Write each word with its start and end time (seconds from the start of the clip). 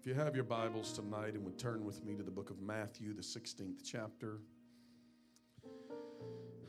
If 0.00 0.06
you 0.06 0.14
have 0.14 0.34
your 0.34 0.44
Bibles 0.44 0.94
tonight 0.94 1.34
and 1.34 1.44
would 1.44 1.58
turn 1.58 1.84
with 1.84 2.02
me 2.06 2.14
to 2.14 2.22
the 2.22 2.30
book 2.30 2.48
of 2.48 2.62
Matthew, 2.62 3.12
the 3.12 3.20
16th 3.20 3.82
chapter, 3.84 4.38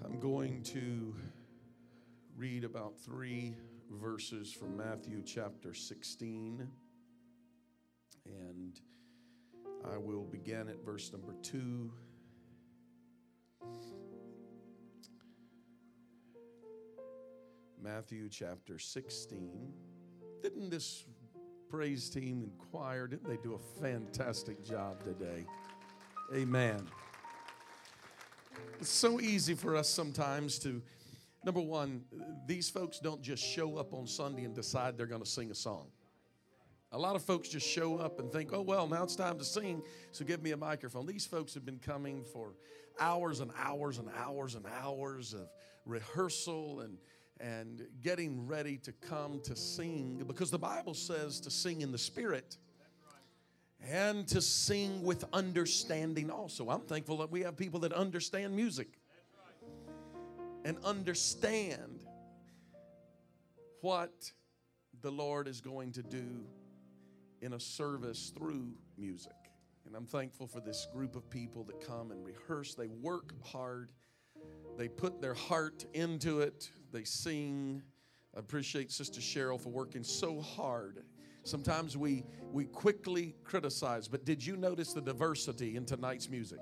I'm 0.04 0.20
going 0.20 0.62
to 0.64 1.16
read 2.36 2.66
about 2.66 3.00
three 3.00 3.56
verses 3.90 4.52
from 4.52 4.76
Matthew 4.76 5.24
chapter 5.26 5.74
16. 5.74 6.68
And 8.26 8.82
I 9.90 9.98
will 9.98 10.26
begin 10.26 10.68
at 10.68 10.84
verse 10.84 11.14
number 11.14 11.34
2. 11.42 11.90
Matthew 17.82 18.28
chapter 18.28 18.78
16. 18.78 19.72
Didn't 20.44 20.70
this 20.70 21.06
praise 21.72 22.10
team 22.10 22.44
and 22.44 22.52
choir, 22.70 23.08
didn't 23.08 23.30
they 23.30 23.38
do 23.42 23.54
a 23.54 23.82
fantastic 23.82 24.62
job 24.62 25.02
today? 25.06 25.46
Amen. 26.36 26.86
It's 28.82 28.90
so 28.90 29.22
easy 29.22 29.54
for 29.54 29.78
us 29.78 29.88
sometimes 29.88 30.60
to, 30.60 30.82
number 31.46 31.62
one, 31.62 32.04
these 32.46 32.70
folks 32.70 33.00
don't 33.00 33.22
just 33.22 33.42
show 33.42 33.78
up 33.78 33.94
on 33.94 34.06
Sunday 34.06 34.44
and 34.44 34.54
decide 34.54 34.98
they're 34.98 35.06
going 35.06 35.24
to 35.24 35.30
sing 35.30 35.50
a 35.50 35.56
song. 35.56 35.88
A 36.92 37.00
lot 37.00 37.16
of 37.16 37.24
folks 37.24 37.48
just 37.48 37.66
show 37.66 37.96
up 37.96 38.20
and 38.20 38.30
think, 38.30 38.52
oh, 38.52 38.62
well, 38.62 38.86
now 38.86 39.04
it's 39.04 39.16
time 39.16 39.38
to 39.38 39.46
sing, 39.46 39.82
so 40.12 40.26
give 40.26 40.44
me 40.44 40.52
a 40.52 40.58
microphone. 40.58 41.06
These 41.06 41.26
folks 41.26 41.54
have 41.54 41.66
been 41.66 41.80
coming 41.80 42.26
for 42.34 42.54
hours 43.00 43.40
and 43.40 43.50
hours 43.58 43.98
and 43.98 44.10
hours 44.18 44.56
and 44.56 44.66
hours 44.84 45.34
of 45.34 45.48
rehearsal 45.86 46.82
and 46.82 46.98
and 47.42 47.88
getting 48.02 48.46
ready 48.46 48.78
to 48.78 48.92
come 48.92 49.40
to 49.44 49.56
sing 49.56 50.24
because 50.28 50.52
the 50.52 50.60
Bible 50.60 50.94
says 50.94 51.40
to 51.42 51.50
sing 51.50 51.82
in 51.82 51.92
the 51.92 51.98
Spirit 51.98 52.58
and 53.90 54.28
to 54.28 54.42
sing 54.42 55.04
with 55.04 55.26
understanding 55.34 56.30
also. 56.30 56.70
I'm 56.70 56.82
thankful 56.82 57.18
that 57.18 57.32
we 57.32 57.42
have 57.42 57.58
people 57.58 57.80
that 57.82 57.94
understand 57.94 58.56
music 58.56 59.00
and 60.64 60.78
understand 60.84 62.00
what 63.82 64.32
the 65.02 65.12
Lord 65.12 65.48
is 65.48 65.62
going 65.62 65.92
to 65.94 66.04
do 66.04 66.44
in 67.42 67.54
a 67.54 67.60
service 67.60 68.32
through 68.38 68.72
music. 69.00 69.32
And 69.88 69.96
I'm 69.96 70.06
thankful 70.06 70.46
for 70.46 70.60
this 70.60 70.88
group 70.94 71.16
of 71.16 71.28
people 71.32 71.64
that 71.64 71.82
come 71.86 72.12
and 72.12 72.24
rehearse. 72.24 72.76
They 72.76 72.86
work 72.86 73.34
hard, 73.44 73.92
they 74.78 74.88
put 74.88 75.20
their 75.22 75.34
heart 75.34 75.86
into 75.96 76.42
it, 76.42 76.70
they 76.92 77.04
sing. 77.04 77.82
I 78.36 78.40
appreciate 78.40 78.92
Sister 78.92 79.20
Cheryl 79.20 79.60
for 79.60 79.70
working 79.70 80.04
so 80.04 80.42
hard. 80.42 81.04
Sometimes 81.44 81.98
we, 81.98 82.24
we 82.52 82.66
quickly 82.66 83.36
criticize, 83.44 84.08
but 84.08 84.26
did 84.26 84.46
you 84.46 84.56
notice 84.56 84.94
the 84.94 85.02
diversity 85.02 85.76
in 85.76 85.86
tonight's 85.86 86.30
music? 86.30 86.60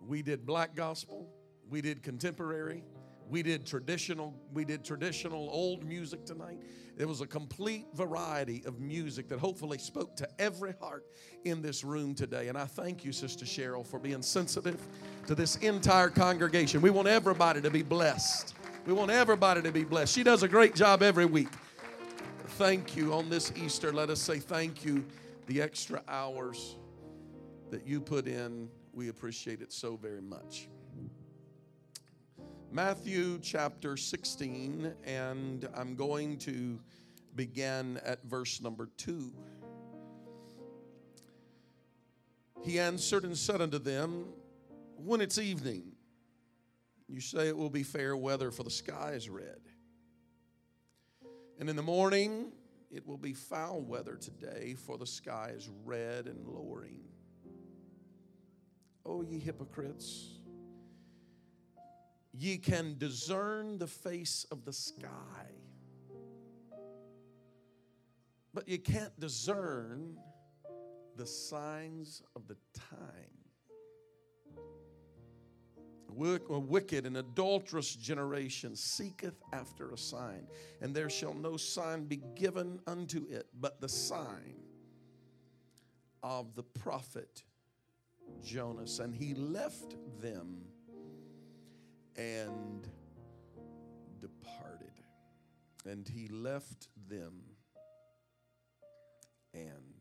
We 0.00 0.22
did 0.22 0.46
black 0.46 0.74
gospel, 0.74 1.28
we 1.68 1.82
did 1.82 2.02
contemporary, 2.02 2.82
we 3.28 3.42
did 3.42 3.66
traditional, 3.66 4.34
we 4.54 4.64
did 4.64 4.82
traditional 4.82 5.50
old 5.52 5.84
music 5.84 6.24
tonight. 6.24 6.58
There 6.96 7.06
was 7.06 7.20
a 7.20 7.26
complete 7.26 7.86
variety 7.94 8.62
of 8.64 8.80
music 8.80 9.28
that 9.28 9.38
hopefully 9.38 9.78
spoke 9.78 10.16
to 10.16 10.28
every 10.38 10.72
heart 10.80 11.04
in 11.44 11.60
this 11.60 11.84
room 11.84 12.14
today. 12.14 12.48
And 12.48 12.56
I 12.56 12.64
thank 12.64 13.04
you, 13.04 13.12
Sister 13.12 13.44
Cheryl, 13.44 13.86
for 13.86 13.98
being 13.98 14.22
sensitive 14.22 14.80
to 15.26 15.34
this 15.34 15.56
entire 15.56 16.08
congregation. 16.08 16.80
We 16.80 16.90
want 16.90 17.06
everybody 17.06 17.60
to 17.60 17.70
be 17.70 17.82
blessed. 17.82 18.54
We 18.88 18.94
want 18.94 19.10
everybody 19.10 19.60
to 19.60 19.70
be 19.70 19.84
blessed. 19.84 20.14
She 20.14 20.22
does 20.22 20.42
a 20.42 20.48
great 20.48 20.74
job 20.74 21.02
every 21.02 21.26
week. 21.26 21.50
Thank 22.56 22.96
you 22.96 23.12
on 23.12 23.28
this 23.28 23.52
Easter. 23.54 23.92
Let 23.92 24.08
us 24.08 24.18
say 24.18 24.38
thank 24.38 24.82
you. 24.82 25.04
The 25.46 25.60
extra 25.60 26.02
hours 26.08 26.76
that 27.70 27.86
you 27.86 28.00
put 28.00 28.26
in, 28.26 28.70
we 28.94 29.10
appreciate 29.10 29.60
it 29.60 29.74
so 29.74 29.96
very 29.96 30.22
much. 30.22 30.70
Matthew 32.72 33.38
chapter 33.42 33.98
16, 33.98 34.94
and 35.04 35.68
I'm 35.76 35.94
going 35.94 36.38
to 36.38 36.80
begin 37.36 38.00
at 38.06 38.24
verse 38.24 38.62
number 38.62 38.88
2. 38.96 39.30
He 42.64 42.78
answered 42.78 43.24
and 43.24 43.36
said 43.36 43.60
unto 43.60 43.78
them, 43.78 44.24
When 44.96 45.20
it's 45.20 45.36
evening, 45.36 45.92
you 47.08 47.20
say 47.20 47.48
it 47.48 47.56
will 47.56 47.70
be 47.70 47.82
fair 47.82 48.16
weather, 48.16 48.50
for 48.50 48.62
the 48.62 48.70
sky 48.70 49.12
is 49.12 49.28
red. 49.28 49.60
And 51.58 51.68
in 51.68 51.76
the 51.76 51.82
morning, 51.82 52.52
it 52.90 53.06
will 53.06 53.16
be 53.16 53.32
foul 53.32 53.80
weather 53.80 54.16
today, 54.16 54.74
for 54.74 54.98
the 54.98 55.06
sky 55.06 55.52
is 55.56 55.68
red 55.84 56.26
and 56.26 56.46
lowering. 56.46 57.00
O 59.04 59.22
ye 59.22 59.38
hypocrites, 59.38 60.38
ye 62.32 62.58
can 62.58 62.96
discern 62.98 63.78
the 63.78 63.86
face 63.86 64.44
of 64.50 64.64
the 64.64 64.72
sky, 64.72 65.46
but 68.52 68.68
you 68.68 68.78
can't 68.78 69.18
discern 69.18 70.16
the 71.16 71.26
signs 71.26 72.22
of 72.36 72.46
the 72.46 72.56
time 72.74 73.37
a 76.50 76.58
wicked 76.58 77.06
and 77.06 77.16
adulterous 77.16 77.94
generation 77.94 78.74
seeketh 78.76 79.42
after 79.52 79.90
a 79.90 79.98
sign, 79.98 80.46
and 80.80 80.94
there 80.94 81.10
shall 81.10 81.34
no 81.34 81.56
sign 81.56 82.04
be 82.04 82.20
given 82.34 82.80
unto 82.86 83.26
it 83.30 83.46
but 83.60 83.80
the 83.80 83.88
sign 83.88 84.56
of 86.22 86.54
the 86.54 86.62
prophet 86.62 87.42
Jonas. 88.42 88.98
And 88.98 89.14
he 89.14 89.34
left 89.34 89.96
them 90.20 90.62
and 92.16 92.88
departed. 94.20 94.92
And 95.86 96.06
he 96.08 96.28
left 96.28 96.88
them 97.08 97.40
and 99.54 99.97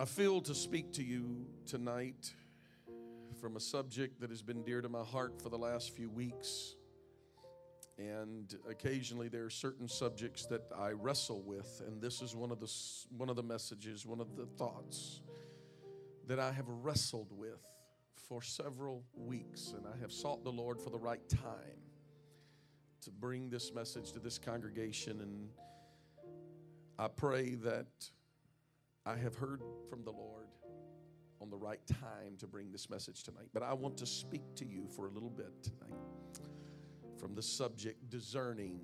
I 0.00 0.04
feel 0.04 0.40
to 0.42 0.54
speak 0.54 0.92
to 0.92 1.02
you 1.02 1.44
tonight 1.66 2.32
from 3.40 3.56
a 3.56 3.60
subject 3.60 4.20
that 4.20 4.30
has 4.30 4.42
been 4.42 4.62
dear 4.62 4.80
to 4.80 4.88
my 4.88 5.02
heart 5.02 5.42
for 5.42 5.48
the 5.48 5.58
last 5.58 5.90
few 5.90 6.08
weeks. 6.08 6.76
And 7.98 8.56
occasionally 8.70 9.26
there 9.26 9.44
are 9.44 9.50
certain 9.50 9.88
subjects 9.88 10.46
that 10.46 10.62
I 10.78 10.90
wrestle 10.90 11.42
with, 11.42 11.82
and 11.84 12.00
this 12.00 12.22
is 12.22 12.36
one 12.36 12.52
of 12.52 12.60
the 12.60 12.72
one 13.16 13.28
of 13.28 13.34
the 13.34 13.42
messages, 13.42 14.06
one 14.06 14.20
of 14.20 14.36
the 14.36 14.46
thoughts 14.46 15.20
that 16.28 16.38
I 16.38 16.52
have 16.52 16.68
wrestled 16.68 17.32
with 17.36 17.64
for 18.28 18.40
several 18.40 19.02
weeks, 19.16 19.74
and 19.76 19.84
I 19.84 19.98
have 20.00 20.12
sought 20.12 20.44
the 20.44 20.52
Lord 20.52 20.80
for 20.80 20.90
the 20.90 20.98
right 20.98 21.28
time 21.28 21.82
to 23.00 23.10
bring 23.10 23.50
this 23.50 23.74
message 23.74 24.12
to 24.12 24.20
this 24.20 24.38
congregation, 24.38 25.22
and 25.22 25.48
I 27.00 27.08
pray 27.08 27.56
that 27.56 27.88
I 29.08 29.16
have 29.16 29.34
heard 29.36 29.62
from 29.88 30.04
the 30.04 30.10
Lord 30.10 30.48
on 31.40 31.48
the 31.48 31.56
right 31.56 31.80
time 31.86 32.36
to 32.40 32.46
bring 32.46 32.70
this 32.70 32.90
message 32.90 33.22
tonight. 33.22 33.46
But 33.54 33.62
I 33.62 33.72
want 33.72 33.96
to 33.98 34.06
speak 34.06 34.42
to 34.56 34.66
you 34.66 34.86
for 34.94 35.06
a 35.06 35.10
little 35.10 35.30
bit 35.30 35.50
tonight 35.62 36.42
from 37.18 37.34
the 37.34 37.40
subject 37.42 38.10
discerning 38.10 38.80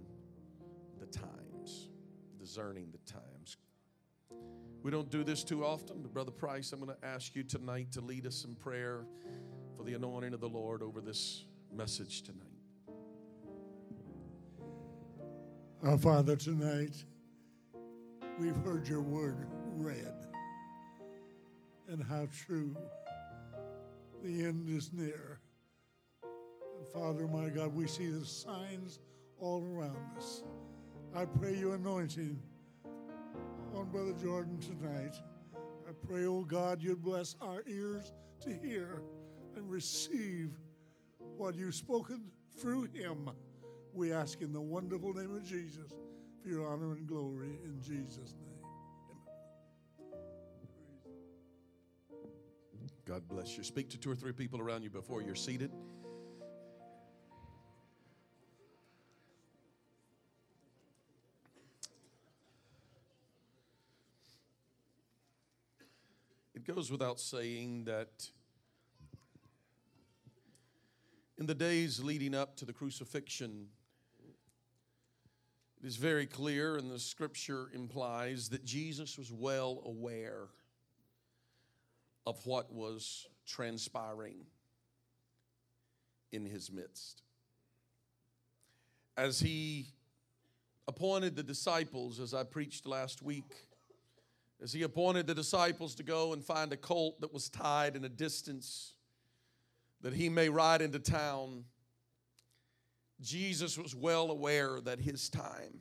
the 0.98 1.04
times. 1.04 1.90
Discerning 2.38 2.88
the 2.90 3.12
times. 3.12 3.58
We 4.82 4.90
don't 4.90 5.10
do 5.10 5.24
this 5.24 5.44
too 5.44 5.62
often, 5.62 6.00
but 6.00 6.14
Brother 6.14 6.30
Price, 6.30 6.72
I'm 6.72 6.80
going 6.80 6.96
to 6.98 7.06
ask 7.06 7.36
you 7.36 7.42
tonight 7.42 7.92
to 7.92 8.00
lead 8.00 8.26
us 8.26 8.46
in 8.46 8.54
prayer 8.54 9.04
for 9.76 9.82
the 9.82 9.92
anointing 9.92 10.32
of 10.32 10.40
the 10.40 10.48
Lord 10.48 10.82
over 10.82 11.02
this 11.02 11.44
message 11.70 12.22
tonight. 12.22 12.40
Our 15.82 15.98
Father, 15.98 16.34
tonight 16.34 17.04
we've 18.38 18.56
heard 18.56 18.88
your 18.88 19.02
word 19.02 19.48
read 19.76 20.14
and 21.88 22.02
how 22.02 22.26
true 22.46 22.76
the 24.22 24.44
end 24.44 24.68
is 24.68 24.92
near. 24.92 25.40
And 26.22 26.86
Father, 26.88 27.26
my 27.26 27.48
God, 27.48 27.74
we 27.74 27.86
see 27.86 28.08
the 28.08 28.24
signs 28.24 29.00
all 29.38 29.64
around 29.64 29.96
us. 30.16 30.42
I 31.14 31.24
pray 31.24 31.54
your 31.54 31.74
anointing 31.74 32.40
on 33.74 33.90
Brother 33.90 34.14
Jordan 34.20 34.58
tonight. 34.58 35.16
I 35.54 35.92
pray, 36.06 36.24
oh 36.26 36.42
God, 36.42 36.82
you'd 36.82 37.02
bless 37.02 37.36
our 37.40 37.62
ears 37.66 38.12
to 38.40 38.52
hear 38.52 39.02
and 39.56 39.70
receive 39.70 40.50
what 41.36 41.54
you've 41.54 41.74
spoken 41.74 42.30
through 42.56 42.84
him. 42.92 43.30
We 43.92 44.12
ask 44.12 44.40
in 44.40 44.52
the 44.52 44.60
wonderful 44.60 45.12
name 45.12 45.36
of 45.36 45.44
Jesus 45.44 45.92
for 46.42 46.48
your 46.48 46.66
honor 46.66 46.92
and 46.92 47.06
glory 47.06 47.58
in 47.64 47.80
Jesus' 47.80 48.34
name. 48.40 48.53
God 53.06 53.28
bless 53.28 53.58
you. 53.58 53.62
Speak 53.62 53.90
to 53.90 53.98
two 53.98 54.10
or 54.10 54.14
three 54.14 54.32
people 54.32 54.60
around 54.60 54.82
you 54.82 54.88
before 54.88 55.20
you're 55.20 55.34
seated. 55.34 55.70
It 66.54 66.64
goes 66.64 66.90
without 66.90 67.20
saying 67.20 67.84
that 67.84 68.30
in 71.36 71.44
the 71.44 71.54
days 71.54 72.00
leading 72.00 72.34
up 72.34 72.56
to 72.56 72.64
the 72.64 72.72
crucifixion, 72.72 73.66
it 75.82 75.86
is 75.86 75.96
very 75.96 76.26
clear, 76.26 76.76
and 76.76 76.90
the 76.90 76.98
scripture 76.98 77.68
implies 77.74 78.48
that 78.48 78.64
Jesus 78.64 79.18
was 79.18 79.30
well 79.30 79.82
aware 79.84 80.48
of 82.26 82.44
what 82.46 82.72
was 82.72 83.26
transpiring 83.46 84.46
in 86.32 86.44
his 86.44 86.70
midst. 86.72 87.22
As 89.16 89.38
he 89.38 89.86
appointed 90.88 91.36
the 91.36 91.42
disciples, 91.42 92.18
as 92.18 92.34
I 92.34 92.42
preached 92.42 92.86
last 92.86 93.22
week, 93.22 93.52
as 94.62 94.72
he 94.72 94.82
appointed 94.82 95.26
the 95.26 95.34
disciples 95.34 95.94
to 95.96 96.02
go 96.02 96.32
and 96.32 96.42
find 96.42 96.72
a 96.72 96.76
colt 96.76 97.20
that 97.20 97.32
was 97.32 97.48
tied 97.48 97.96
in 97.96 98.04
a 98.04 98.08
distance 98.08 98.94
that 100.00 100.14
he 100.14 100.28
may 100.28 100.48
ride 100.48 100.82
into 100.82 100.98
town, 100.98 101.64
Jesus 103.20 103.78
was 103.78 103.94
well 103.94 104.30
aware 104.30 104.80
that 104.80 105.00
his 105.00 105.28
time 105.28 105.80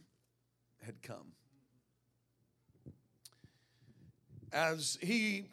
had 0.81 1.01
come. 1.01 1.31
As 4.51 4.97
he 5.01 5.47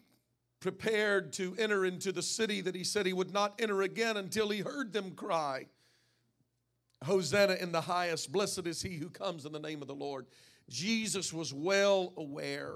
prepared 0.61 1.33
to 1.33 1.57
enter 1.59 1.87
into 1.87 2.13
the 2.13 2.23
city 2.23 2.61
that 2.61 2.75
he 2.75 2.85
said 2.85 3.07
he 3.07 3.13
would 3.13 3.33
not 3.33 3.55
enter 3.59 3.83
again 3.83 4.19
until 4.19 4.51
he 4.51 4.61
heard 4.61 4.93
them 4.93 5.13
cry, 5.13 5.67
Hosanna 7.03 7.55
in 7.55 7.73
the 7.73 7.81
highest, 7.81 8.31
blessed 8.31 8.67
is 8.67 8.83
he 8.83 8.97
who 8.97 9.09
comes 9.09 9.47
in 9.47 9.53
the 9.53 9.59
name 9.59 9.81
of 9.81 9.89
the 9.89 9.95
Lord. 9.95 10.27
Jesus 10.69 11.33
was 11.33 11.53
well 11.53 12.13
aware 12.17 12.75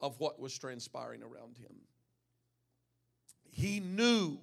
of 0.00 0.18
what 0.18 0.40
was 0.40 0.58
transpiring 0.58 1.22
around 1.22 1.56
him. 1.56 1.72
He 3.52 3.78
knew 3.78 4.38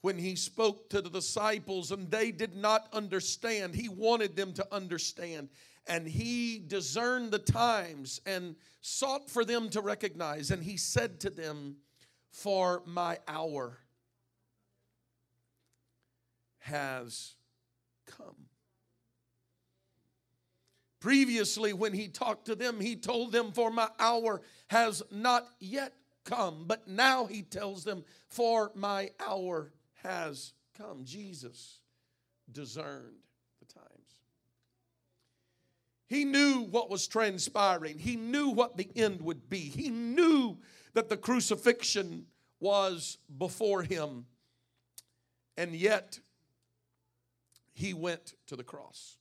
when 0.00 0.18
he 0.18 0.36
spoke 0.36 0.90
to 0.90 1.00
the 1.00 1.10
disciples 1.10 1.90
and 1.90 2.10
they 2.10 2.30
did 2.30 2.56
not 2.56 2.88
understand, 2.92 3.74
he 3.74 3.88
wanted 3.88 4.36
them 4.36 4.52
to 4.54 4.66
understand. 4.72 5.48
And 5.86 6.06
he 6.06 6.62
discerned 6.66 7.30
the 7.30 7.38
times 7.38 8.20
and 8.24 8.56
sought 8.80 9.30
for 9.30 9.44
them 9.44 9.68
to 9.70 9.80
recognize. 9.80 10.50
And 10.50 10.62
he 10.62 10.76
said 10.76 11.20
to 11.20 11.30
them, 11.30 11.76
For 12.30 12.82
my 12.86 13.18
hour 13.28 13.78
has 16.60 17.34
come. 18.06 18.46
Previously, 21.00 21.74
when 21.74 21.92
he 21.92 22.08
talked 22.08 22.46
to 22.46 22.54
them, 22.54 22.80
he 22.80 22.96
told 22.96 23.30
them, 23.30 23.52
For 23.52 23.70
my 23.70 23.88
hour 23.98 24.40
has 24.68 25.02
not 25.10 25.46
yet 25.60 25.92
come. 26.24 26.64
But 26.66 26.88
now 26.88 27.26
he 27.26 27.42
tells 27.42 27.84
them, 27.84 28.04
For 28.28 28.72
my 28.74 29.10
hour 29.20 29.70
has 30.02 30.54
come. 30.78 31.04
Jesus 31.04 31.80
discerned. 32.50 33.18
He 36.14 36.24
knew 36.24 36.60
what 36.70 36.90
was 36.90 37.08
transpiring, 37.08 37.98
he 37.98 38.14
knew 38.14 38.50
what 38.50 38.76
the 38.76 38.88
end 38.94 39.20
would 39.22 39.50
be, 39.50 39.58
he 39.58 39.88
knew 39.88 40.58
that 40.92 41.08
the 41.08 41.16
crucifixion 41.16 42.26
was 42.60 43.18
before 43.36 43.82
him. 43.82 44.26
And 45.56 45.74
yet, 45.74 46.20
he 47.72 47.94
went 47.94 48.34
to 48.46 48.54
the 48.54 48.62
cross. 48.62 49.16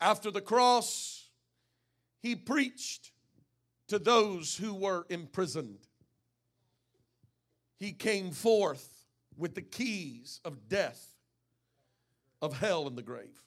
After 0.00 0.32
the 0.32 0.40
cross, 0.40 1.28
he 2.18 2.34
preached 2.34 3.12
to 3.86 4.00
those 4.00 4.56
who 4.56 4.74
were 4.74 5.06
imprisoned. 5.08 5.86
He 7.78 7.92
came 7.92 8.32
forth 8.32 9.04
with 9.36 9.54
the 9.54 9.62
keys 9.62 10.40
of 10.44 10.68
death, 10.68 11.14
of 12.42 12.58
hell, 12.58 12.88
and 12.88 12.98
the 12.98 13.02
grave. 13.02 13.40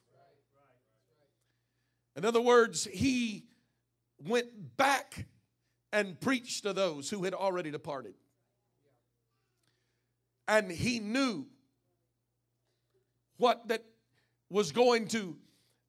In 2.16 2.26
other 2.26 2.42
words, 2.42 2.86
he 2.86 3.46
went 4.20 4.78
back 4.78 5.26
and 5.92 6.20
preached 6.20 6.64
to 6.64 6.74
those 6.74 7.10
who 7.10 7.24
had 7.24 7.34
already 7.34 7.72
departed. 7.72 8.14
And 10.48 10.72
he 10.72 11.00
knew 11.00 11.46
what 13.38 13.68
that 13.68 13.84
was 14.50 14.72
going 14.72 15.08
to 15.10 15.36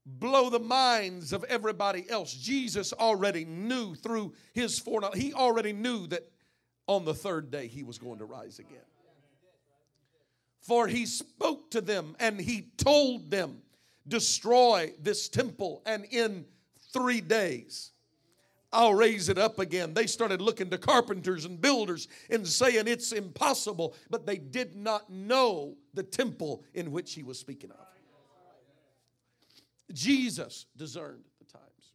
blow 0.07 0.51
the 0.51 0.59
minds 0.59 1.33
of 1.33 1.45
everybody 1.45 2.09
else. 2.09 2.33
Jesus 2.33 2.93
already 2.93 3.45
knew 3.45 3.95
through 3.95 4.35
his 4.53 4.79
foreknowledge, 4.79 5.21
he 5.21 5.33
already 5.33 5.73
knew 5.73 6.07
that 6.09 6.31
on 6.87 7.05
the 7.05 7.15
third 7.15 7.51
day 7.51 7.67
he 7.67 7.83
was 7.83 7.99
going 7.99 8.19
to 8.19 8.25
rise 8.25 8.59
again. 8.59 8.79
For 10.61 10.87
he 10.87 11.07
spoke 11.07 11.71
to 11.73 11.81
them 11.81 12.17
and 12.19 12.41
he 12.41 12.71
told 12.77 13.31
them, 13.31 13.63
Destroy 14.07 14.93
this 15.01 15.29
temple, 15.29 15.83
and 15.87 16.05
in 16.11 16.45
three 16.93 17.21
days 17.21 17.93
I'll 18.75 18.95
raise 18.95 19.29
it 19.29 19.39
up 19.39 19.61
again. 19.61 19.95
They 19.95 20.07
started 20.09 20.43
looking 20.43 20.69
to 20.71 20.79
carpenters 20.79 21.45
and 21.45 21.61
builders 21.61 22.09
and 22.29 22.47
saying 22.47 22.89
it's 22.89 23.13
impossible, 23.13 23.95
but 24.11 24.27
they 24.27 24.37
did 24.37 24.75
not 24.75 25.09
know 25.09 25.77
the 25.95 26.03
temple 26.03 26.65
in 26.75 26.91
which 26.91 27.15
he 27.15 27.23
was 27.23 27.39
speaking 27.39 27.71
of. 27.71 27.77
Jesus 29.93 30.67
discerned 30.77 31.23
the 31.39 31.45
times. 31.45 31.93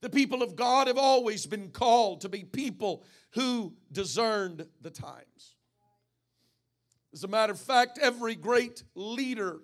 The 0.00 0.10
people 0.10 0.42
of 0.42 0.56
God 0.56 0.88
have 0.88 0.98
always 0.98 1.46
been 1.46 1.70
called 1.70 2.22
to 2.22 2.28
be 2.28 2.42
people 2.42 3.04
who 3.30 3.74
discerned 3.92 4.66
the 4.80 4.90
times. 4.90 5.54
As 7.14 7.22
a 7.22 7.28
matter 7.28 7.52
of 7.52 7.60
fact, 7.60 7.98
every 8.02 8.34
great 8.34 8.82
leader 8.96 9.60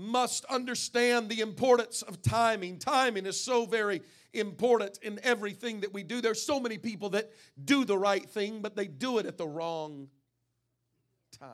must 0.00 0.44
understand 0.46 1.28
the 1.28 1.40
importance 1.40 2.02
of 2.02 2.22
timing. 2.22 2.78
Timing 2.78 3.26
is 3.26 3.38
so 3.38 3.66
very 3.66 4.02
important 4.32 4.98
in 5.02 5.20
everything 5.22 5.80
that 5.80 5.92
we 5.92 6.02
do. 6.02 6.20
There's 6.20 6.42
so 6.42 6.58
many 6.58 6.78
people 6.78 7.10
that 7.10 7.30
do 7.64 7.84
the 7.84 7.98
right 7.98 8.28
thing, 8.28 8.62
but 8.62 8.76
they 8.76 8.86
do 8.86 9.18
it 9.18 9.26
at 9.26 9.36
the 9.38 9.46
wrong 9.46 10.08
time. 11.38 11.48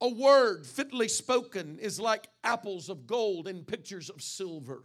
A 0.00 0.08
word 0.08 0.66
fitly 0.66 1.06
spoken 1.06 1.78
is 1.78 2.00
like 2.00 2.26
apples 2.42 2.88
of 2.88 3.06
gold 3.06 3.46
in 3.46 3.64
pictures 3.64 4.10
of 4.10 4.20
silver. 4.20 4.82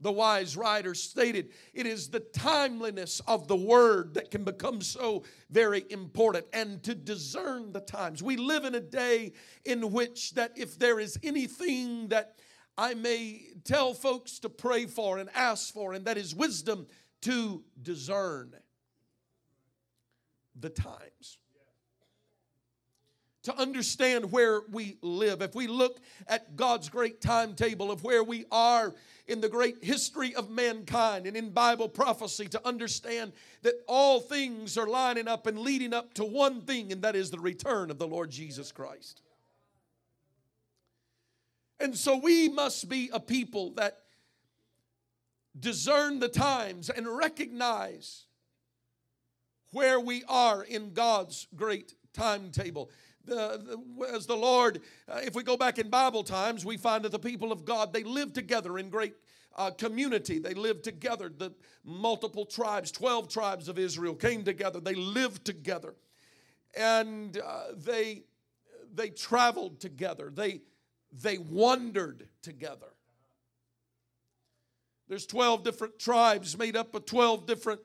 The 0.00 0.12
wise 0.12 0.56
writer 0.56 0.94
stated, 0.94 1.50
It 1.74 1.86
is 1.86 2.08
the 2.08 2.20
timeliness 2.20 3.20
of 3.26 3.48
the 3.48 3.56
word 3.56 4.14
that 4.14 4.30
can 4.30 4.44
become 4.44 4.80
so 4.80 5.24
very 5.50 5.84
important 5.90 6.46
and 6.52 6.82
to 6.84 6.94
discern 6.94 7.72
the 7.72 7.80
times. 7.80 8.22
We 8.22 8.36
live 8.36 8.64
in 8.64 8.76
a 8.76 8.80
day 8.80 9.32
in 9.64 9.92
which 9.92 10.34
that 10.34 10.52
if 10.56 10.78
there 10.78 11.00
is 11.00 11.18
anything 11.22 12.08
that 12.08 12.36
I 12.76 12.94
may 12.94 13.48
tell 13.64 13.92
folks 13.92 14.38
to 14.40 14.48
pray 14.48 14.86
for 14.86 15.18
and 15.18 15.28
ask 15.34 15.74
for, 15.74 15.94
and 15.94 16.04
that 16.04 16.16
is 16.16 16.32
wisdom 16.32 16.86
to 17.22 17.64
discern 17.82 18.54
the 20.54 20.70
times 20.70 21.38
to 23.44 23.56
understand 23.56 24.32
where 24.32 24.62
we 24.70 24.98
live. 25.00 25.42
If 25.42 25.54
we 25.54 25.66
look 25.66 26.00
at 26.26 26.56
God's 26.56 26.88
great 26.88 27.20
timetable 27.20 27.90
of 27.90 28.02
where 28.02 28.24
we 28.24 28.44
are 28.50 28.94
in 29.26 29.40
the 29.40 29.48
great 29.48 29.84
history 29.84 30.34
of 30.34 30.50
mankind 30.50 31.26
and 31.26 31.36
in 31.36 31.50
Bible 31.50 31.88
prophecy, 31.88 32.46
to 32.48 32.66
understand 32.66 33.32
that 33.62 33.74
all 33.86 34.20
things 34.20 34.76
are 34.76 34.88
lining 34.88 35.28
up 35.28 35.46
and 35.46 35.58
leading 35.58 35.92
up 35.92 36.14
to 36.14 36.24
one 36.24 36.62
thing, 36.62 36.90
and 36.92 37.02
that 37.02 37.14
is 37.14 37.30
the 37.30 37.38
return 37.38 37.90
of 37.90 37.98
the 37.98 38.08
Lord 38.08 38.30
Jesus 38.30 38.72
Christ. 38.72 39.22
And 41.78 41.96
so 41.96 42.16
we 42.16 42.48
must 42.48 42.88
be 42.88 43.10
a 43.12 43.20
people 43.20 43.72
that 43.74 43.98
discern 45.58 46.18
the 46.18 46.28
times 46.28 46.90
and 46.90 47.06
recognize 47.06 48.24
where 49.72 50.00
we 50.00 50.24
are 50.28 50.62
in 50.62 50.92
God's 50.92 51.46
great 51.54 51.94
timetable 52.12 52.90
the, 53.28 53.78
the, 53.98 54.14
as 54.14 54.26
the 54.26 54.36
Lord, 54.36 54.80
uh, 55.08 55.20
if 55.22 55.34
we 55.34 55.42
go 55.42 55.56
back 55.56 55.78
in 55.78 55.88
Bible 55.88 56.24
times, 56.24 56.64
we 56.64 56.76
find 56.76 57.04
that 57.04 57.12
the 57.12 57.18
people 57.18 57.52
of 57.52 57.64
God, 57.64 57.92
they 57.92 58.02
lived 58.02 58.34
together 58.34 58.78
in 58.78 58.90
great 58.90 59.14
uh, 59.56 59.70
community. 59.70 60.38
They 60.38 60.54
lived 60.54 60.84
together. 60.84 61.30
The 61.36 61.52
multiple 61.84 62.46
tribes, 62.46 62.90
12 62.92 63.28
tribes 63.28 63.68
of 63.68 63.78
Israel 63.78 64.14
came 64.14 64.44
together. 64.44 64.80
They 64.80 64.94
lived 64.94 65.44
together. 65.44 65.94
And 66.76 67.38
uh, 67.38 67.72
they, 67.76 68.24
they 68.94 69.10
traveled 69.10 69.80
together. 69.80 70.30
They, 70.34 70.62
they 71.12 71.38
wandered 71.38 72.28
together. 72.42 72.86
There's 75.08 75.26
12 75.26 75.64
different 75.64 75.98
tribes 75.98 76.56
made 76.56 76.76
up 76.76 76.94
of 76.94 77.06
12 77.06 77.46
different 77.46 77.80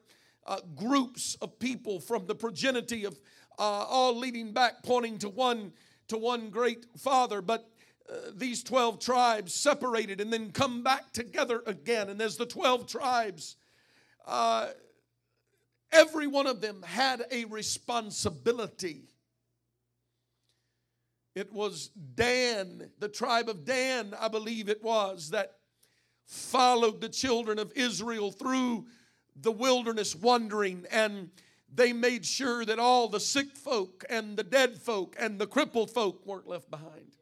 uh, 0.46 0.60
groups 0.76 1.38
of 1.42 1.58
people 1.58 2.00
from 2.00 2.26
the 2.26 2.36
progeny 2.36 3.06
of 3.06 3.18
uh, 3.60 3.86
all 3.88 4.18
leading 4.18 4.52
back, 4.52 4.84
pointing 4.84 5.18
to 5.20 5.30
one 5.30 5.74
to 6.08 6.18
one 6.18 6.50
great 6.50 6.86
father. 6.98 7.42
But 7.42 7.70
uh, 8.10 8.32
these 8.36 8.64
12 8.64 9.00
tribes 9.00 9.54
separated 9.54 10.20
and 10.20 10.32
then 10.32 10.52
come 10.52 10.84
back 10.84 11.14
together 11.14 11.64
again. 11.66 12.10
And 12.10 12.22
as 12.22 12.38
the 12.38 12.46
12 12.46 12.88
tribes, 12.88 13.56
uh, 14.28 14.70
every 15.92 16.28
one 16.28 16.48
of 16.48 16.62
them 16.62 16.84
had 16.84 17.26
a 17.32 17.46
responsibility. 17.46 19.04
It 21.36 21.52
was 21.52 21.88
Dan, 22.16 22.90
the 23.00 23.10
tribe 23.10 23.50
of 23.50 23.66
Dan, 23.66 24.14
I 24.20 24.28
believe 24.28 24.70
it 24.70 24.84
was, 24.84 25.32
that 25.32 25.54
followed 26.26 27.02
the 27.02 27.10
children 27.10 27.58
of 27.58 27.72
Israel 27.76 28.32
through 28.32 28.86
the 29.36 29.52
wilderness 29.52 30.16
wandering 30.16 30.86
and 30.92 31.32
they 31.76 31.94
made 31.94 32.26
sure 32.26 32.66
that 32.66 32.80
all 32.80 33.08
the 33.08 33.20
sick 33.20 33.56
folk 33.56 34.04
and 34.10 34.38
the 34.38 34.44
dead 34.44 34.78
folk 34.78 35.16
and 35.20 35.40
the 35.40 35.48
crippled 35.48 35.92
folk 35.92 36.26
weren't 36.26 36.48
left 36.48 36.70
behind. 36.70 37.14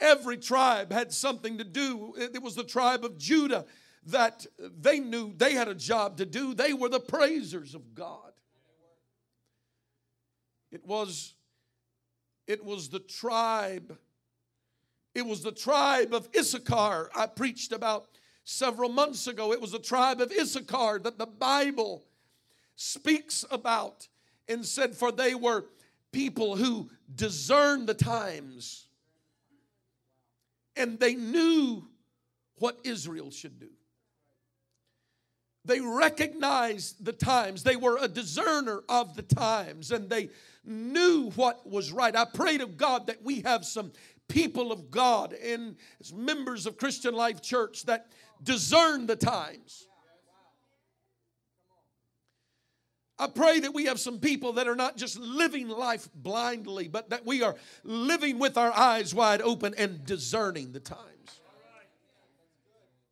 Every 0.00 0.36
tribe 0.36 0.92
had 0.92 1.12
something 1.12 1.58
to 1.58 1.64
do. 1.64 2.14
It 2.16 2.42
was 2.42 2.54
the 2.54 2.64
tribe 2.64 3.04
of 3.04 3.18
Judah 3.18 3.66
that 4.06 4.46
they 4.58 5.00
knew 5.00 5.34
they 5.36 5.54
had 5.54 5.68
a 5.68 5.74
job 5.74 6.18
to 6.18 6.26
do. 6.26 6.54
They 6.54 6.72
were 6.72 6.88
the 6.88 7.00
praisers 7.00 7.74
of 7.74 7.94
God. 7.94 8.32
It 10.70 10.84
was 10.84 11.34
it 12.46 12.64
was 12.64 12.88
the 12.88 13.00
tribe 13.00 13.98
it 15.14 15.26
was 15.26 15.42
the 15.42 15.52
tribe 15.52 16.14
of 16.14 16.28
Issachar 16.36 17.10
I 17.16 17.26
preached 17.26 17.72
about 17.72 18.06
several 18.44 18.88
months 18.88 19.26
ago. 19.26 19.52
It 19.52 19.60
was 19.60 19.72
the 19.72 19.78
tribe 19.78 20.20
of 20.20 20.30
Issachar 20.30 21.00
that 21.00 21.18
the 21.18 21.26
Bible 21.26 22.04
speaks 22.78 23.44
about 23.50 24.06
and 24.48 24.64
said, 24.64 24.94
For 24.94 25.10
they 25.10 25.34
were 25.34 25.66
people 26.12 26.56
who 26.56 26.88
discerned 27.14 27.88
the 27.88 27.94
times 27.94 28.86
and 30.76 30.98
they 30.98 31.16
knew 31.16 31.84
what 32.58 32.78
Israel 32.84 33.32
should 33.32 33.58
do. 33.58 33.68
They 35.64 35.80
recognized 35.80 37.04
the 37.04 37.12
times. 37.12 37.64
They 37.64 37.76
were 37.76 37.98
a 38.00 38.08
discerner 38.08 38.82
of 38.88 39.16
the 39.16 39.22
times 39.22 39.90
and 39.90 40.08
they 40.08 40.30
knew 40.64 41.30
what 41.34 41.68
was 41.68 41.90
right. 41.90 42.14
I 42.14 42.26
pray 42.32 42.58
to 42.58 42.66
God 42.66 43.08
that 43.08 43.24
we 43.24 43.40
have 43.40 43.64
some 43.64 43.90
people 44.28 44.70
of 44.70 44.90
God 44.90 45.32
and 45.32 45.76
as 46.00 46.12
members 46.12 46.66
of 46.66 46.78
Christian 46.78 47.12
Life 47.12 47.42
Church 47.42 47.84
that 47.86 48.06
discern 48.42 49.06
the 49.08 49.16
times. 49.16 49.87
I 53.18 53.26
pray 53.26 53.58
that 53.60 53.74
we 53.74 53.86
have 53.86 53.98
some 53.98 54.20
people 54.20 54.52
that 54.54 54.68
are 54.68 54.76
not 54.76 54.96
just 54.96 55.18
living 55.18 55.68
life 55.68 56.08
blindly, 56.14 56.86
but 56.86 57.10
that 57.10 57.26
we 57.26 57.42
are 57.42 57.56
living 57.82 58.38
with 58.38 58.56
our 58.56 58.72
eyes 58.72 59.14
wide 59.14 59.42
open 59.42 59.74
and 59.76 60.04
discerning 60.04 60.72
the 60.72 60.80
times. 60.80 61.40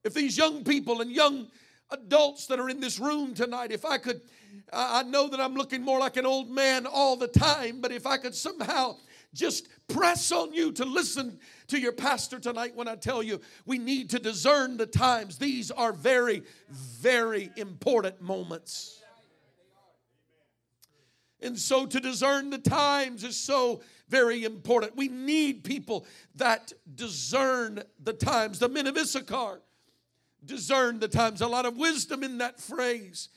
If 0.05 0.15
these 0.15 0.39
young 0.39 0.63
people 0.63 1.01
and 1.01 1.11
young 1.11 1.49
adults 1.91 2.47
that 2.47 2.61
are 2.61 2.69
in 2.69 2.81
this 2.81 3.01
room 3.01 3.35
tonight, 3.35 3.73
if 3.73 3.85
I 3.85 3.99
could, 3.99 4.21
I 4.73 5.03
know 5.03 5.29
that 5.29 5.41
I'm 5.41 5.55
looking 5.55 5.83
more 5.83 5.99
like 5.99 6.17
an 6.17 6.27
old 6.27 6.49
man 6.49 6.87
all 6.87 7.17
the 7.17 7.27
time, 7.27 7.81
but 7.81 7.91
if 7.91 8.07
I 8.07 8.17
could 8.17 8.35
somehow 8.35 8.97
just 9.35 9.69
press 9.89 10.31
on 10.31 10.53
you 10.53 10.71
to 10.73 10.85
listen 10.85 11.41
to 11.67 11.79
your 11.81 11.93
pastor 11.93 12.39
tonight 12.39 12.77
when 12.77 12.87
I 12.87 12.95
tell 12.95 13.23
you 13.23 13.41
we 13.67 13.79
need 13.79 14.11
to 14.11 14.21
discern 14.21 14.77
the 14.77 14.87
times. 14.87 15.39
These 15.39 15.73
are 15.73 15.93
very, 15.93 16.45
very 16.71 17.51
important 17.57 18.21
moments. 18.21 19.03
And 21.41 21.59
so 21.59 21.87
to 21.87 22.01
discern 22.01 22.51
the 22.51 22.59
times 22.59 23.23
is 23.23 23.37
so 23.37 23.83
very 24.09 24.45
important. 24.45 24.97
We 24.97 25.09
need 25.09 25.65
people 25.65 26.07
that 26.37 26.73
discern 26.95 27.83
the 28.03 28.13
times. 28.13 28.59
The 28.59 28.69
men 28.69 28.87
of 28.87 28.97
Issachar 28.97 29.61
discern 30.45 30.99
the 30.99 31.09
times. 31.09 31.41
A 31.41 31.47
lot 31.47 31.67
of 31.67 31.77
wisdom 31.77 32.23
in 32.23 32.39
that 32.39 32.61
phrase. 32.61 33.29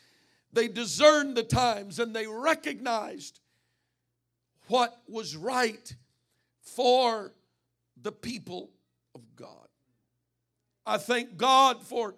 They 0.53 0.67
discerned 0.67 1.35
the 1.35 1.43
times 1.43 1.99
and 1.99 2.15
they 2.15 2.27
recognized 2.27 3.39
what 4.67 5.01
was 5.07 5.35
right 5.35 5.95
for 6.61 7.33
the 8.01 8.11
people 8.11 8.71
of 9.15 9.21
God. 9.35 9.67
I 10.85 10.97
thank 10.97 11.37
God 11.37 11.83
for 11.83 12.15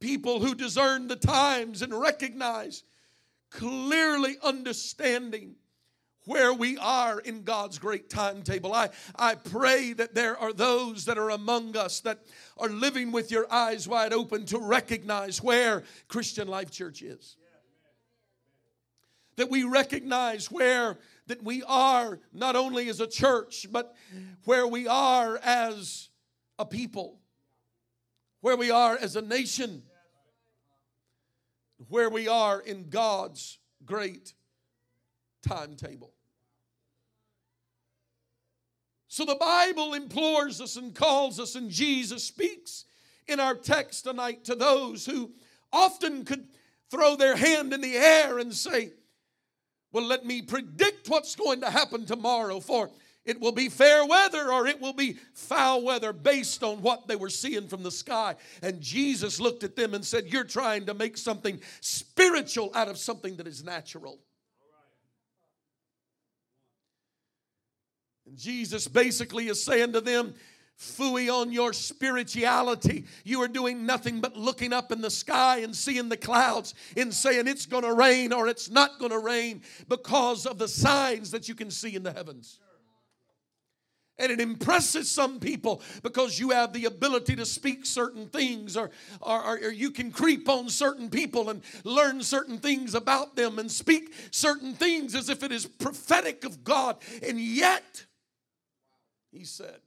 people 0.00 0.40
who 0.40 0.54
discern 0.54 1.08
the 1.08 1.16
times 1.16 1.80
and 1.80 1.98
recognize 1.98 2.82
clearly 3.54 4.36
understanding 4.42 5.54
where 6.26 6.52
we 6.52 6.76
are 6.78 7.20
in 7.20 7.42
God's 7.42 7.78
great 7.78 8.08
timetable. 8.08 8.72
I, 8.72 8.90
I 9.14 9.34
pray 9.34 9.92
that 9.92 10.14
there 10.14 10.38
are 10.38 10.52
those 10.52 11.04
that 11.04 11.18
are 11.18 11.30
among 11.30 11.76
us 11.76 12.00
that 12.00 12.20
are 12.56 12.68
living 12.68 13.12
with 13.12 13.30
your 13.30 13.50
eyes 13.52 13.86
wide 13.86 14.12
open 14.12 14.46
to 14.46 14.58
recognize 14.58 15.42
where 15.42 15.84
Christian 16.08 16.48
Life 16.48 16.70
Church 16.70 17.02
is. 17.02 17.36
That 19.36 19.50
we 19.50 19.64
recognize 19.64 20.50
where 20.50 20.98
that 21.26 21.42
we 21.42 21.62
are 21.66 22.20
not 22.32 22.56
only 22.56 22.88
as 22.88 23.00
a 23.00 23.06
church, 23.06 23.66
but 23.70 23.94
where 24.44 24.66
we 24.66 24.86
are 24.86 25.38
as 25.42 26.08
a 26.58 26.64
people, 26.64 27.18
where 28.40 28.56
we 28.56 28.70
are 28.70 28.96
as 28.96 29.16
a 29.16 29.22
nation, 29.22 29.82
where 31.88 32.10
we 32.10 32.28
are 32.28 32.60
in 32.60 32.88
God's 32.88 33.58
great 33.84 34.32
timetable. 35.46 36.12
So 39.08 39.24
the 39.24 39.36
Bible 39.36 39.94
implores 39.94 40.60
us 40.60 40.76
and 40.76 40.94
calls 40.94 41.38
us, 41.38 41.54
and 41.54 41.70
Jesus 41.70 42.24
speaks 42.24 42.84
in 43.28 43.38
our 43.38 43.54
text 43.54 44.04
tonight 44.04 44.44
to 44.44 44.54
those 44.54 45.06
who 45.06 45.32
often 45.72 46.24
could 46.24 46.48
throw 46.90 47.16
their 47.16 47.36
hand 47.36 47.72
in 47.72 47.80
the 47.80 47.96
air 47.96 48.38
and 48.38 48.52
say, 48.52 48.92
well, 49.92 50.04
let 50.04 50.24
me 50.24 50.42
predict 50.42 51.08
what's 51.08 51.36
going 51.36 51.60
to 51.60 51.70
happen 51.70 52.04
tomorrow, 52.06 52.58
for 52.58 52.90
it 53.24 53.40
will 53.40 53.52
be 53.52 53.68
fair 53.68 54.04
weather 54.04 54.52
or 54.52 54.66
it 54.66 54.80
will 54.80 54.92
be 54.92 55.16
foul 55.32 55.82
weather 55.82 56.12
based 56.12 56.62
on 56.62 56.82
what 56.82 57.08
they 57.08 57.16
were 57.16 57.30
seeing 57.30 57.68
from 57.68 57.82
the 57.82 57.90
sky. 57.90 58.36
And 58.62 58.80
Jesus 58.80 59.40
looked 59.40 59.64
at 59.64 59.76
them 59.76 59.94
and 59.94 60.04
said, 60.04 60.26
You're 60.26 60.44
trying 60.44 60.86
to 60.86 60.94
make 60.94 61.16
something 61.16 61.60
spiritual 61.80 62.70
out 62.74 62.88
of 62.88 62.98
something 62.98 63.36
that 63.36 63.46
is 63.46 63.64
natural. 63.64 64.18
And 68.26 68.36
Jesus 68.36 68.88
basically 68.88 69.48
is 69.48 69.62
saying 69.62 69.92
to 69.92 70.00
them, 70.00 70.34
Fooey 70.76 71.32
on 71.32 71.52
your 71.52 71.72
spirituality. 71.72 73.04
You 73.22 73.40
are 73.42 73.48
doing 73.48 73.86
nothing 73.86 74.20
but 74.20 74.36
looking 74.36 74.72
up 74.72 74.90
in 74.90 75.00
the 75.00 75.10
sky 75.10 75.58
and 75.58 75.74
seeing 75.74 76.08
the 76.08 76.16
clouds 76.16 76.74
and 76.96 77.14
saying 77.14 77.46
it's 77.46 77.64
going 77.64 77.84
to 77.84 77.94
rain 77.94 78.32
or 78.32 78.48
it's 78.48 78.68
not 78.68 78.98
going 78.98 79.12
to 79.12 79.20
rain 79.20 79.62
because 79.88 80.46
of 80.46 80.58
the 80.58 80.66
signs 80.66 81.30
that 81.30 81.48
you 81.48 81.54
can 81.54 81.70
see 81.70 81.94
in 81.94 82.02
the 82.02 82.12
heavens. 82.12 82.58
And 84.18 84.30
it 84.30 84.40
impresses 84.40 85.10
some 85.10 85.40
people 85.40 85.82
because 86.02 86.38
you 86.38 86.50
have 86.50 86.72
the 86.72 86.84
ability 86.84 87.34
to 87.36 87.44
speak 87.44 87.84
certain 87.84 88.28
things, 88.28 88.76
or, 88.76 88.90
or, 89.20 89.58
or, 89.58 89.72
you 89.72 89.90
can 89.90 90.12
creep 90.12 90.48
on 90.48 90.68
certain 90.68 91.10
people 91.10 91.50
and 91.50 91.62
learn 91.82 92.22
certain 92.22 92.58
things 92.58 92.94
about 92.94 93.34
them 93.34 93.58
and 93.58 93.70
speak 93.70 94.14
certain 94.30 94.74
things 94.74 95.16
as 95.16 95.28
if 95.28 95.42
it 95.42 95.50
is 95.50 95.66
prophetic 95.66 96.44
of 96.44 96.62
God. 96.62 96.98
And 97.26 97.40
yet, 97.40 98.06
he 99.32 99.44
said, 99.44 99.80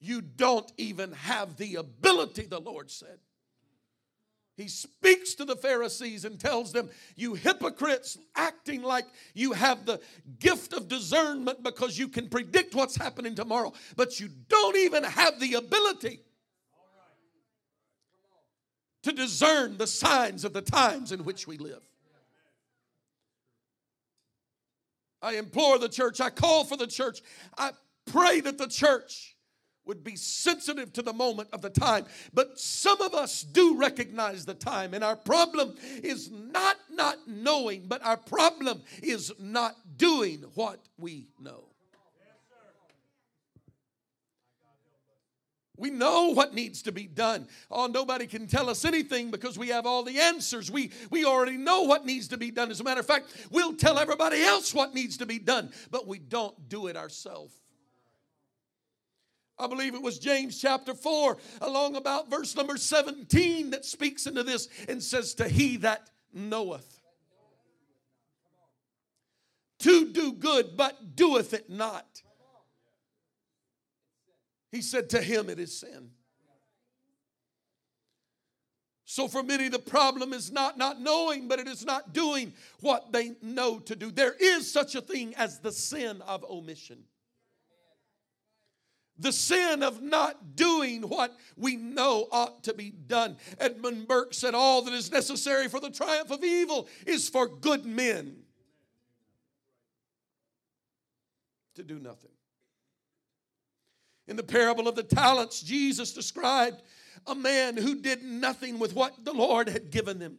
You 0.00 0.22
don't 0.22 0.70
even 0.78 1.12
have 1.12 1.56
the 1.56 1.74
ability, 1.76 2.46
the 2.46 2.60
Lord 2.60 2.90
said. 2.90 3.18
He 4.58 4.66
speaks 4.66 5.34
to 5.34 5.44
the 5.44 5.54
Pharisees 5.54 6.24
and 6.24 6.38
tells 6.38 6.72
them, 6.72 6.90
You 7.14 7.34
hypocrites, 7.34 8.18
acting 8.34 8.82
like 8.82 9.06
you 9.32 9.52
have 9.52 9.86
the 9.86 10.00
gift 10.40 10.72
of 10.72 10.88
discernment 10.88 11.62
because 11.62 11.96
you 11.96 12.08
can 12.08 12.28
predict 12.28 12.74
what's 12.74 12.96
happening 12.96 13.36
tomorrow, 13.36 13.72
but 13.94 14.18
you 14.18 14.28
don't 14.48 14.76
even 14.76 15.04
have 15.04 15.38
the 15.38 15.54
ability 15.54 16.22
to 19.04 19.12
discern 19.12 19.78
the 19.78 19.86
signs 19.86 20.44
of 20.44 20.52
the 20.52 20.60
times 20.60 21.12
in 21.12 21.22
which 21.22 21.46
we 21.46 21.56
live. 21.56 21.88
I 25.22 25.34
implore 25.34 25.78
the 25.78 25.88
church, 25.88 26.20
I 26.20 26.30
call 26.30 26.64
for 26.64 26.76
the 26.76 26.88
church, 26.88 27.20
I 27.56 27.70
pray 28.06 28.40
that 28.40 28.58
the 28.58 28.66
church 28.66 29.36
would 29.88 30.04
be 30.04 30.14
sensitive 30.14 30.92
to 30.92 31.02
the 31.02 31.12
moment 31.12 31.48
of 31.52 31.62
the 31.62 31.70
time. 31.70 32.04
But 32.32 32.60
some 32.60 33.00
of 33.00 33.14
us 33.14 33.42
do 33.42 33.76
recognize 33.76 34.44
the 34.44 34.54
time, 34.54 34.94
and 34.94 35.02
our 35.02 35.16
problem 35.16 35.74
is 36.02 36.30
not 36.30 36.76
not 36.90 37.16
knowing, 37.26 37.86
but 37.88 38.04
our 38.04 38.16
problem 38.16 38.82
is 39.02 39.32
not 39.38 39.74
doing 39.96 40.44
what 40.54 40.78
we 40.98 41.28
know. 41.40 41.64
We 45.78 45.90
know 45.90 46.32
what 46.34 46.54
needs 46.54 46.82
to 46.82 46.92
be 46.92 47.06
done. 47.06 47.46
Oh, 47.70 47.86
nobody 47.86 48.26
can 48.26 48.48
tell 48.48 48.68
us 48.68 48.84
anything 48.84 49.30
because 49.30 49.56
we 49.56 49.68
have 49.68 49.86
all 49.86 50.02
the 50.02 50.18
answers. 50.18 50.72
We, 50.72 50.90
we 51.08 51.24
already 51.24 51.56
know 51.56 51.82
what 51.82 52.04
needs 52.04 52.26
to 52.28 52.36
be 52.36 52.50
done. 52.50 52.72
As 52.72 52.80
a 52.80 52.84
matter 52.84 52.98
of 52.98 53.06
fact, 53.06 53.26
we'll 53.52 53.76
tell 53.76 53.96
everybody 53.96 54.42
else 54.42 54.74
what 54.74 54.92
needs 54.92 55.18
to 55.18 55.26
be 55.26 55.38
done, 55.38 55.70
but 55.92 56.08
we 56.08 56.18
don't 56.18 56.68
do 56.68 56.88
it 56.88 56.96
ourselves. 56.96 57.54
I 59.60 59.66
believe 59.66 59.94
it 59.94 60.02
was 60.02 60.18
James 60.18 60.60
chapter 60.60 60.94
4, 60.94 61.36
along 61.62 61.96
about 61.96 62.30
verse 62.30 62.54
number 62.54 62.76
17, 62.76 63.70
that 63.70 63.84
speaks 63.84 64.26
into 64.26 64.42
this 64.42 64.68
and 64.88 65.02
says, 65.02 65.34
To 65.34 65.48
he 65.48 65.78
that 65.78 66.10
knoweth 66.32 66.98
to 69.80 70.12
do 70.12 70.32
good, 70.32 70.76
but 70.76 71.16
doeth 71.16 71.54
it 71.54 71.70
not. 71.70 72.22
He 74.70 74.82
said, 74.82 75.10
To 75.10 75.20
him 75.20 75.48
it 75.48 75.58
is 75.58 75.78
sin. 75.78 76.10
So, 79.04 79.26
for 79.26 79.42
many, 79.42 79.68
the 79.68 79.78
problem 79.78 80.34
is 80.34 80.52
not 80.52 80.76
not 80.76 81.00
knowing, 81.00 81.48
but 81.48 81.58
it 81.58 81.66
is 81.66 81.84
not 81.84 82.12
doing 82.12 82.52
what 82.80 83.10
they 83.10 83.36
know 83.40 83.78
to 83.78 83.96
do. 83.96 84.10
There 84.10 84.34
is 84.38 84.70
such 84.70 84.94
a 84.94 85.00
thing 85.00 85.34
as 85.36 85.60
the 85.60 85.72
sin 85.72 86.20
of 86.26 86.44
omission. 86.44 87.04
The 89.18 89.32
sin 89.32 89.82
of 89.82 90.00
not 90.00 90.54
doing 90.54 91.02
what 91.02 91.36
we 91.56 91.76
know 91.76 92.28
ought 92.30 92.62
to 92.64 92.74
be 92.74 92.90
done. 92.90 93.36
Edmund 93.58 94.06
Burke 94.06 94.32
said, 94.32 94.54
All 94.54 94.82
that 94.82 94.94
is 94.94 95.10
necessary 95.10 95.68
for 95.68 95.80
the 95.80 95.90
triumph 95.90 96.30
of 96.30 96.44
evil 96.44 96.88
is 97.06 97.28
for 97.28 97.48
good 97.48 97.84
men 97.84 98.36
to 101.74 101.82
do 101.82 101.98
nothing. 101.98 102.30
In 104.28 104.36
the 104.36 104.42
parable 104.42 104.86
of 104.86 104.94
the 104.94 105.02
talents, 105.02 105.62
Jesus 105.62 106.12
described 106.12 106.82
a 107.26 107.34
man 107.34 107.76
who 107.76 107.96
did 107.96 108.22
nothing 108.22 108.78
with 108.78 108.94
what 108.94 109.24
the 109.24 109.32
Lord 109.32 109.68
had 109.68 109.90
given 109.90 110.20
him. 110.20 110.38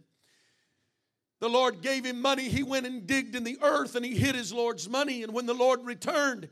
The 1.40 1.50
Lord 1.50 1.82
gave 1.82 2.06
him 2.06 2.22
money. 2.22 2.50
He 2.50 2.64
went 2.64 2.86
and 2.86 3.08
digged 3.08 3.36
in 3.36 3.44
the 3.44 3.58
earth 3.62 3.96
and 3.96 4.06
he 4.06 4.16
hid 4.16 4.36
his 4.36 4.54
Lord's 4.54 4.90
money. 4.90 5.24
And 5.24 5.34
when 5.34 5.46
the 5.46 5.54
Lord 5.54 5.84
returned, 5.86 6.50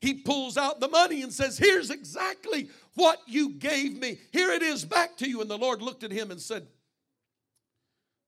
he 0.00 0.14
pulls 0.14 0.56
out 0.56 0.80
the 0.80 0.88
money 0.88 1.22
and 1.22 1.32
says, 1.32 1.58
Here's 1.58 1.90
exactly 1.90 2.68
what 2.94 3.18
you 3.26 3.50
gave 3.50 3.98
me. 3.98 4.18
Here 4.32 4.50
it 4.50 4.62
is 4.62 4.84
back 4.84 5.16
to 5.18 5.28
you. 5.28 5.40
And 5.40 5.50
the 5.50 5.58
Lord 5.58 5.82
looked 5.82 6.04
at 6.04 6.12
him 6.12 6.30
and 6.30 6.40
said, 6.40 6.66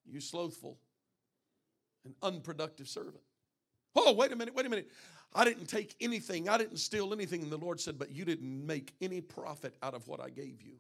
You 0.04 0.20
slothful 0.20 0.78
and 2.04 2.14
unproductive 2.22 2.88
servant. 2.88 3.22
Oh, 3.94 4.12
wait 4.14 4.32
a 4.32 4.36
minute, 4.36 4.54
wait 4.54 4.66
a 4.66 4.68
minute. 4.68 4.90
I 5.32 5.44
didn't 5.44 5.66
take 5.66 5.94
anything, 6.00 6.48
I 6.48 6.58
didn't 6.58 6.78
steal 6.78 7.12
anything. 7.12 7.42
And 7.42 7.52
the 7.52 7.58
Lord 7.58 7.80
said, 7.80 7.98
But 7.98 8.10
you 8.10 8.24
didn't 8.24 8.66
make 8.66 8.92
any 9.00 9.20
profit 9.20 9.74
out 9.82 9.94
of 9.94 10.08
what 10.08 10.20
I 10.20 10.28
gave 10.28 10.62
you. 10.62 10.74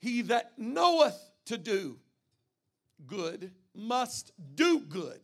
He 0.00 0.22
that 0.22 0.52
knoweth 0.56 1.18
to 1.46 1.58
do 1.58 1.98
good 3.06 3.50
must 3.74 4.32
do 4.54 4.80
good. 4.80 5.20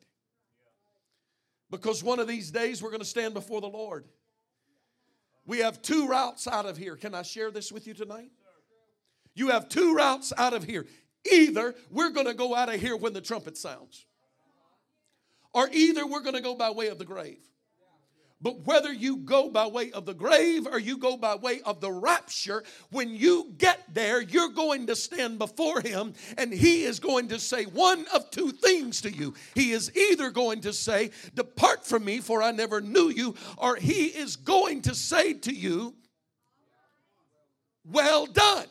Because 1.71 2.03
one 2.03 2.21
of 2.21 2.29
these 2.29 2.51
days 2.51 2.83
we're 2.83 2.91
going 2.91 3.01
to 3.01 3.07
stand 3.07 3.35
before 3.35 3.61
the 3.61 3.67
Lord. 3.67 4.07
We 5.47 5.59
have 5.59 5.83
two 5.83 6.07
routes 6.07 6.47
out 6.47 6.67
of 6.67 6.77
here. 6.77 6.97
Can 6.97 7.15
I 7.15 7.23
share 7.23 7.51
this 7.51 7.71
with 7.73 7.87
you 7.87 7.95
tonight? 7.95 8.31
You 9.35 9.49
have 9.49 9.69
two 9.69 9.95
routes 9.95 10.33
out 10.37 10.55
of 10.55 10.65
here. 10.65 10.87
Either 11.31 11.75
we're 11.91 12.11
going 12.11 12.27
to 12.27 12.35
go 12.35 12.55
out 12.55 12.73
of 12.73 12.81
here 12.81 12.97
when 12.97 13.13
the 13.13 13.21
trumpet 13.21 13.57
sounds, 13.57 14.07
or 15.53 15.69
either 15.73 16.07
we're 16.07 16.21
going 16.21 16.35
to 16.35 16.41
go 16.41 16.55
by 16.55 16.71
way 16.71 16.89
of 16.89 16.99
the 16.99 17.05
grave. 17.05 17.41
But 18.45 18.67
whether 18.67 18.93
you 18.93 19.17
go 19.17 19.49
by 19.49 19.67
way 19.67 19.91
of 19.93 20.05
the 20.05 20.13
grave 20.13 20.67
or 20.67 20.79
you 20.79 20.99
go 20.99 21.17
by 21.17 21.35
way 21.35 21.63
of 21.63 21.81
the 21.81 21.91
rapture, 21.91 22.63
when 22.91 23.09
you 23.09 23.55
get 23.57 23.81
there, 23.95 24.21
you're 24.21 24.51
going 24.51 24.87
to 24.89 24.95
stand 24.95 25.39
before 25.39 25.81
Him 25.81 26.13
and 26.37 26.53
He 26.53 26.85
is 26.85 27.01
going 27.01 27.29
to 27.29 27.41
say 27.41 27.65
one 27.65 28.05
of 28.13 28.31
two 28.31 28.53
things 28.53 29.01
to 29.01 29.11
you. 29.11 29.33
He 29.55 29.73
is 29.73 29.91
either 29.97 30.31
going 30.31 30.61
to 30.61 30.75
say, 30.75 31.11
Depart 31.35 31.87
from 31.87 32.05
me, 32.05 32.21
for 32.21 32.43
I 32.43 32.51
never 32.51 32.83
knew 32.83 33.09
you, 33.09 33.35
or 33.57 33.77
He 33.77 34.09
is 34.09 34.37
going 34.37 34.83
to 34.83 34.95
say 34.95 35.33
to 35.33 35.55
you, 35.55 35.95
Well 37.83 38.27
done. 38.27 38.67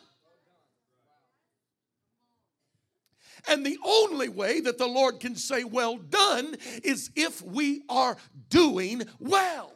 And 3.48 3.66
the 3.66 3.78
only 3.84 4.30
way 4.30 4.62
that 4.62 4.78
the 4.78 4.88
Lord 4.88 5.20
can 5.20 5.36
say, 5.36 5.64
Well 5.64 5.98
done, 5.98 6.56
is 6.84 7.12
if 7.16 7.42
we 7.42 7.84
are 7.90 8.18
doing 8.50 9.04
well. 9.20 9.74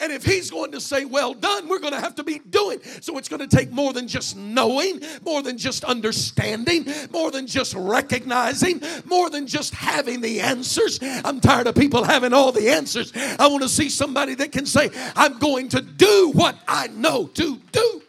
And 0.00 0.10
if 0.12 0.24
he's 0.24 0.50
going 0.50 0.72
to 0.72 0.80
say, 0.80 1.04
well 1.04 1.34
done, 1.34 1.68
we're 1.68 1.78
going 1.78 1.92
to 1.92 2.00
have 2.00 2.14
to 2.14 2.24
be 2.24 2.38
doing. 2.38 2.80
So 3.02 3.18
it's 3.18 3.28
going 3.28 3.46
to 3.46 3.56
take 3.56 3.70
more 3.70 3.92
than 3.92 4.08
just 4.08 4.34
knowing, 4.34 5.02
more 5.22 5.42
than 5.42 5.58
just 5.58 5.84
understanding, 5.84 6.86
more 7.12 7.30
than 7.30 7.46
just 7.46 7.74
recognizing, 7.74 8.80
more 9.04 9.28
than 9.28 9.46
just 9.46 9.74
having 9.74 10.22
the 10.22 10.40
answers. 10.40 10.98
I'm 11.02 11.40
tired 11.40 11.66
of 11.66 11.74
people 11.74 12.02
having 12.02 12.32
all 12.32 12.50
the 12.50 12.70
answers. 12.70 13.12
I 13.14 13.46
want 13.48 13.62
to 13.62 13.68
see 13.68 13.90
somebody 13.90 14.34
that 14.36 14.52
can 14.52 14.64
say, 14.64 14.90
I'm 15.14 15.38
going 15.38 15.68
to 15.70 15.82
do 15.82 16.32
what 16.34 16.56
I 16.66 16.86
know 16.88 17.26
to 17.26 17.60
do. 17.70 18.02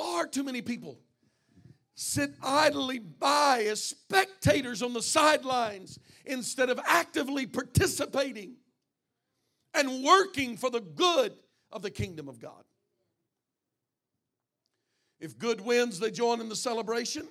Far 0.00 0.26
too 0.26 0.42
many 0.42 0.62
people 0.62 0.98
sit 1.94 2.30
idly 2.42 2.98
by 2.98 3.66
as 3.68 3.84
spectators 3.84 4.82
on 4.82 4.94
the 4.94 5.02
sidelines 5.02 5.98
instead 6.24 6.70
of 6.70 6.80
actively 6.86 7.46
participating 7.46 8.54
and 9.74 10.02
working 10.02 10.56
for 10.56 10.70
the 10.70 10.80
good 10.80 11.34
of 11.70 11.82
the 11.82 11.90
kingdom 11.90 12.30
of 12.30 12.40
God. 12.40 12.64
If 15.20 15.38
good 15.38 15.60
wins, 15.60 16.00
they 16.00 16.10
join 16.10 16.40
in 16.40 16.48
the 16.48 16.56
celebration. 16.56 17.28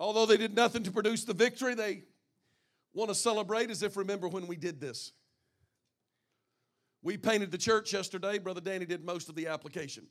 Although 0.00 0.26
they 0.26 0.38
did 0.38 0.56
nothing 0.56 0.82
to 0.82 0.90
produce 0.90 1.22
the 1.22 1.32
victory, 1.32 1.76
they 1.76 2.02
want 2.92 3.08
to 3.08 3.14
celebrate 3.14 3.70
as 3.70 3.84
if 3.84 3.96
remember 3.96 4.26
when 4.26 4.48
we 4.48 4.56
did 4.56 4.80
this. 4.80 5.12
We 7.02 7.16
painted 7.16 7.52
the 7.52 7.58
church 7.58 7.92
yesterday. 7.92 8.40
Brother 8.40 8.60
Danny 8.60 8.84
did 8.84 9.04
most 9.04 9.28
of 9.28 9.36
the 9.36 9.46
application. 9.46 10.08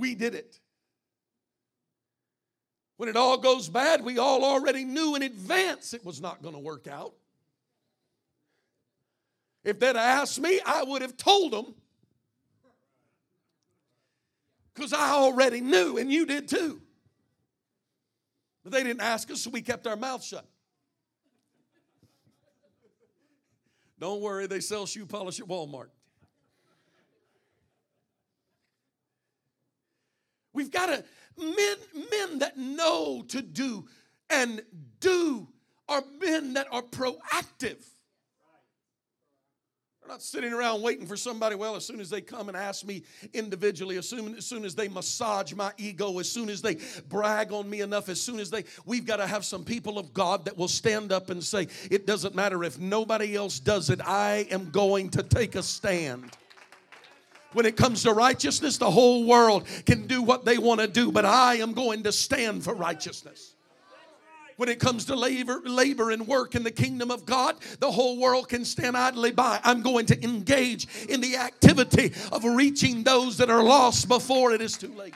We 0.00 0.14
did 0.14 0.34
it. 0.34 0.58
When 2.96 3.08
it 3.08 3.16
all 3.16 3.38
goes 3.38 3.68
bad, 3.68 4.02
we 4.02 4.18
all 4.18 4.44
already 4.44 4.84
knew 4.84 5.14
in 5.14 5.22
advance 5.22 5.94
it 5.94 6.04
was 6.04 6.20
not 6.20 6.42
going 6.42 6.54
to 6.54 6.60
work 6.60 6.88
out. 6.88 7.12
If 9.62 9.78
they'd 9.78 9.96
asked 9.96 10.40
me, 10.40 10.58
I 10.64 10.82
would 10.84 11.02
have 11.02 11.16
told 11.16 11.52
them. 11.52 11.74
Because 14.74 14.94
I 14.94 15.10
already 15.10 15.60
knew, 15.60 15.98
and 15.98 16.10
you 16.10 16.24
did 16.24 16.48
too. 16.48 16.80
But 18.62 18.72
they 18.72 18.82
didn't 18.82 19.02
ask 19.02 19.30
us, 19.30 19.42
so 19.42 19.50
we 19.50 19.60
kept 19.60 19.86
our 19.86 19.96
mouth 19.96 20.24
shut. 20.24 20.46
Don't 23.98 24.22
worry, 24.22 24.46
they 24.46 24.60
sell 24.60 24.86
shoe 24.86 25.04
polish 25.04 25.40
at 25.40 25.46
Walmart. 25.46 25.88
We've 30.52 30.70
got 30.70 30.86
to, 30.86 31.04
men, 31.38 31.76
men 32.10 32.38
that 32.40 32.56
know 32.56 33.24
to 33.28 33.42
do 33.42 33.86
and 34.28 34.62
do 35.00 35.48
are 35.88 36.02
men 36.20 36.54
that 36.54 36.66
are 36.70 36.82
proactive. 36.82 37.84
They're 40.00 40.08
not 40.08 40.22
sitting 40.22 40.52
around 40.52 40.82
waiting 40.82 41.06
for 41.06 41.16
somebody. 41.16 41.56
Well, 41.56 41.76
as 41.76 41.84
soon 41.84 42.00
as 42.00 42.08
they 42.08 42.20
come 42.20 42.48
and 42.48 42.56
ask 42.56 42.86
me 42.86 43.02
individually, 43.34 43.98
as 43.98 44.08
soon, 44.08 44.36
as 44.36 44.46
soon 44.46 44.64
as 44.64 44.74
they 44.74 44.88
massage 44.88 45.52
my 45.52 45.72
ego, 45.76 46.18
as 46.18 46.30
soon 46.30 46.48
as 46.48 46.62
they 46.62 46.78
brag 47.08 47.52
on 47.52 47.68
me 47.68 47.80
enough, 47.80 48.08
as 48.08 48.20
soon 48.20 48.40
as 48.40 48.50
they, 48.50 48.64
we've 48.86 49.04
got 49.04 49.16
to 49.16 49.26
have 49.26 49.44
some 49.44 49.64
people 49.64 49.98
of 49.98 50.14
God 50.14 50.46
that 50.46 50.56
will 50.56 50.68
stand 50.68 51.12
up 51.12 51.28
and 51.28 51.42
say, 51.44 51.68
It 51.90 52.06
doesn't 52.06 52.34
matter 52.34 52.64
if 52.64 52.78
nobody 52.78 53.36
else 53.36 53.60
does 53.60 53.90
it, 53.90 54.00
I 54.02 54.46
am 54.50 54.70
going 54.70 55.10
to 55.10 55.22
take 55.22 55.54
a 55.54 55.62
stand. 55.62 56.36
When 57.52 57.66
it 57.66 57.76
comes 57.76 58.04
to 58.04 58.12
righteousness, 58.12 58.78
the 58.78 58.90
whole 58.90 59.24
world 59.24 59.66
can 59.84 60.06
do 60.06 60.22
what 60.22 60.44
they 60.44 60.58
want 60.58 60.80
to 60.80 60.86
do, 60.86 61.10
but 61.10 61.24
I 61.24 61.56
am 61.56 61.72
going 61.72 62.04
to 62.04 62.12
stand 62.12 62.62
for 62.62 62.74
righteousness. 62.74 63.54
When 64.56 64.68
it 64.68 64.78
comes 64.78 65.06
to 65.06 65.16
labor, 65.16 65.60
labor 65.64 66.10
and 66.10 66.28
work 66.28 66.54
in 66.54 66.62
the 66.62 66.70
kingdom 66.70 67.10
of 67.10 67.24
God, 67.24 67.56
the 67.78 67.90
whole 67.90 68.18
world 68.20 68.48
can 68.48 68.64
stand 68.64 68.94
idly 68.96 69.32
by. 69.32 69.58
I'm 69.64 69.80
going 69.80 70.06
to 70.06 70.22
engage 70.22 70.86
in 71.08 71.22
the 71.22 71.38
activity 71.38 72.12
of 72.30 72.44
reaching 72.44 73.02
those 73.02 73.38
that 73.38 73.48
are 73.48 73.62
lost 73.62 74.06
before 74.06 74.52
it 74.52 74.60
is 74.60 74.76
too 74.76 74.92
late. 74.94 75.14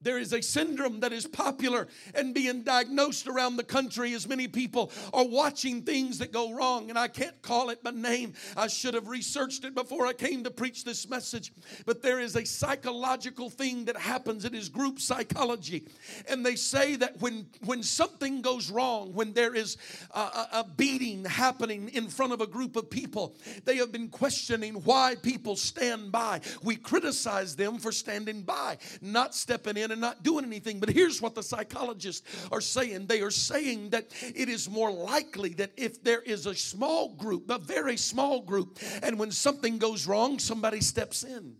There 0.00 0.18
is 0.18 0.32
a 0.32 0.40
syndrome 0.40 1.00
that 1.00 1.12
is 1.12 1.26
popular 1.26 1.88
and 2.14 2.32
being 2.32 2.62
diagnosed 2.62 3.26
around 3.26 3.56
the 3.56 3.64
country 3.64 4.14
as 4.14 4.28
many 4.28 4.46
people 4.46 4.92
are 5.12 5.26
watching 5.26 5.82
things 5.82 6.18
that 6.18 6.32
go 6.32 6.52
wrong. 6.52 6.88
And 6.88 6.96
I 6.96 7.08
can't 7.08 7.40
call 7.42 7.70
it 7.70 7.82
by 7.82 7.90
name. 7.90 8.34
I 8.56 8.68
should 8.68 8.94
have 8.94 9.08
researched 9.08 9.64
it 9.64 9.74
before 9.74 10.06
I 10.06 10.12
came 10.12 10.44
to 10.44 10.52
preach 10.52 10.84
this 10.84 11.08
message. 11.10 11.52
But 11.84 12.00
there 12.00 12.20
is 12.20 12.36
a 12.36 12.46
psychological 12.46 13.50
thing 13.50 13.86
that 13.86 13.96
happens. 13.96 14.44
It 14.44 14.54
is 14.54 14.68
group 14.68 15.00
psychology. 15.00 15.88
And 16.28 16.46
they 16.46 16.54
say 16.54 16.94
that 16.96 17.20
when, 17.20 17.46
when 17.64 17.82
something 17.82 18.40
goes 18.40 18.70
wrong, 18.70 19.12
when 19.14 19.32
there 19.32 19.54
is 19.54 19.78
a, 20.12 20.20
a, 20.52 20.66
beating 20.76 21.24
happening 21.24 21.88
in 21.88 22.06
front 22.06 22.32
of 22.32 22.40
a 22.40 22.46
group 22.46 22.76
of 22.76 22.88
people, 22.88 23.34
they 23.64 23.78
have 23.78 23.90
been 23.90 24.08
questioning 24.08 24.74
why 24.74 25.16
people 25.20 25.56
stand 25.56 26.12
by. 26.12 26.40
We 26.62 26.76
criticize 26.76 27.56
them 27.56 27.78
for 27.78 27.90
standing 27.90 28.42
by, 28.42 28.78
not 29.02 29.34
stepping 29.34 29.76
in 29.76 29.87
and 29.90 30.00
not 30.00 30.22
doing 30.22 30.44
anything. 30.44 30.80
But 30.80 30.90
here's 30.90 31.20
what 31.20 31.34
the 31.34 31.42
psychologists 31.42 32.48
are 32.50 32.60
saying 32.60 33.06
they 33.06 33.20
are 33.20 33.30
saying 33.30 33.90
that 33.90 34.06
it 34.34 34.48
is 34.48 34.68
more 34.68 34.90
likely 34.90 35.50
that 35.54 35.72
if 35.76 36.02
there 36.02 36.22
is 36.22 36.46
a 36.46 36.54
small 36.54 37.14
group, 37.14 37.50
a 37.50 37.58
very 37.58 37.96
small 37.96 38.40
group, 38.40 38.78
and 39.02 39.18
when 39.18 39.30
something 39.30 39.78
goes 39.78 40.06
wrong, 40.06 40.38
somebody 40.38 40.80
steps 40.80 41.24
in. 41.24 41.56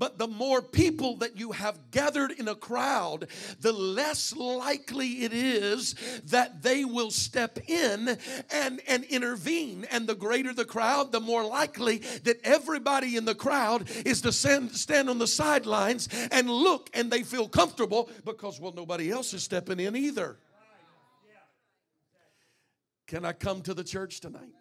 But 0.00 0.16
the 0.16 0.26
more 0.26 0.62
people 0.62 1.16
that 1.16 1.38
you 1.38 1.52
have 1.52 1.90
gathered 1.90 2.30
in 2.30 2.48
a 2.48 2.54
crowd, 2.54 3.26
the 3.60 3.70
less 3.70 4.34
likely 4.34 5.24
it 5.24 5.34
is 5.34 5.94
that 6.24 6.62
they 6.62 6.86
will 6.86 7.10
step 7.10 7.58
in 7.68 8.16
and, 8.50 8.80
and 8.88 9.04
intervene. 9.04 9.86
And 9.90 10.06
the 10.06 10.14
greater 10.14 10.54
the 10.54 10.64
crowd, 10.64 11.12
the 11.12 11.20
more 11.20 11.44
likely 11.44 11.98
that 12.24 12.40
everybody 12.44 13.18
in 13.18 13.26
the 13.26 13.34
crowd 13.34 13.90
is 14.06 14.22
to 14.22 14.32
stand, 14.32 14.72
stand 14.72 15.10
on 15.10 15.18
the 15.18 15.26
sidelines 15.26 16.08
and 16.32 16.48
look 16.48 16.88
and 16.94 17.10
they 17.10 17.22
feel 17.22 17.46
comfortable 17.46 18.08
because, 18.24 18.58
well, 18.58 18.72
nobody 18.72 19.10
else 19.10 19.34
is 19.34 19.42
stepping 19.42 19.80
in 19.80 19.94
either. 19.94 20.38
Can 23.06 23.26
I 23.26 23.34
come 23.34 23.60
to 23.62 23.74
the 23.74 23.84
church 23.84 24.20
tonight? 24.20 24.54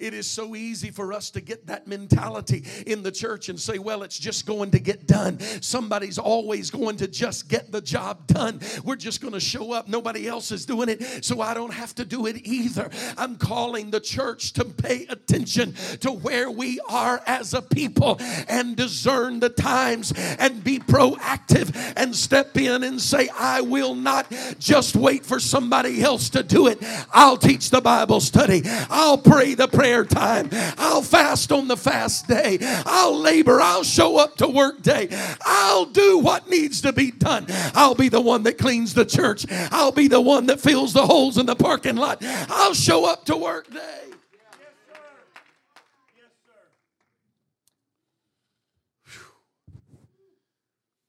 It 0.00 0.14
is 0.14 0.28
so 0.28 0.56
easy 0.56 0.90
for 0.90 1.12
us 1.12 1.30
to 1.32 1.42
get 1.42 1.66
that 1.66 1.86
mentality 1.86 2.64
in 2.86 3.02
the 3.02 3.12
church 3.12 3.50
and 3.50 3.60
say, 3.60 3.78
well, 3.78 4.02
it's 4.02 4.18
just 4.18 4.46
going 4.46 4.70
to 4.70 4.80
get 4.80 5.06
done. 5.06 5.38
Somebody's 5.60 6.18
always 6.18 6.70
going 6.70 6.96
to 6.96 7.06
just 7.06 7.50
get 7.50 7.70
the 7.70 7.82
job 7.82 8.26
done. 8.26 8.60
We're 8.82 8.96
just 8.96 9.20
going 9.20 9.34
to 9.34 9.40
show 9.40 9.72
up. 9.72 9.88
Nobody 9.88 10.26
else 10.26 10.52
is 10.52 10.64
doing 10.64 10.88
it, 10.88 11.22
so 11.22 11.42
I 11.42 11.52
don't 11.52 11.74
have 11.74 11.94
to 11.96 12.06
do 12.06 12.24
it 12.24 12.46
either. 12.46 12.88
I'm 13.18 13.36
calling 13.36 13.90
the 13.90 14.00
church 14.00 14.54
to 14.54 14.64
pay 14.64 15.04
attention 15.10 15.74
to 16.00 16.10
where 16.10 16.50
we 16.50 16.80
are 16.88 17.22
as 17.26 17.52
a 17.52 17.60
people 17.60 18.16
and 18.48 18.76
discern 18.76 19.40
the 19.40 19.50
times 19.50 20.14
and 20.38 20.64
be 20.64 20.78
proactive 20.78 21.76
and 21.94 22.16
step 22.16 22.56
in 22.56 22.84
and 22.84 22.98
say, 22.98 23.28
I 23.38 23.60
will 23.60 23.94
not 23.94 24.32
just 24.58 24.96
wait 24.96 25.26
for 25.26 25.38
somebody 25.38 26.02
else 26.02 26.30
to 26.30 26.42
do 26.42 26.68
it. 26.68 26.78
I'll 27.12 27.36
teach 27.36 27.68
the 27.68 27.82
Bible 27.82 28.20
study, 28.20 28.62
I'll 28.88 29.18
pray 29.18 29.52
the 29.52 29.68
prayer 29.68 29.89
prayer 29.90 30.04
time. 30.04 30.48
I'll 30.78 31.02
fast 31.02 31.50
on 31.50 31.66
the 31.66 31.76
fast 31.76 32.28
day. 32.28 32.58
I'll 32.86 33.18
labor. 33.18 33.60
I'll 33.60 33.82
show 33.82 34.18
up 34.18 34.36
to 34.36 34.46
work 34.46 34.82
day. 34.82 35.08
I'll 35.42 35.86
do 35.86 36.18
what 36.18 36.48
needs 36.48 36.80
to 36.82 36.92
be 36.92 37.10
done. 37.10 37.46
I'll 37.74 37.96
be 37.96 38.08
the 38.08 38.20
one 38.20 38.44
that 38.44 38.56
cleans 38.56 38.94
the 38.94 39.04
church. 39.04 39.46
I'll 39.50 39.90
be 39.90 40.06
the 40.06 40.20
one 40.20 40.46
that 40.46 40.60
fills 40.60 40.92
the 40.92 41.04
holes 41.04 41.38
in 41.38 41.46
the 41.46 41.56
parking 41.56 41.96
lot. 41.96 42.18
I'll 42.22 42.74
show 42.74 43.04
up 43.04 43.24
to 43.24 43.36
work 43.36 43.68
day. 43.72 43.96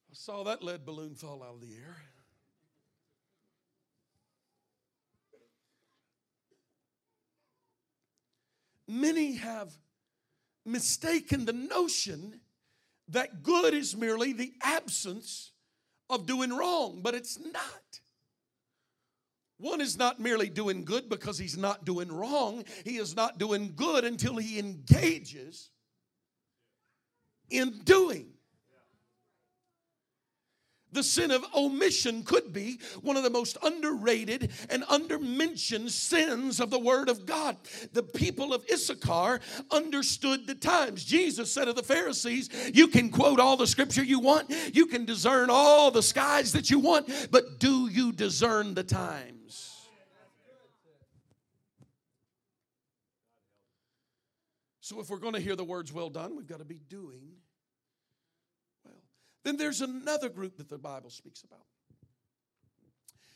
I 0.09 0.13
saw 0.13 0.43
that 0.43 0.63
lead 0.63 0.85
balloon 0.85 1.13
fall 1.13 1.43
out 1.43 1.53
of 1.55 1.61
the 1.61 1.67
air. 1.67 1.80
Many 8.91 9.35
have 9.35 9.71
mistaken 10.65 11.45
the 11.45 11.53
notion 11.53 12.39
that 13.07 13.43
good 13.43 13.73
is 13.73 13.95
merely 13.95 14.33
the 14.33 14.53
absence 14.61 15.51
of 16.09 16.25
doing 16.25 16.51
wrong, 16.55 16.99
but 17.01 17.15
it's 17.15 17.39
not. 17.39 18.01
One 19.57 19.79
is 19.79 19.97
not 19.97 20.19
merely 20.19 20.49
doing 20.49 20.83
good 20.83 21.07
because 21.07 21.37
he's 21.37 21.57
not 21.57 21.85
doing 21.85 22.11
wrong, 22.11 22.63
he 22.83 22.97
is 22.97 23.15
not 23.15 23.37
doing 23.37 23.73
good 23.75 24.03
until 24.03 24.37
he 24.37 24.59
engages 24.59 25.69
in 27.49 27.79
doing. 27.83 28.27
The 30.91 31.03
sin 31.03 31.31
of 31.31 31.45
omission 31.55 32.23
could 32.23 32.51
be 32.51 32.79
one 33.01 33.15
of 33.15 33.23
the 33.23 33.29
most 33.29 33.57
underrated 33.63 34.51
and 34.69 34.83
undermentioned 34.89 35.91
sins 35.91 36.59
of 36.59 36.69
the 36.69 36.79
Word 36.79 37.07
of 37.07 37.25
God. 37.25 37.57
The 37.93 38.03
people 38.03 38.53
of 38.53 38.65
Issachar 38.71 39.39
understood 39.71 40.47
the 40.47 40.55
times. 40.55 41.05
Jesus 41.05 41.51
said 41.51 41.67
of 41.67 41.75
the 41.75 41.83
Pharisees, 41.83 42.49
You 42.73 42.87
can 42.87 43.09
quote 43.09 43.39
all 43.39 43.55
the 43.55 43.67
scripture 43.67 44.03
you 44.03 44.19
want, 44.19 44.53
you 44.73 44.85
can 44.85 45.05
discern 45.05 45.49
all 45.49 45.91
the 45.91 46.03
skies 46.03 46.51
that 46.53 46.69
you 46.69 46.79
want, 46.79 47.29
but 47.31 47.59
do 47.59 47.87
you 47.87 48.11
discern 48.11 48.73
the 48.73 48.83
times? 48.83 49.77
So, 54.91 54.99
if 54.99 55.09
we're 55.09 55.19
going 55.19 55.35
to 55.35 55.39
hear 55.39 55.55
the 55.55 55.63
words 55.63 55.93
well 55.93 56.09
done, 56.09 56.35
we've 56.35 56.47
got 56.47 56.59
to 56.59 56.65
be 56.65 56.81
doing 56.89 57.21
then 59.43 59.57
there's 59.57 59.81
another 59.81 60.29
group 60.29 60.57
that 60.57 60.69
the 60.69 60.77
Bible 60.77 61.09
speaks 61.09 61.43
about. 61.43 61.65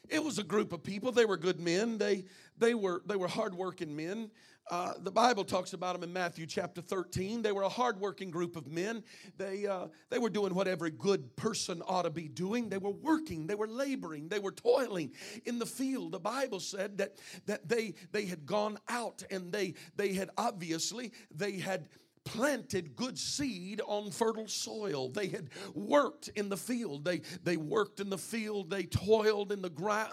It 0.10 0.24
was 0.24 0.38
a 0.38 0.44
group 0.44 0.72
of 0.72 0.84
people. 0.84 1.12
They 1.12 1.26
were 1.26 1.38
good 1.38 1.60
men. 1.60 1.98
They, 1.98 2.26
they, 2.58 2.74
were, 2.74 3.02
they 3.06 3.16
were 3.16 3.28
hardworking 3.28 3.96
men. 3.96 4.30
Uh, 4.70 4.94
the 5.00 5.12
Bible 5.12 5.44
talks 5.44 5.74
about 5.74 5.94
them 5.94 6.04
in 6.04 6.12
Matthew 6.12 6.48
chapter 6.48 6.82
13. 6.82 7.44
They 7.44 7.52
were 7.52 7.62
a 7.62 7.70
hardworking 7.70 8.32
group 8.32 8.56
of 8.56 8.66
men. 8.68 9.04
They, 9.38 9.68
uh, 9.68 9.88
they 10.10 10.18
were 10.18 10.30
doing 10.30 10.56
what 10.56 10.68
every 10.68 10.90
good 10.90 11.36
person 11.36 11.84
ought 11.88 12.04
to 12.04 12.10
be 12.10 12.28
doing. 12.28 12.70
They 12.70 12.80
were 12.80 12.92
working, 12.92 13.46
they 13.46 13.54
were 13.54 13.68
laboring, 13.68 14.28
they 14.28 14.40
were 14.40 14.52
toiling 14.52 15.12
in 15.46 15.60
the 15.60 15.68
field. 15.68 16.14
The 16.14 16.20
Bible 16.20 16.60
said 16.60 16.98
that, 16.98 17.20
that 17.46 17.70
they, 17.70 17.94
they 18.12 18.26
had 18.26 18.48
gone 18.48 18.80
out 18.90 19.24
and 19.30 19.52
they, 19.52 19.76
they 19.98 20.14
had 20.14 20.32
obviously, 20.36 21.12
they 21.30 21.60
had 21.60 21.88
planted 22.26 22.96
good 22.96 23.18
seed 23.18 23.82
on 23.88 24.12
fertile 24.12 24.48
soil. 24.48 25.10
They 25.10 25.28
had 25.28 25.50
worked 25.74 26.30
in 26.30 26.50
the 26.50 26.58
field. 26.58 27.06
They, 27.06 27.22
they 27.44 27.56
worked 27.56 28.00
in 28.00 28.10
the 28.10 28.18
field. 28.18 28.70
They 28.70 28.84
toiled 28.84 29.52
in 29.52 29.62
the, 29.62 29.70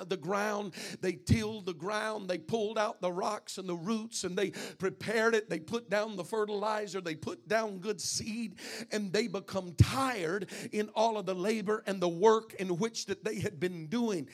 the 0.09 0.16
ground. 0.16 0.75
They 1.01 1.12
tilled 1.12 1.66
the 1.66 1.75
ground. 1.75 2.29
They 2.29 2.38
pulled 2.38 2.79
out 2.79 3.01
the 3.01 3.11
rocks 3.11 3.59
and 3.59 3.68
the 3.68 3.75
roots 3.75 4.25
and 4.25 4.37
they 4.37 4.51
prepared 4.79 5.35
it. 5.35 5.51
They 5.51 5.59
put 5.59 5.90
down 5.90 6.16
the 6.16 6.25
fertilizer. 6.25 7.01
They 7.01 7.14
put 7.14 7.48
down 7.48 7.79
good 7.79 8.01
seed 8.01 8.57
and 8.92 9.12
they 9.12 9.27
become 9.27 9.72
tired 9.75 10.51
in 10.70 10.90
all 10.90 11.18
of 11.18 11.27
the 11.27 11.35
labor 11.35 11.83
and 11.87 12.01
the 12.01 12.09
work 12.09 12.55
in 12.55 12.77
which 12.77 13.07
that 13.07 13.25
they 13.25 13.40
had 13.40 13.59
been 13.59 13.87
doing. 13.87 14.29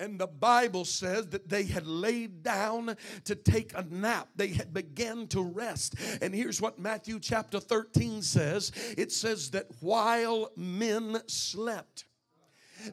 And 0.00 0.18
the 0.18 0.26
Bible 0.26 0.84
says 0.84 1.26
that 1.28 1.48
they 1.48 1.64
had 1.64 1.86
laid 1.86 2.42
down 2.42 2.96
to 3.24 3.34
take 3.34 3.72
a 3.74 3.82
nap. 3.82 4.28
They 4.36 4.48
had 4.48 4.72
began 4.72 5.26
to 5.28 5.42
rest. 5.42 5.96
And 6.22 6.34
here's 6.34 6.60
what 6.60 6.78
Matthew 6.78 7.18
chapter 7.18 7.58
13 7.58 8.22
says. 8.22 8.72
It 8.96 9.10
says 9.10 9.50
that 9.50 9.66
while 9.80 10.50
men 10.56 11.20
slept, 11.26 12.04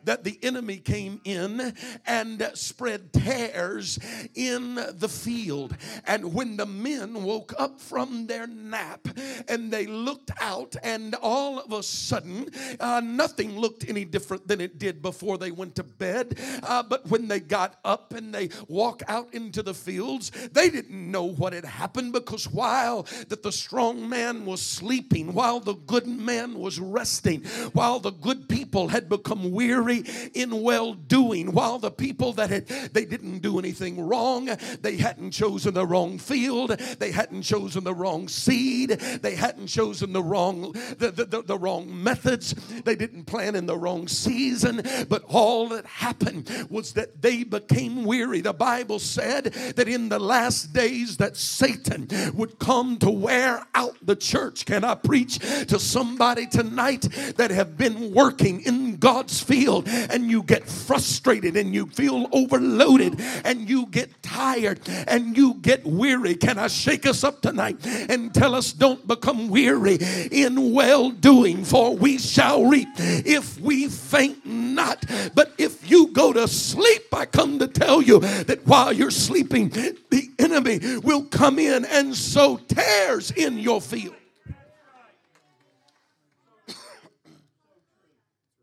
that 0.03 0.23
the 0.23 0.39
enemy 0.41 0.77
came 0.77 1.21
in 1.23 1.73
and 2.05 2.51
spread 2.53 3.13
tares 3.13 3.99
in 4.33 4.75
the 4.75 5.09
field. 5.09 5.75
And 6.05 6.33
when 6.33 6.57
the 6.57 6.65
men 6.65 7.23
woke 7.23 7.53
up 7.57 7.79
from 7.79 8.27
their 8.27 8.47
nap 8.47 9.07
and 9.47 9.71
they 9.71 9.85
looked 9.85 10.31
out, 10.39 10.75
and 10.83 11.15
all 11.15 11.59
of 11.59 11.71
a 11.71 11.83
sudden, 11.83 12.49
uh, 12.79 13.01
nothing 13.03 13.57
looked 13.57 13.87
any 13.87 14.05
different 14.05 14.47
than 14.47 14.61
it 14.61 14.79
did 14.79 15.01
before 15.01 15.37
they 15.37 15.51
went 15.51 15.75
to 15.75 15.83
bed. 15.83 16.39
Uh, 16.63 16.83
but 16.83 17.05
when 17.07 17.27
they 17.27 17.39
got 17.39 17.79
up 17.83 18.13
and 18.13 18.33
they 18.33 18.49
walk 18.67 19.01
out 19.07 19.33
into 19.33 19.61
the 19.61 19.73
fields, 19.73 20.31
they 20.51 20.69
didn't 20.69 21.11
know 21.11 21.23
what 21.23 21.53
had 21.53 21.65
happened 21.65 22.13
because 22.13 22.49
while 22.49 23.03
that 23.29 23.43
the 23.43 23.51
strong 23.51 24.07
man 24.07 24.45
was 24.45 24.61
sleeping, 24.61 25.33
while 25.33 25.59
the 25.59 25.73
good 25.73 26.07
man 26.07 26.55
was 26.55 26.79
resting, 26.79 27.43
while 27.73 27.99
the 27.99 28.11
good 28.11 28.47
people 28.49 28.87
had 28.87 29.09
become 29.09 29.51
weary 29.51 29.74
weary 29.75 30.03
in 30.33 30.61
well 30.61 30.93
doing, 30.93 31.51
while 31.51 31.79
the 31.79 31.91
people 31.91 32.33
that 32.33 32.49
had 32.49 32.67
they 32.67 33.05
didn't 33.05 33.39
do 33.39 33.59
anything 33.59 34.07
wrong, 34.07 34.49
they 34.81 34.97
hadn't 34.97 35.31
chosen 35.31 35.73
the 35.73 35.85
wrong 35.85 36.17
field, 36.17 36.71
they 36.99 37.11
hadn't 37.11 37.43
chosen 37.43 37.83
the 37.83 37.93
wrong 37.93 38.27
seed, 38.27 38.89
they 38.89 39.35
hadn't 39.35 39.67
chosen 39.67 40.13
the 40.13 40.23
wrong 40.23 40.73
the, 40.97 41.11
the, 41.11 41.25
the, 41.25 41.41
the 41.43 41.57
wrong 41.57 42.03
methods, 42.03 42.53
they 42.83 42.95
didn't 42.95 43.25
plant 43.25 43.55
in 43.55 43.65
the 43.65 43.77
wrong 43.77 44.07
season, 44.07 44.81
but 45.09 45.23
all 45.27 45.67
that 45.69 45.85
happened 45.85 46.67
was 46.69 46.93
that 46.93 47.21
they 47.21 47.43
became 47.43 48.05
weary. 48.05 48.41
The 48.41 48.53
Bible 48.53 48.99
said 48.99 49.45
that 49.75 49.87
in 49.87 50.09
the 50.09 50.19
last 50.19 50.73
days 50.73 51.17
that 51.17 51.37
Satan 51.37 52.07
would 52.33 52.59
come 52.59 52.97
to 52.97 53.09
wear 53.09 53.65
out 53.73 53.97
the 54.01 54.15
church. 54.15 54.65
Can 54.65 54.83
I 54.83 54.95
preach 54.95 55.39
to 55.39 55.79
somebody 55.79 56.47
tonight 56.47 57.01
that 57.35 57.51
have 57.51 57.77
been 57.77 58.13
working 58.13 58.61
in 58.61 58.97
God's 58.97 59.41
field 59.41 59.64
and 59.67 60.29
you 60.29 60.43
get 60.43 60.67
frustrated 60.67 61.57
and 61.57 61.73
you 61.73 61.87
feel 61.87 62.27
overloaded 62.31 63.19
and 63.43 63.69
you 63.69 63.87
get 63.87 64.21
tired 64.21 64.79
and 65.07 65.35
you 65.37 65.55
get 65.55 65.85
weary? 65.85 66.35
Can 66.35 66.57
I 66.57 66.67
shake 66.67 67.05
us 67.05 67.23
up 67.23 67.41
tonight 67.41 67.85
and 67.85 68.33
tell 68.33 68.55
us 68.55 68.71
don't 68.71 69.05
become 69.07 69.49
weary 69.49 69.97
in 70.31 70.73
well 70.73 71.09
doing, 71.09 71.63
for 71.63 71.95
we 71.95 72.17
shall 72.17 72.65
reap 72.65 72.89
if 72.97 73.59
we 73.59 73.87
faint 73.87 74.45
not. 74.45 75.05
But 75.33 75.53
if 75.57 75.89
you 75.89 76.07
go 76.07 76.33
to 76.33 76.47
sleep, 76.47 77.13
I 77.13 77.25
come 77.25 77.59
to 77.59 77.67
tell 77.67 78.01
you 78.01 78.19
that 78.19 78.65
while 78.65 78.93
you're 78.93 79.11
sleeping, 79.11 79.69
the 79.69 80.29
enemy 80.37 80.79
will 80.99 81.23
come 81.23 81.59
in 81.59 81.85
and 81.85 82.15
sow 82.15 82.57
tares 82.57 83.31
in 83.31 83.57
your 83.57 83.81
field. 83.81 84.15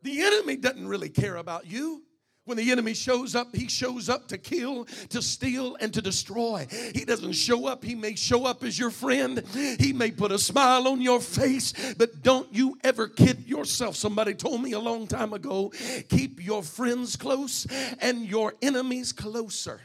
The 0.03 0.23
enemy 0.23 0.57
doesn't 0.57 0.87
really 0.87 1.09
care 1.09 1.37
about 1.37 1.67
you. 1.67 2.03
When 2.45 2.57
the 2.57 2.73
enemy 2.73 2.95
shows 2.95 3.37
up, 3.37 3.55
he 3.55 3.69
shows 3.69 4.09
up 4.09 4.27
to 4.29 4.39
kill, 4.39 4.87
to 5.11 5.23
steal, 5.23 5.77
and 5.77 5.95
to 5.95 6.03
destroy. 6.03 6.67
He 6.93 7.05
doesn't 7.05 7.35
show 7.35 7.67
up. 7.67 7.85
He 7.85 7.95
may 7.95 8.17
show 8.17 8.47
up 8.47 8.65
as 8.65 8.77
your 8.77 8.91
friend. 8.91 9.45
He 9.79 9.93
may 9.93 10.11
put 10.11 10.33
a 10.33 10.39
smile 10.39 10.89
on 10.89 11.01
your 11.01 11.21
face, 11.21 11.73
but 11.97 12.21
don't 12.21 12.53
you 12.53 12.79
ever 12.83 13.07
kid 13.07 13.47
yourself. 13.47 13.95
Somebody 13.95 14.35
told 14.35 14.61
me 14.61 14.73
a 14.73 14.81
long 14.81 15.07
time 15.07 15.33
ago 15.33 15.73
keep 16.09 16.45
your 16.45 16.65
friends 16.65 17.15
close 17.15 17.65
and 18.01 18.27
your 18.27 18.55
enemies 18.61 19.13
closer. 19.13 19.81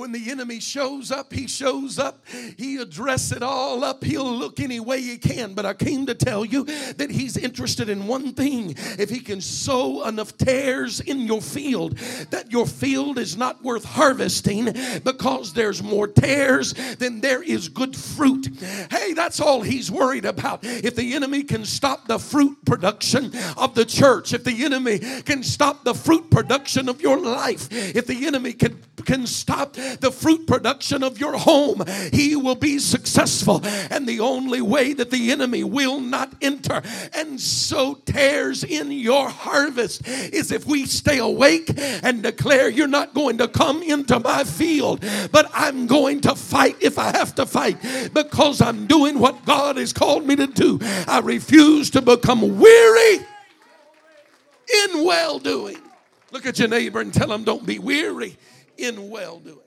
When 0.00 0.12
the 0.12 0.30
enemy 0.30 0.60
shows 0.60 1.10
up, 1.10 1.30
he 1.30 1.46
shows 1.46 1.98
up. 1.98 2.24
He'll 2.56 2.86
dress 2.86 3.32
it 3.32 3.42
all 3.42 3.84
up. 3.84 4.02
He'll 4.02 4.32
look 4.32 4.58
any 4.58 4.80
way 4.80 5.02
he 5.02 5.18
can. 5.18 5.52
But 5.52 5.66
I 5.66 5.74
came 5.74 6.06
to 6.06 6.14
tell 6.14 6.42
you 6.42 6.64
that 6.64 7.10
he's 7.10 7.36
interested 7.36 7.90
in 7.90 8.06
one 8.06 8.32
thing. 8.32 8.76
If 8.98 9.10
he 9.10 9.20
can 9.20 9.42
sow 9.42 10.08
enough 10.08 10.38
tares 10.38 11.00
in 11.00 11.20
your 11.20 11.42
field, 11.42 11.98
that 12.30 12.50
your 12.50 12.66
field 12.66 13.18
is 13.18 13.36
not 13.36 13.62
worth 13.62 13.84
harvesting 13.84 14.72
because 15.04 15.52
there's 15.52 15.82
more 15.82 16.08
tares 16.08 16.72
than 16.96 17.20
there 17.20 17.42
is 17.42 17.68
good 17.68 17.94
fruit. 17.94 18.48
Hey, 18.90 19.12
that's 19.12 19.38
all 19.38 19.60
he's 19.60 19.90
worried 19.90 20.24
about. 20.24 20.60
If 20.62 20.96
the 20.96 21.12
enemy 21.12 21.42
can 21.42 21.66
stop 21.66 22.08
the 22.08 22.18
fruit 22.18 22.64
production 22.64 23.32
of 23.58 23.74
the 23.74 23.84
church, 23.84 24.32
if 24.32 24.44
the 24.44 24.64
enemy 24.64 24.98
can 24.98 25.42
stop 25.42 25.84
the 25.84 25.92
fruit 25.92 26.30
production 26.30 26.88
of 26.88 27.02
your 27.02 27.18
life, 27.18 27.68
if 27.70 28.06
the 28.06 28.26
enemy 28.26 28.54
can, 28.54 28.80
can 29.00 29.26
stop 29.26 29.74
the 29.74 30.10
fruit 30.12 30.46
production 30.46 31.02
of 31.02 31.18
your 31.18 31.36
home, 31.36 31.84
he 32.12 32.36
will 32.36 32.54
be 32.54 32.78
successful. 32.78 33.60
And 33.90 34.06
the 34.06 34.20
only 34.20 34.60
way 34.60 34.92
that 34.92 35.10
the 35.10 35.30
enemy 35.30 35.64
will 35.64 36.00
not 36.00 36.32
enter 36.40 36.82
and 37.14 37.40
sow 37.40 37.94
tares 37.94 38.64
in 38.64 38.92
your 38.92 39.28
harvest 39.28 40.06
is 40.06 40.52
if 40.52 40.66
we 40.66 40.86
stay 40.86 41.18
awake 41.18 41.70
and 41.76 42.22
declare, 42.22 42.68
You're 42.68 42.88
not 42.88 43.14
going 43.14 43.38
to 43.38 43.48
come 43.48 43.82
into 43.82 44.18
my 44.20 44.44
field, 44.44 45.04
but 45.32 45.50
I'm 45.54 45.86
going 45.86 46.20
to 46.22 46.34
fight 46.34 46.76
if 46.80 46.98
I 46.98 47.16
have 47.16 47.34
to 47.36 47.46
fight 47.46 47.78
because 48.12 48.60
I'm 48.60 48.86
doing 48.86 49.18
what 49.18 49.44
God 49.44 49.76
has 49.76 49.92
called 49.92 50.26
me 50.26 50.36
to 50.36 50.46
do. 50.46 50.78
I 51.06 51.20
refuse 51.22 51.90
to 51.90 52.02
become 52.02 52.58
weary 52.58 53.26
in 54.84 55.04
well 55.04 55.38
doing. 55.38 55.78
Look 56.32 56.46
at 56.46 56.58
your 56.58 56.68
neighbor 56.68 57.00
and 57.00 57.12
tell 57.12 57.32
him, 57.32 57.44
Don't 57.44 57.66
be 57.66 57.78
weary 57.78 58.36
in 58.80 59.10
well 59.10 59.38
doing. 59.38 59.58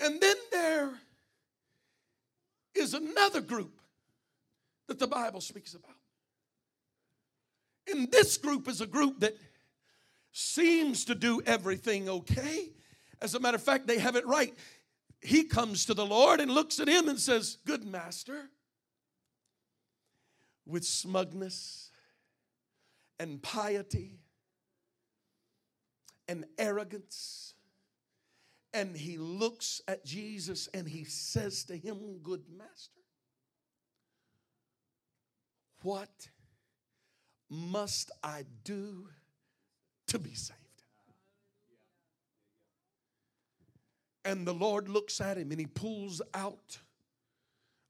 And 0.00 0.18
then 0.20 0.36
there 0.50 0.92
is 2.74 2.94
another 2.94 3.42
group 3.42 3.80
that 4.88 4.98
the 4.98 5.06
Bible 5.06 5.42
speaks 5.42 5.74
about. 5.74 5.96
And 7.86 8.10
this 8.10 8.38
group 8.38 8.66
is 8.66 8.80
a 8.80 8.86
group 8.86 9.20
that 9.20 9.36
seems 10.32 11.04
to 11.06 11.14
do 11.14 11.42
everything 11.44 12.08
okay. 12.08 12.70
As 13.20 13.34
a 13.34 13.40
matter 13.40 13.56
of 13.56 13.62
fact, 13.62 13.86
they 13.86 13.98
have 13.98 14.16
it 14.16 14.26
right. 14.26 14.54
He 15.20 15.44
comes 15.44 15.84
to 15.86 15.94
the 15.94 16.06
Lord 16.06 16.40
and 16.40 16.50
looks 16.50 16.80
at 16.80 16.88
him 16.88 17.08
and 17.08 17.18
says, 17.18 17.58
Good 17.66 17.84
master, 17.84 18.48
with 20.70 20.84
smugness 20.84 21.90
and 23.18 23.42
piety 23.42 24.20
and 26.28 26.44
arrogance 26.58 27.54
and 28.72 28.96
he 28.96 29.18
looks 29.18 29.82
at 29.88 30.04
Jesus 30.04 30.68
and 30.72 30.86
he 30.86 31.04
says 31.04 31.64
to 31.64 31.76
him, 31.76 32.20
Good 32.22 32.44
master, 32.56 33.00
what 35.82 36.28
must 37.48 38.12
I 38.22 38.44
do 38.62 39.08
to 40.08 40.18
be 40.18 40.34
saved? 40.34 40.56
And 44.24 44.46
the 44.46 44.54
Lord 44.54 44.88
looks 44.88 45.20
at 45.20 45.36
him 45.36 45.50
and 45.50 45.58
he 45.58 45.66
pulls 45.66 46.22
out 46.32 46.78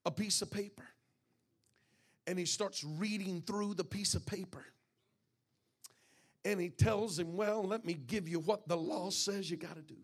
a 0.06 0.10
piece 0.10 0.40
of 0.40 0.50
paper 0.50 0.84
and 2.30 2.38
he 2.38 2.46
starts 2.46 2.84
reading 2.84 3.42
through 3.46 3.74
the 3.74 3.84
piece 3.84 4.14
of 4.14 4.24
paper. 4.24 4.64
And 6.44 6.58
he 6.58 6.70
tells 6.70 7.18
him, 7.18 7.36
Well, 7.36 7.62
let 7.62 7.84
me 7.84 7.92
give 7.94 8.28
you 8.28 8.38
what 8.38 8.66
the 8.66 8.76
law 8.76 9.10
says 9.10 9.50
you 9.50 9.58
got 9.58 9.74
to 9.76 9.82
do 9.82 9.96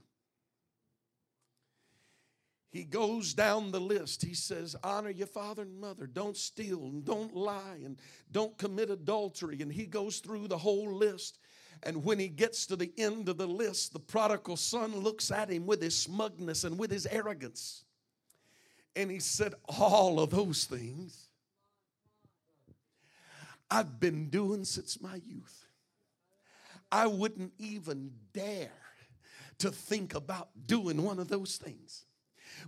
he 2.76 2.84
goes 2.84 3.32
down 3.32 3.70
the 3.70 3.80
list. 3.80 4.22
He 4.22 4.34
says, 4.34 4.76
Honor 4.84 5.08
your 5.08 5.26
father 5.26 5.62
and 5.62 5.80
mother. 5.80 6.06
Don't 6.06 6.36
steal 6.36 6.84
and 6.84 7.04
don't 7.04 7.34
lie 7.34 7.78
and 7.82 7.96
don't 8.32 8.56
commit 8.58 8.90
adultery. 8.90 9.62
And 9.62 9.72
he 9.72 9.86
goes 9.86 10.18
through 10.18 10.48
the 10.48 10.58
whole 10.58 10.92
list. 10.92 11.38
And 11.82 12.04
when 12.04 12.18
he 12.18 12.28
gets 12.28 12.66
to 12.66 12.76
the 12.76 12.92
end 12.98 13.30
of 13.30 13.38
the 13.38 13.46
list, 13.46 13.94
the 13.94 13.98
prodigal 13.98 14.56
son 14.56 14.94
looks 14.94 15.30
at 15.30 15.50
him 15.50 15.66
with 15.66 15.80
his 15.80 15.96
smugness 15.96 16.64
and 16.64 16.78
with 16.78 16.90
his 16.90 17.06
arrogance. 17.06 17.84
And 18.94 19.10
he 19.10 19.20
said, 19.20 19.54
All 19.78 20.20
of 20.20 20.30
those 20.30 20.64
things 20.64 21.25
I've 23.70 23.98
been 23.98 24.28
doing 24.28 24.64
since 24.64 25.00
my 25.00 25.20
youth. 25.26 25.66
I 26.90 27.06
wouldn't 27.06 27.52
even 27.58 28.12
dare 28.32 28.70
to 29.58 29.70
think 29.70 30.14
about 30.14 30.48
doing 30.66 31.02
one 31.02 31.18
of 31.18 31.28
those 31.28 31.56
things. 31.56 32.04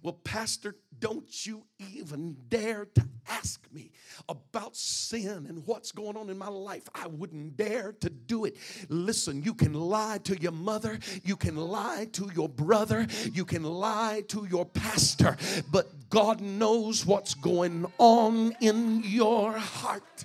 Well, 0.02 0.18
Pastor, 0.24 0.76
don't 0.98 1.46
you 1.46 1.64
even 1.78 2.36
dare 2.48 2.86
to 2.94 3.08
ask 3.28 3.66
me 3.72 3.92
about 4.28 4.76
sin 4.76 5.46
and 5.48 5.66
what's 5.66 5.92
going 5.92 6.16
on 6.16 6.30
in 6.30 6.38
my 6.38 6.48
life. 6.48 6.88
I 6.94 7.06
wouldn't 7.06 7.56
dare 7.56 7.92
to 8.00 8.10
do 8.10 8.44
it. 8.44 8.56
Listen, 8.88 9.42
you 9.42 9.54
can 9.54 9.74
lie 9.74 10.18
to 10.24 10.40
your 10.40 10.52
mother, 10.52 10.98
you 11.24 11.36
can 11.36 11.56
lie 11.56 12.08
to 12.12 12.30
your 12.34 12.48
brother, 12.48 13.06
you 13.32 13.44
can 13.44 13.62
lie 13.62 14.24
to 14.28 14.46
your 14.50 14.66
pastor, 14.66 15.36
but 15.70 16.10
God 16.10 16.40
knows 16.40 17.06
what's 17.06 17.34
going 17.34 17.86
on 17.98 18.54
in 18.60 19.02
your 19.04 19.52
heart. 19.52 20.24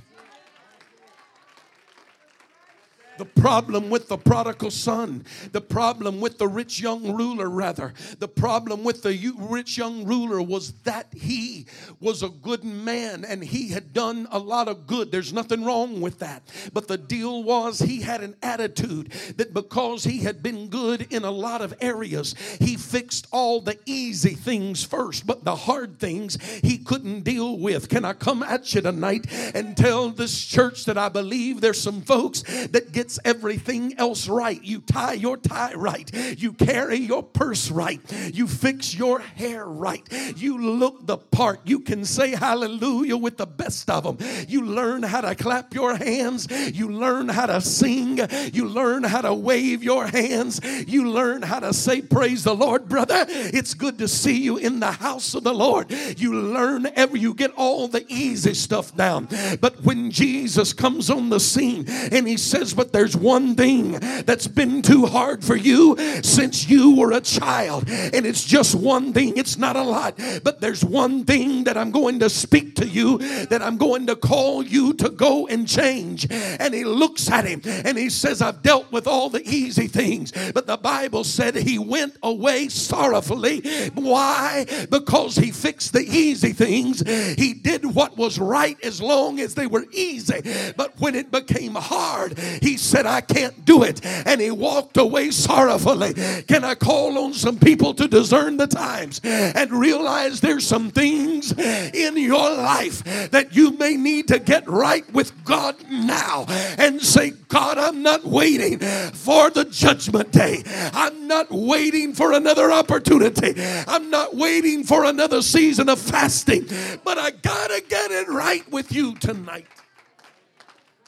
The 3.17 3.26
problem 3.26 3.89
with 3.89 4.08
the 4.08 4.17
prodigal 4.17 4.71
son, 4.71 5.26
the 5.52 5.62
problem 5.62 6.19
with 6.19 6.39
the 6.39 6.47
rich 6.47 6.80
young 6.80 7.15
ruler, 7.15 7.49
rather, 7.49 7.93
the 8.19 8.28
problem 8.28 8.84
with 8.84 9.04
the 9.04 9.34
rich 9.38 9.78
young 9.78 10.06
ruler 10.06 10.41
was 10.41 10.73
that 10.84 11.08
he 11.13 11.67
was 11.99 12.23
a 12.23 12.30
good 12.30 12.63
man 12.63 13.23
and 13.23 13.43
he 13.43 13.69
had 13.69 13.93
done 13.93 14.28
a 14.32 14.39
lot 14.39 14.67
of 14.67 14.88
good. 14.88 15.12
There's 15.12 15.32
nothing 15.32 15.63
wrong 15.63 16.02
with 16.02 16.19
that. 16.19 16.43
But 16.73 16.88
the 16.88 16.97
deal 16.97 17.43
was 17.43 17.80
he 17.80 18.02
had 18.02 18.21
an 18.21 18.36
attitude 18.41 19.12
that 19.38 19.54
because 19.54 20.04
he 20.04 20.19
had 20.19 20.41
been 20.41 20.67
good 20.67 21.08
in 21.13 21.23
a 21.23 21.32
lot 21.32 21.62
of 21.62 21.73
areas, 21.82 22.34
he 22.60 22.78
fixed 22.78 23.28
all 23.32 23.62
the 23.62 23.78
easy 23.86 24.34
things 24.34 24.84
first, 24.84 25.28
but 25.28 25.43
the 25.43 25.56
hard 25.56 25.99
things 25.99 26.38
he 26.63 26.78
couldn't 26.80 27.21
deal 27.21 27.58
with. 27.58 27.89
Can 27.89 28.06
I 28.06 28.13
come 28.13 28.41
at 28.41 28.73
you 28.73 28.82
tonight 28.82 29.28
and 29.54 29.78
tell 29.78 30.10
this 30.10 30.43
church 30.43 30.86
that 30.86 30.97
I 30.97 31.10
believe 31.10 31.62
there's 31.62 31.82
some 31.82 32.02
folks 32.02 32.41
that 32.41 32.91
get 32.91 33.02
gets 33.03 33.19
everything 33.25 33.93
else 33.97 34.29
right. 34.29 34.63
You 34.63 34.79
tie 34.79 35.11
your 35.11 35.35
tie 35.35 35.73
right. 35.73 36.09
You 36.39 36.53
carry 36.53 36.95
your 36.95 37.21
purse 37.21 37.69
right. 37.69 37.99
You 38.33 38.47
fix 38.47 38.95
your 38.95 39.19
hair 39.19 39.65
right. 39.65 40.07
You 40.37 40.57
look 40.57 41.05
the 41.05 41.17
part. 41.17 41.59
You 41.65 41.81
can 41.81 42.05
say 42.05 42.31
hallelujah 42.31 43.17
with 43.17 43.35
the 43.35 43.45
best 43.45 43.89
of 43.89 44.05
them. 44.05 44.45
You 44.47 44.63
learn 44.63 45.03
how 45.03 45.19
to 45.19 45.35
clap 45.35 45.73
your 45.73 45.97
hands. 45.97 46.47
You 46.73 46.93
learn 46.93 47.27
how 47.27 47.47
to 47.47 47.59
sing. 47.59 48.21
You 48.53 48.69
learn 48.69 49.03
how 49.03 49.19
to 49.19 49.33
wave 49.33 49.83
your 49.83 50.07
hands. 50.07 50.61
You 50.87 51.09
learn 51.09 51.41
how 51.41 51.59
to 51.59 51.73
say, 51.73 52.01
Praise 52.01 52.45
the 52.45 52.55
Lord, 52.55 52.87
brother. 52.87 53.25
It's 53.27 53.73
good 53.73 53.97
to 53.97 54.07
see 54.07 54.41
you 54.41 54.55
in 54.55 54.79
the 54.79 54.93
house 54.93 55.35
of 55.35 55.43
the 55.43 55.53
Lord. 55.53 55.91
You 55.91 56.39
learn 56.39 56.87
every, 56.95 57.19
you 57.19 57.33
get 57.33 57.51
all 57.57 57.89
the 57.89 58.05
easy 58.07 58.53
stuff 58.53 58.95
down. 58.95 59.27
But 59.59 59.83
when 59.83 60.09
Jesus 60.09 60.71
comes 60.71 61.09
on 61.09 61.27
the 61.27 61.41
scene 61.41 61.83
and 61.89 62.25
he 62.25 62.37
says, 62.37 62.73
But 62.73 62.92
there's 62.93 63.17
one 63.17 63.56
thing 63.56 63.93
that's 64.25 64.47
been 64.47 64.82
too 64.82 65.06
hard 65.06 65.43
for 65.43 65.56
you 65.56 65.97
since 66.23 66.69
you 66.69 66.95
were 66.95 67.12
a 67.12 67.21
child, 67.21 67.89
and 67.89 68.25
it's 68.25 68.43
just 68.43 68.75
one 68.75 69.12
thing, 69.13 69.36
it's 69.36 69.58
not 69.58 69.75
a 69.75 69.84
lot, 69.84 70.17
but 70.43 70.62
there's 70.62 70.86
one 70.86 71.25
thing 71.25 71.65
that 71.65 71.75
I'm 71.75 71.91
going 71.91 72.19
to 72.19 72.29
speak 72.29 72.75
to 72.75 72.88
you 72.88 73.17
that 73.47 73.62
I'm 73.62 73.77
going 73.77 74.08
to 74.08 74.15
call 74.15 74.63
you 74.63 74.93
to 74.93 75.10
go 75.10 75.47
and 75.47 75.67
change. 75.67 76.27
And 76.32 76.73
he 76.73 76.84
looks 76.84 77.29
at 77.29 77.45
him 77.45 77.62
and 77.65 77.97
he 77.97 78.10
says, 78.10 78.41
I've 78.41 78.62
dealt 78.62 78.91
with 78.91 79.08
all 79.08 79.29
the 79.29 79.41
easy 79.47 79.88
things, 79.88 80.32
but 80.53 80.67
the 80.67 80.77
Bible 80.77 81.23
said 81.23 81.56
he 81.56 81.79
went 81.79 82.17
away 82.21 82.69
sorrowfully. 82.69 83.62
Why? 83.95 84.65
Because 84.89 85.36
he 85.36 85.51
fixed 85.51 85.93
the 85.93 86.01
easy 86.01 86.53
things. 86.53 87.01
He 87.38 87.53
did 87.53 87.86
what 87.86 88.17
was 88.17 88.39
right 88.39 88.77
as 88.84 89.01
long 89.01 89.39
as 89.39 89.56
they 89.56 89.67
were 89.67 89.86
easy. 89.91 90.41
But 90.77 90.99
when 90.99 91.15
it 91.15 91.32
became 91.32 91.75
hard, 91.75 92.38
he 92.38 92.77
said, 92.83 93.05
I 93.05 93.21
can't 93.21 93.65
do 93.65 93.83
it. 93.83 94.05
And 94.05 94.41
he 94.41 94.51
walked 94.51 94.97
away 94.97 95.31
sorrowfully. 95.31 96.13
Can 96.43 96.63
I 96.63 96.75
call 96.75 97.17
on 97.17 97.33
some 97.33 97.57
people 97.57 97.93
to 97.95 98.07
discern 98.07 98.57
the 98.57 98.67
times 98.67 99.21
and 99.23 99.71
realize 99.71 100.41
there's 100.41 100.67
some 100.67 100.89
things 100.91 101.51
in 101.57 102.17
your 102.17 102.51
life 102.55 103.03
that 103.31 103.55
you 103.55 103.71
may 103.77 103.95
need 103.95 104.27
to 104.29 104.39
get 104.39 104.67
right 104.67 105.11
with 105.13 105.43
God 105.43 105.75
now 105.89 106.45
and 106.77 107.01
say, 107.01 107.31
God, 107.47 107.77
I'm 107.77 108.03
not 108.03 108.25
waiting 108.25 108.79
for 108.79 109.49
the 109.49 109.65
judgment 109.65 110.31
day. 110.31 110.63
I'm 110.93 111.27
not 111.27 111.51
waiting 111.51 112.13
for 112.13 112.33
another 112.33 112.71
opportunity. 112.71 113.53
I'm 113.87 114.09
not 114.09 114.35
waiting 114.35 114.83
for 114.83 115.05
another 115.05 115.41
season 115.41 115.89
of 115.89 115.99
fasting, 115.99 116.67
but 117.03 117.17
I 117.17 117.31
gotta 117.31 117.81
get 117.87 118.11
it 118.11 118.27
right 118.27 118.69
with 118.71 118.91
you 118.91 119.15
tonight. 119.15 119.67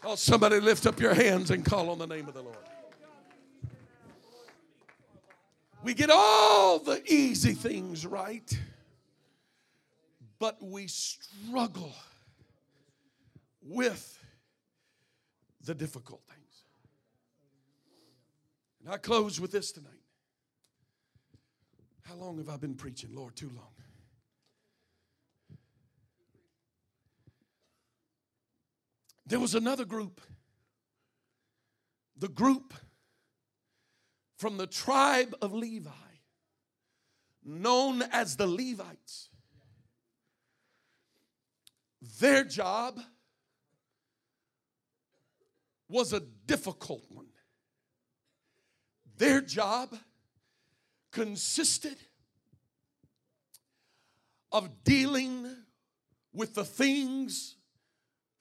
Oh, 0.08 0.14
somebody 0.14 0.60
lift 0.60 0.86
up 0.86 1.00
your 1.00 1.16
hands 1.16 1.50
and 1.50 1.66
call 1.66 1.90
on 1.90 1.98
the 1.98 2.06
name 2.06 2.28
of 2.28 2.36
the 2.36 2.44
Lord. 2.44 2.58
We 5.84 5.96
get 5.96 6.12
all 6.12 6.78
the 6.78 7.02
easy 7.12 7.54
things 7.54 8.06
right, 8.06 8.60
but 10.38 10.62
we 10.62 10.86
struggle 10.86 11.94
with 13.64 14.20
the 15.64 15.74
difficult 15.74 16.22
things. 16.28 16.64
And 18.84 18.94
I 18.94 18.98
close 18.98 19.42
with 19.42 19.52
this 19.52 19.72
tonight. 19.72 19.92
How 22.04 22.14
long 22.14 22.38
have 22.38 22.50
I 22.50 22.58
been 22.58 22.76
preaching? 22.76 23.10
Lord, 23.16 23.36
too 23.36 23.50
long. 23.56 23.75
There 29.26 29.40
was 29.40 29.56
another 29.56 29.86
group, 29.86 30.22
the 32.16 32.28
group 32.28 32.74
from 34.38 34.58
the 34.58 34.68
tribe 34.68 35.36
of 35.42 35.54
Levi, 35.54 35.90
known 37.44 38.04
as 38.12 38.38
the 38.38 38.46
Levites. 38.46 39.30
Their 42.20 42.44
job 42.44 43.00
was 45.90 46.14
a 46.14 46.20
difficult 46.20 47.04
one. 47.10 47.30
Their 49.18 49.42
job 49.42 49.96
consisted 51.12 51.98
of 54.52 54.84
dealing 54.84 55.48
with 56.34 56.54
the 56.54 56.66
things 56.66 57.56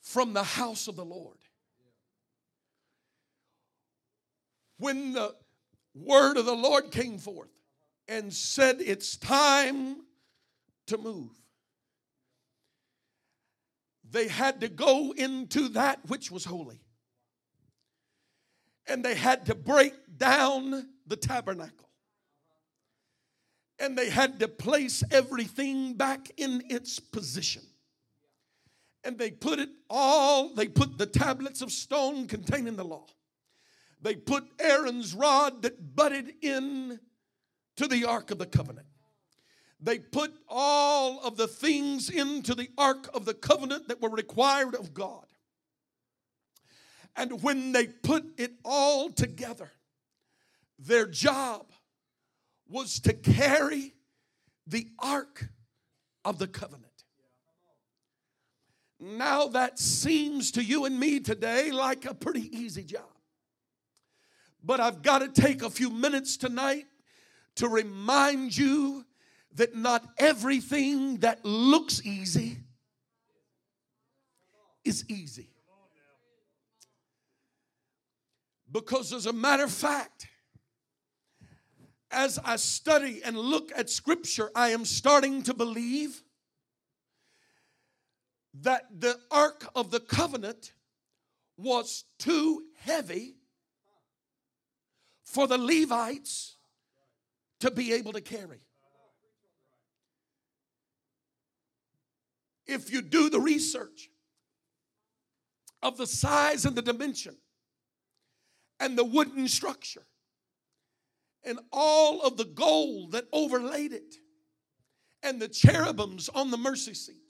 from 0.05 0.35
the 0.35 0.43
house 0.43 0.87
of 0.87 0.97
the 0.97 1.05
Lord. 1.05 1.39
When 4.77 5.15
the 5.15 5.35
word 5.95 6.37
of 6.37 6.45
the 6.45 6.55
Lord 6.55 6.91
came 6.91 7.19
forth 7.19 7.49
and 8.07 8.33
said, 8.33 8.77
It's 8.81 9.17
time 9.17 9.97
to 10.89 10.99
move, 10.99 11.31
they 14.09 14.29
had 14.29 14.61
to 14.61 14.69
go 14.69 15.13
into 15.17 15.69
that 15.71 16.01
which 16.07 16.31
was 16.31 16.45
holy. 16.45 16.81
And 18.87 19.03
they 19.03 19.15
had 19.15 19.47
to 19.47 19.55
break 19.55 19.95
down 20.19 20.87
the 21.07 21.17
tabernacle. 21.17 21.89
And 23.79 23.97
they 23.97 24.11
had 24.11 24.39
to 24.41 24.49
place 24.49 25.03
everything 25.11 25.95
back 25.95 26.31
in 26.37 26.63
its 26.69 27.01
position 27.01 27.63
and 29.05 29.19
they 29.19 29.31
put 29.31 29.59
it 29.59 29.69
all, 29.91 30.55
they 30.55 30.67
put 30.67 30.99
the 30.99 31.07
tablets 31.07 31.61
of 31.61 31.71
stone 31.71 32.27
containing 32.27 32.77
the 32.77 32.85
law. 32.85 33.07
They 34.01 34.15
put 34.15 34.45
Aaron's 34.59 35.15
rod 35.15 35.63
that 35.63 35.95
budded 35.95 36.33
in 36.43 37.01
to 37.77 37.89
the 37.89 38.05
Ark 38.05 38.31
of 38.31 38.39
the 38.39 38.47
Covenant. 38.47 38.87
They 39.81 39.99
put 39.99 40.33
all 40.49 41.21
of 41.21 41.37
the 41.37 41.47
things 41.49 42.09
into 42.09 42.55
the 42.55 42.71
Ark 42.79 43.09
of 43.13 43.25
the 43.25 43.35
Covenant 43.35 43.89
that 43.89 44.01
were 44.01 44.11
required 44.11 44.75
of 44.75 44.95
God. 44.95 45.27
And 47.17 47.43
when 47.43 47.73
they 47.73 47.87
put 47.87 48.25
it 48.39 48.53
all 48.65 49.11
together, 49.11 49.71
their 50.79 51.07
job 51.07 51.71
was 52.69 52.99
to 53.01 53.13
carry 53.13 53.95
the 54.67 54.89
Ark 54.99 55.49
of 56.25 56.39
the 56.39 56.49
Covenant. 56.49 56.84
Now, 59.05 59.49
that 59.49 59.79
seems 59.79 60.51
to 60.53 60.65
you 60.65 60.87
and 60.87 60.99
me 60.99 61.21
today 61.21 61.71
like 61.71 62.07
a 62.07 62.15
pretty 62.15 62.49
easy 62.57 62.85
job. 62.85 63.03
But 64.63 64.81
I've 64.81 65.03
got 65.03 65.19
to 65.19 65.29
take 65.29 65.63
a 65.63 65.69
few 65.69 65.91
minutes 65.91 66.39
tonight 66.39 66.87
to 67.57 67.69
remind 67.69 68.57
you 68.57 69.05
that 69.57 69.77
not 69.77 70.09
everything 70.17 71.19
that 71.19 71.45
looks 71.45 72.01
easy 72.07 72.57
is 74.87 75.05
easy. 75.11 75.51
Because, 78.73 79.13
as 79.13 79.27
a 79.27 79.35
matter 79.35 79.65
of 79.65 79.71
fact, 79.71 80.29
as 82.11 82.39
I 82.43 82.57
study 82.57 83.21
and 83.23 83.37
look 83.37 83.71
at 83.77 83.91
Scripture, 83.91 84.51
I 84.55 84.71
am 84.71 84.87
starting 84.87 85.43
to 85.43 85.53
believe 85.53 86.23
that 88.63 88.85
the 89.01 89.19
Ark 89.31 89.67
of 89.75 89.91
the 89.91 90.01
Covenant 90.01 90.73
was 91.57 92.05
too 92.19 92.63
heavy 92.79 93.37
for 95.25 95.47
the 95.47 95.59
Levites 95.59 96.57
to 97.61 97.71
be 97.71 97.93
able 97.93 98.13
to 98.13 98.21
carry. 98.21 98.61
If 102.67 102.93
you 102.93 103.03
do 103.03 103.29
the 103.29 103.41
research 103.41 104.09
of 105.83 105.97
the 105.97 106.07
size 106.07 106.65
and 106.65 106.77
the 106.77 106.83
dimension 106.83 107.37
and 108.81 108.97
the 108.97 109.05
wooden 109.05 109.49
structure 109.49 110.07
and 111.45 111.59
all 111.73 112.23
of 112.23 112.37
the 112.37 112.45
gold 112.45 113.13
that 113.13 113.27
overlaid 113.33 113.93
it 113.93 114.15
and 115.23 115.41
the 115.41 115.49
cherubims 115.49 116.31
on 116.31 116.51
the 116.51 116.57
mercy 116.57 116.95
seat 116.95 117.24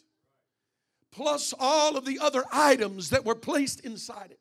plus 1.14 1.54
all 1.60 1.96
of 1.96 2.04
the 2.04 2.18
other 2.18 2.44
items 2.52 3.10
that 3.10 3.24
were 3.24 3.36
placed 3.36 3.80
inside 3.80 4.30
it, 4.30 4.40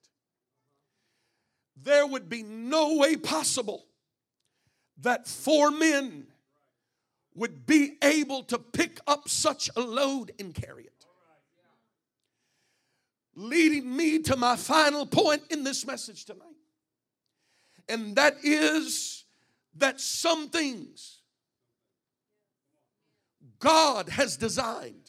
there 1.82 2.08
would 2.08 2.30
be 2.30 2.42
no 2.42 2.98
way 2.98 3.16
possible 3.16 3.86
that 4.98 5.28
four 5.28 5.70
men 5.70 6.26
would 7.36 7.66
be 7.66 7.94
able 8.02 8.44
to 8.44 8.58
pick 8.58 9.00
up 9.06 9.30
such 9.30 9.70
a 9.76 9.82
load 9.82 10.32
and 10.40 10.54
carry 10.54 10.84
it. 10.84 11.06
Leading 13.36 13.96
me 13.96 14.20
to 14.20 14.36
my 14.36 14.56
final 14.56 15.06
point 15.06 15.42
in 15.50 15.64
this 15.64 15.86
message 15.86 16.26
tonight, 16.26 16.42
and 17.90 18.16
that 18.16 18.36
is 18.44 19.26
that 19.76 20.00
some 20.00 20.50
things 20.50 21.22
God 23.60 24.10
has 24.10 24.38
designed 24.38 25.03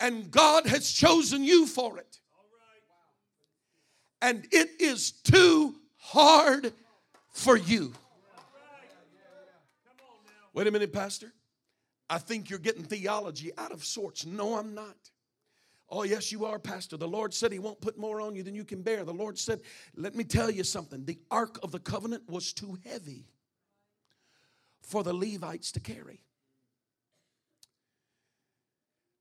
and 0.00 0.30
God 0.30 0.66
has 0.66 0.90
chosen 0.90 1.44
you 1.44 1.66
for 1.66 1.98
it. 1.98 2.18
and 4.22 4.46
it 4.50 4.70
is 4.80 5.12
too 5.12 5.76
hard 5.96 6.72
for 7.32 7.56
you. 7.56 7.92
Wait 10.52 10.66
a 10.66 10.70
minute, 10.70 10.92
Pastor. 10.92 11.32
I 12.08 12.18
think 12.18 12.50
you're 12.50 12.58
getting 12.58 12.82
theology 12.82 13.52
out 13.56 13.70
of 13.70 13.84
sorts. 13.84 14.26
No, 14.26 14.56
I'm 14.56 14.74
not. 14.74 14.96
Oh, 15.88 16.02
yes, 16.02 16.30
you 16.32 16.44
are, 16.44 16.58
Pastor. 16.58 16.96
The 16.96 17.06
Lord 17.08 17.32
said 17.32 17.52
He 17.52 17.58
won't 17.58 17.80
put 17.80 17.98
more 17.98 18.20
on 18.20 18.34
you 18.34 18.42
than 18.42 18.54
you 18.54 18.64
can 18.64 18.82
bear. 18.82 19.04
The 19.04 19.12
Lord 19.12 19.38
said, 19.38 19.60
Let 19.96 20.14
me 20.14 20.24
tell 20.24 20.50
you 20.50 20.64
something. 20.64 21.04
The 21.04 21.18
Ark 21.30 21.58
of 21.62 21.70
the 21.72 21.78
Covenant 21.78 22.28
was 22.28 22.52
too 22.52 22.78
heavy 22.84 23.26
for 24.82 25.02
the 25.02 25.12
Levites 25.12 25.72
to 25.72 25.80
carry. 25.80 26.20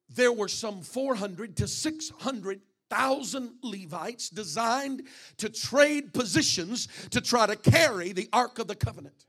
There 0.10 0.34
were 0.34 0.48
some 0.48 0.82
400 0.82 1.58
to 1.58 1.68
600,000 1.68 3.52
Levites 3.62 4.30
designed 4.30 5.04
to 5.38 5.50
trade 5.50 6.14
positions 6.14 6.88
to 7.12 7.22
try 7.22 7.46
to 7.46 7.56
carry 7.56 8.12
the 8.12 8.30
Ark 8.34 8.60
of 8.60 8.68
the 8.68 8.76
Covenant 8.76 9.26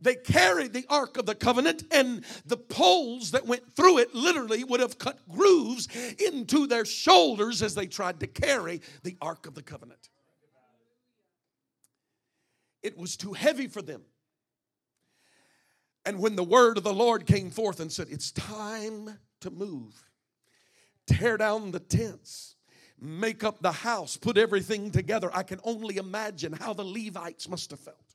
they 0.00 0.14
carried 0.14 0.72
the 0.72 0.86
Ark 0.88 1.16
of 1.16 1.26
the 1.26 1.34
Covenant, 1.34 1.84
and 1.90 2.24
the 2.46 2.56
poles 2.56 3.32
that 3.32 3.46
went 3.46 3.74
through 3.74 3.98
it 3.98 4.14
literally 4.14 4.64
would 4.64 4.80
have 4.80 4.98
cut 4.98 5.18
grooves 5.28 5.88
into 6.24 6.66
their 6.66 6.84
shoulders 6.84 7.62
as 7.62 7.74
they 7.74 7.86
tried 7.86 8.20
to 8.20 8.26
carry 8.26 8.80
the 9.02 9.16
Ark 9.20 9.46
of 9.46 9.54
the 9.54 9.62
Covenant. 9.62 10.08
It 12.82 12.96
was 12.96 13.16
too 13.16 13.32
heavy 13.32 13.66
for 13.66 13.82
them. 13.82 14.02
And 16.08 16.20
when 16.20 16.36
the 16.36 16.42
word 16.42 16.78
of 16.78 16.84
the 16.84 16.94
Lord 16.94 17.26
came 17.26 17.50
forth 17.50 17.80
and 17.80 17.92
said, 17.92 18.06
It's 18.08 18.32
time 18.32 19.18
to 19.42 19.50
move, 19.50 19.92
tear 21.06 21.36
down 21.36 21.70
the 21.70 21.80
tents, 21.80 22.56
make 22.98 23.44
up 23.44 23.60
the 23.60 23.72
house, 23.72 24.16
put 24.16 24.38
everything 24.38 24.90
together, 24.90 25.30
I 25.34 25.42
can 25.42 25.60
only 25.64 25.98
imagine 25.98 26.54
how 26.54 26.72
the 26.72 26.82
Levites 26.82 27.46
must 27.46 27.72
have 27.72 27.80
felt. 27.80 28.14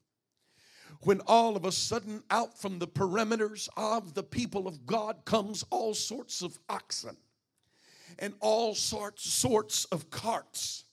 When 1.01 1.21
all 1.27 1.55
of 1.55 1.65
a 1.65 1.71
sudden 1.71 2.23
out 2.31 2.57
from 2.57 2.79
the 2.79 2.87
perimeters 2.87 3.69
of 3.77 4.15
the 4.15 4.23
people 4.23 4.67
of 4.67 4.87
God 4.87 5.17
comes 5.23 5.63
all 5.69 5.93
sorts 5.93 6.41
of 6.41 6.57
oxen 6.67 7.15
and 8.17 8.33
all 8.39 8.73
sorts 8.73 9.31
sorts 9.31 9.85
of 9.85 10.09
carts 10.09 10.85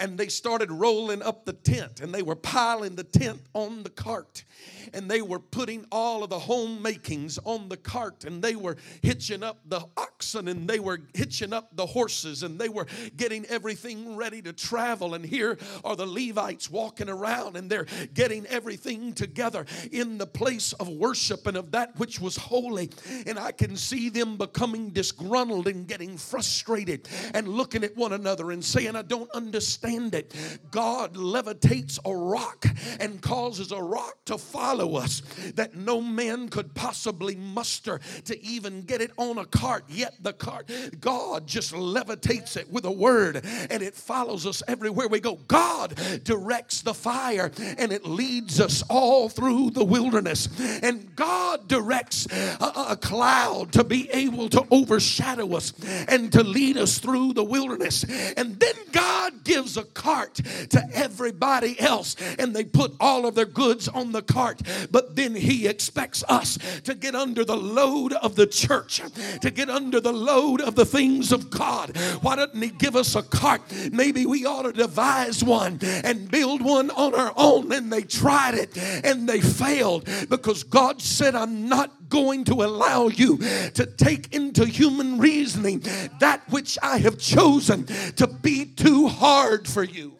and 0.00 0.18
they 0.18 0.28
started 0.28 0.70
rolling 0.70 1.22
up 1.22 1.44
the 1.44 1.52
tent 1.52 2.00
and 2.00 2.14
they 2.14 2.22
were 2.22 2.36
piling 2.36 2.96
the 2.96 3.04
tent 3.04 3.40
on 3.54 3.82
the 3.82 3.90
cart 3.90 4.44
and 4.92 5.10
they 5.10 5.22
were 5.22 5.40
putting 5.40 5.84
all 5.90 6.22
of 6.22 6.30
the 6.30 6.38
home 6.38 6.66
homemakings 6.66 7.38
on 7.44 7.68
the 7.68 7.76
cart 7.76 8.24
and 8.24 8.42
they 8.42 8.56
were 8.56 8.76
hitching 9.02 9.42
up 9.42 9.58
the 9.66 9.80
oxen 9.96 10.48
and 10.48 10.68
they 10.68 10.78
were 10.78 11.00
hitching 11.14 11.52
up 11.52 11.74
the 11.76 11.86
horses 11.86 12.42
and 12.42 12.58
they 12.58 12.68
were 12.68 12.86
getting 13.16 13.44
everything 13.46 14.16
ready 14.16 14.42
to 14.42 14.52
travel 14.52 15.14
and 15.14 15.24
here 15.24 15.58
are 15.84 15.96
the 15.96 16.06
Levites 16.06 16.70
walking 16.70 17.08
around 17.08 17.56
and 17.56 17.70
they're 17.70 17.86
getting 18.14 18.46
everything 18.46 19.12
together 19.12 19.64
in 19.92 20.18
the 20.18 20.26
place 20.26 20.72
of 20.74 20.88
worship 20.88 21.46
and 21.46 21.56
of 21.56 21.70
that 21.70 21.96
which 21.98 22.20
was 22.20 22.36
holy. 22.36 22.90
And 23.26 23.38
I 23.38 23.52
can 23.52 23.76
see 23.76 24.08
them 24.08 24.36
becoming 24.36 24.90
disgruntled 24.90 25.68
and 25.68 25.86
getting 25.86 26.16
frustrated 26.16 27.08
and 27.34 27.48
looking 27.48 27.84
at 27.84 27.96
one 27.96 28.12
another 28.12 28.50
and 28.50 28.64
saying 28.64 28.96
I 28.96 29.02
don't 29.02 29.30
understand 29.30 29.75
it 29.84 30.34
God 30.70 31.14
levitates 31.14 31.98
a 32.04 32.14
rock 32.14 32.66
and 33.00 33.20
causes 33.20 33.72
a 33.72 33.80
rock 33.80 34.16
to 34.26 34.38
follow 34.38 34.76
follow 34.76 34.96
us 34.96 35.22
that 35.54 35.74
no 35.74 36.00
man 36.00 36.48
could 36.48 36.74
possibly 36.74 37.34
muster 37.36 38.00
to 38.24 38.44
even 38.44 38.82
get 38.82 39.00
it 39.00 39.10
on 39.16 39.38
a 39.38 39.44
cart. 39.44 39.84
Yet 39.88 40.14
the 40.20 40.32
cart, 40.32 40.70
God 41.00 41.46
just 41.46 41.72
levitates 41.72 42.56
it 42.56 42.70
with 42.70 42.84
a 42.84 42.90
word 42.90 43.42
and 43.70 43.82
it 43.82 43.94
follows 43.94 44.46
us 44.46 44.62
everywhere 44.68 45.08
we 45.08 45.20
go. 45.20 45.36
God 45.48 45.98
directs 46.24 46.82
the 46.82 46.94
fire 46.94 47.50
and 47.78 47.92
it 47.92 48.06
leads 48.06 48.60
us 48.60 48.82
all 48.90 49.28
through 49.28 49.70
the 49.70 49.84
wilderness. 49.84 50.48
And 50.82 51.14
God 51.16 51.68
directs 51.68 52.26
a, 52.60 52.72
a 52.90 52.96
cloud 52.96 53.72
to 53.72 53.84
be 53.84 54.10
able 54.10 54.48
to 54.50 54.66
overshadow 54.70 55.54
us 55.54 55.72
and 56.08 56.32
to 56.32 56.42
lead 56.42 56.76
us 56.76 56.98
through 56.98 57.32
the 57.32 57.44
wilderness. 57.44 58.04
And 58.36 58.58
then 58.60 58.74
God 58.92 59.44
gives 59.44 59.65
a 59.76 59.84
cart 59.84 60.34
to 60.34 60.82
everybody 60.92 61.80
else 61.80 62.16
and 62.38 62.54
they 62.54 62.64
put 62.64 62.92
all 63.00 63.26
of 63.26 63.34
their 63.34 63.46
goods 63.46 63.88
on 63.88 64.12
the 64.12 64.22
cart 64.22 64.60
but 64.90 65.16
then 65.16 65.34
He 65.34 65.66
expects 65.66 66.22
us 66.28 66.58
to 66.82 66.94
get 66.94 67.14
under 67.14 67.44
the 67.44 67.56
load 67.56 68.12
of 68.14 68.36
the 68.36 68.46
church, 68.46 69.00
to 69.40 69.50
get 69.50 69.70
under 69.70 70.00
the 70.00 70.12
load 70.12 70.60
of 70.60 70.74
the 70.74 70.84
things 70.84 71.32
of 71.32 71.50
God. 71.50 71.96
Why 72.20 72.36
doesn't 72.36 72.60
He 72.60 72.70
give 72.70 72.96
us 72.96 73.14
a 73.14 73.22
cart? 73.22 73.62
Maybe 73.92 74.26
we 74.26 74.44
ought 74.44 74.62
to 74.62 74.72
devise 74.72 75.42
one 75.42 75.78
and 75.82 76.30
build 76.30 76.62
one 76.62 76.90
on 76.90 77.14
our 77.14 77.32
own. 77.36 77.72
And 77.72 77.92
they 77.92 78.02
tried 78.02 78.54
it 78.54 78.76
and 78.76 79.28
they 79.28 79.40
failed 79.40 80.08
because 80.28 80.62
God 80.62 81.00
said, 81.00 81.34
I'm 81.34 81.68
not 81.68 81.95
going 82.08 82.44
to 82.44 82.62
allow 82.62 83.08
you 83.08 83.38
to 83.38 83.86
take 83.86 84.34
into 84.34 84.64
human 84.66 85.18
reasoning 85.18 85.82
that 86.20 86.42
which 86.48 86.78
I 86.82 86.98
have 86.98 87.18
chosen 87.18 87.86
to 88.16 88.26
be 88.26 88.64
too 88.64 89.08
hard 89.08 89.68
for 89.68 89.82
you. 89.82 90.14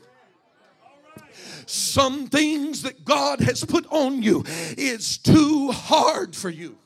Some 1.66 2.28
things 2.28 2.82
that 2.82 3.04
God 3.04 3.40
has 3.40 3.64
put 3.64 3.86
on 3.90 4.22
you 4.22 4.44
is 4.78 5.18
too 5.18 5.72
hard 5.72 6.36
for 6.36 6.48
you. 6.48 6.78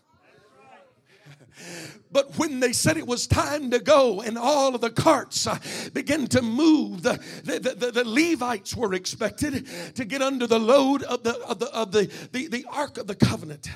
But 2.12 2.36
when 2.38 2.60
they 2.60 2.72
said 2.72 2.96
it 2.96 3.06
was 3.06 3.26
time 3.26 3.70
to 3.70 3.78
go 3.78 4.20
and 4.20 4.36
all 4.36 4.74
of 4.74 4.80
the 4.80 4.90
carts 4.90 5.46
uh, 5.46 5.58
began 5.92 6.26
to 6.28 6.42
move, 6.42 7.02
the, 7.02 7.20
the, 7.44 7.74
the, 7.74 7.90
the, 7.92 8.04
Levites 8.04 8.74
were 8.74 8.94
expected 8.94 9.66
to 9.94 10.04
get 10.04 10.20
under 10.20 10.46
the 10.46 10.58
load 10.58 11.04
of, 11.04 11.22
the, 11.22 11.38
of, 11.44 11.60
the, 11.60 11.66
of 11.66 11.92
the, 11.92 12.10
the, 12.32 12.48
the 12.48 12.66
Ark 12.70 12.98
of 12.98 13.06
the 13.06 13.14
Covenant 13.14 13.68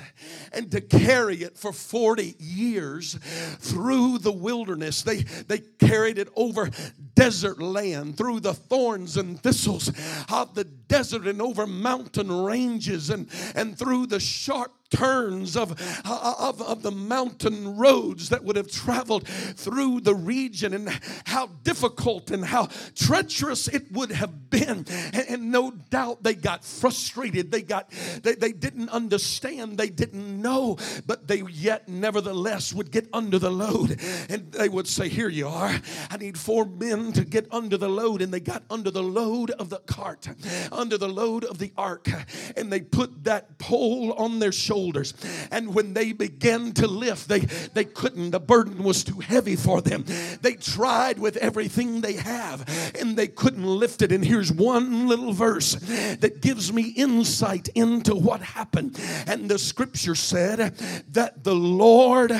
and 0.51 0.69
to 0.71 0.81
carry 0.81 1.37
it 1.37 1.57
for 1.57 1.71
40 1.71 2.35
years 2.39 3.13
through 3.59 4.17
the 4.17 4.31
wilderness. 4.31 5.01
They, 5.01 5.19
they 5.19 5.59
carried 5.59 6.17
it 6.17 6.27
over 6.35 6.69
desert 7.15 7.61
land, 7.61 8.17
through 8.17 8.41
the 8.41 8.53
thorns 8.53 9.17
and 9.17 9.41
thistles 9.41 9.89
of 10.31 10.53
the 10.53 10.65
desert 10.65 11.25
and 11.25 11.41
over 11.41 11.65
mountain 11.65 12.31
ranges 12.43 13.09
and, 13.09 13.29
and 13.55 13.77
through 13.77 14.07
the 14.07 14.19
sharp 14.19 14.73
turns 14.89 15.57
of, 15.57 15.71
uh, 16.05 16.35
of, 16.39 16.61
of 16.61 16.83
the 16.83 16.91
mountain 16.91 17.77
roads 17.77 18.29
that 18.29 18.43
would 18.43 18.55
have 18.55 18.71
traveled 18.71 19.27
through 19.27 20.01
the 20.01 20.15
region 20.15 20.73
and 20.73 20.89
how 21.25 21.47
difficult 21.63 22.31
and 22.31 22.45
how 22.45 22.67
treacherous 22.95 23.67
it 23.67 23.91
would 23.91 24.11
have 24.11 24.49
been. 24.49 24.85
And, 25.13 25.25
and 25.29 25.51
no 25.51 25.71
doubt 25.71 26.23
they 26.23 26.35
got 26.35 26.63
frustrated. 26.63 27.51
They 27.51 27.61
got 27.61 27.89
they, 28.23 28.35
they 28.35 28.51
didn't 28.51 28.89
understand, 28.89 29.77
they 29.77 29.89
didn't 29.89 30.41
know, 30.41 30.77
but 31.05 31.27
they 31.27 31.41
yet 31.49 31.87
nevertheless 31.87 32.73
would 32.73 32.91
get 32.91 33.07
under 33.13 33.39
the 33.39 33.51
load. 33.51 33.99
And 34.29 34.51
they 34.51 34.69
would 34.69 34.87
say, 34.87 35.09
Here 35.09 35.29
you 35.29 35.47
are. 35.47 35.79
I 36.09 36.17
need 36.17 36.37
four 36.37 36.65
men 36.65 37.11
to 37.13 37.25
get 37.25 37.47
under 37.51 37.77
the 37.77 37.89
load. 37.89 38.21
And 38.21 38.33
they 38.33 38.39
got 38.39 38.63
under 38.69 38.91
the 38.91 39.03
load 39.03 39.51
of 39.51 39.69
the 39.69 39.79
cart, 39.79 40.27
under 40.71 40.97
the 40.97 41.09
load 41.09 41.43
of 41.43 41.57
the 41.57 41.71
ark, 41.77 42.07
and 42.55 42.71
they 42.71 42.81
put 42.81 43.23
that 43.23 43.57
pole 43.57 44.13
on 44.13 44.39
their 44.39 44.51
shoulder 44.51 44.74
shoulders. 44.75 45.13
And 45.51 45.73
when 45.73 45.93
they 45.93 46.11
began 46.11 46.73
to 46.73 46.87
lift, 46.87 47.29
they, 47.29 47.39
they 47.39 47.85
couldn't. 47.85 48.31
The 48.31 48.39
burden 48.41 48.83
was 48.83 49.03
too 49.05 49.19
heavy 49.19 49.55
for 49.55 49.81
them. 49.81 50.03
They 50.41 50.55
tried 50.55 51.17
with 51.17 51.37
everything 51.37 52.01
they 52.01 52.13
have 52.13 52.67
and 52.99 53.15
they 53.15 53.27
couldn't 53.27 53.65
lift 53.65 54.01
it. 54.01 54.11
And 54.11 54.25
here's 54.25 54.51
one 54.51 55.07
little 55.07 55.31
verse 55.31 55.75
that 55.75 56.41
gives 56.41 56.73
me 56.73 56.93
insight 56.97 57.69
into 57.69 58.15
what 58.15 58.41
happened. 58.41 58.99
And 59.27 59.49
the 59.49 59.59
scripture 59.59 60.15
said 60.15 60.75
that 61.13 61.43
the 61.45 61.55
Lord 61.55 62.31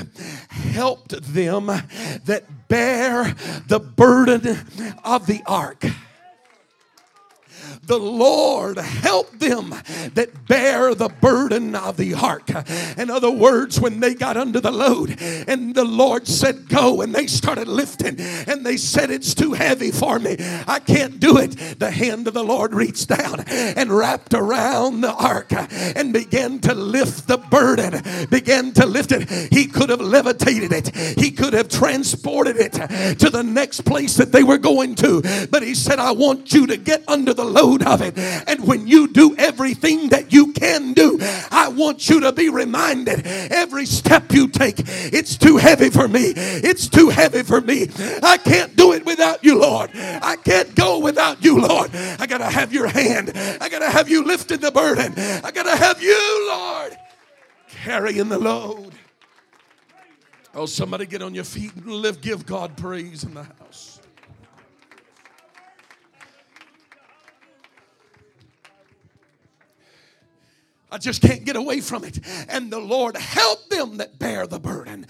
helped 0.49 1.21
them 1.33 1.67
that 1.67 2.67
bear 2.67 3.33
the 3.67 3.79
burden 3.79 4.57
of 5.05 5.25
the 5.25 5.41
ark 5.45 5.85
the 7.87 7.97
Lord 7.97 8.77
help 8.77 9.31
them 9.39 9.69
that 10.13 10.47
bear 10.47 10.95
the 10.95 11.09
burden 11.09 11.75
of 11.75 11.97
the 11.97 12.13
ark. 12.13 12.49
In 12.97 13.09
other 13.09 13.31
words, 13.31 13.79
when 13.79 13.99
they 13.99 14.13
got 14.13 14.37
under 14.37 14.59
the 14.59 14.71
load 14.71 15.15
and 15.19 15.75
the 15.75 15.85
Lord 15.85 16.27
said, 16.27 16.67
Go, 16.69 17.01
and 17.01 17.13
they 17.13 17.27
started 17.27 17.67
lifting, 17.67 18.19
and 18.19 18.65
they 18.65 18.77
said, 18.77 19.11
It's 19.11 19.33
too 19.33 19.53
heavy 19.53 19.91
for 19.91 20.19
me. 20.19 20.35
I 20.67 20.79
can't 20.79 21.19
do 21.19 21.37
it. 21.37 21.79
The 21.79 21.91
hand 21.91 22.27
of 22.27 22.33
the 22.33 22.43
Lord 22.43 22.73
reached 22.73 23.09
down 23.09 23.41
and 23.47 23.91
wrapped 23.91 24.33
around 24.33 25.01
the 25.01 25.13
ark 25.13 25.51
and 25.51 26.13
began 26.13 26.59
to 26.61 26.73
lift 26.73 27.27
the 27.27 27.37
burden, 27.37 28.27
began 28.29 28.71
to 28.73 28.85
lift 28.85 29.11
it. 29.11 29.29
He 29.53 29.67
could 29.67 29.89
have 29.89 30.01
levitated 30.01 30.71
it, 30.71 30.95
he 30.95 31.31
could 31.31 31.53
have 31.53 31.69
transported 31.69 32.57
it 32.57 32.73
to 33.19 33.29
the 33.29 33.43
next 33.43 33.81
place 33.81 34.15
that 34.17 34.31
they 34.31 34.43
were 34.43 34.57
going 34.57 34.95
to. 34.95 35.21
But 35.51 35.63
he 35.63 35.75
said, 35.75 35.99
I 35.99 36.11
want 36.11 36.53
you 36.53 36.67
to 36.67 36.77
get 36.77 37.03
under 37.07 37.33
the 37.33 37.45
load 37.45 37.74
of 37.83 38.01
it. 38.01 38.17
And 38.17 38.65
when 38.67 38.87
you 38.87 39.07
do 39.07 39.35
everything 39.37 40.09
that 40.09 40.33
you 40.33 40.53
can 40.53 40.93
do, 40.93 41.17
I 41.51 41.69
want 41.69 42.09
you 42.09 42.19
to 42.21 42.31
be 42.31 42.49
reminded 42.49 43.25
every 43.25 43.85
step 43.85 44.31
you 44.31 44.47
take, 44.47 44.75
it's 44.77 45.37
too 45.37 45.57
heavy 45.57 45.89
for 45.89 46.07
me. 46.07 46.33
It's 46.35 46.87
too 46.87 47.09
heavy 47.09 47.43
for 47.43 47.61
me. 47.61 47.87
I 48.23 48.37
can't 48.37 48.75
do 48.75 48.93
it 48.93 49.05
without 49.05 49.43
you, 49.43 49.59
Lord. 49.59 49.91
I 49.95 50.35
can't 50.35 50.75
go 50.75 50.99
without 50.99 51.43
you, 51.43 51.59
Lord. 51.59 51.95
I 51.95 52.25
got 52.25 52.39
to 52.39 52.49
have 52.49 52.73
your 52.73 52.87
hand. 52.87 53.31
I 53.35 53.69
got 53.69 53.79
to 53.79 53.89
have 53.89 54.09
you 54.09 54.23
lifting 54.23 54.59
the 54.59 54.71
burden. 54.71 55.13
I 55.17 55.51
got 55.51 55.63
to 55.63 55.75
have 55.75 56.01
you, 56.01 56.47
Lord, 56.49 56.97
carrying 57.69 58.29
the 58.29 58.39
load. 58.39 58.93
Oh, 60.53 60.65
somebody 60.65 61.05
get 61.05 61.21
on 61.21 61.35
your 61.35 61.43
feet 61.43 61.75
and 61.75 61.85
live, 61.85 62.21
give 62.21 62.45
God 62.45 62.77
praise 62.77 63.25
in 63.25 63.33
the 63.33 63.43
house. 63.43 63.64
I 70.95 70.97
just 70.97 71.21
can't 71.21 71.43
get 71.43 71.57
away 71.57 71.81
from 71.81 72.05
it. 72.05 72.21
And 72.47 72.71
the 72.71 72.79
Lord 72.79 73.17
help 73.17 73.67
them 73.67 73.97
that 73.97 74.17
bear 74.17 74.47
the 74.47 74.61
burden. 74.61 75.05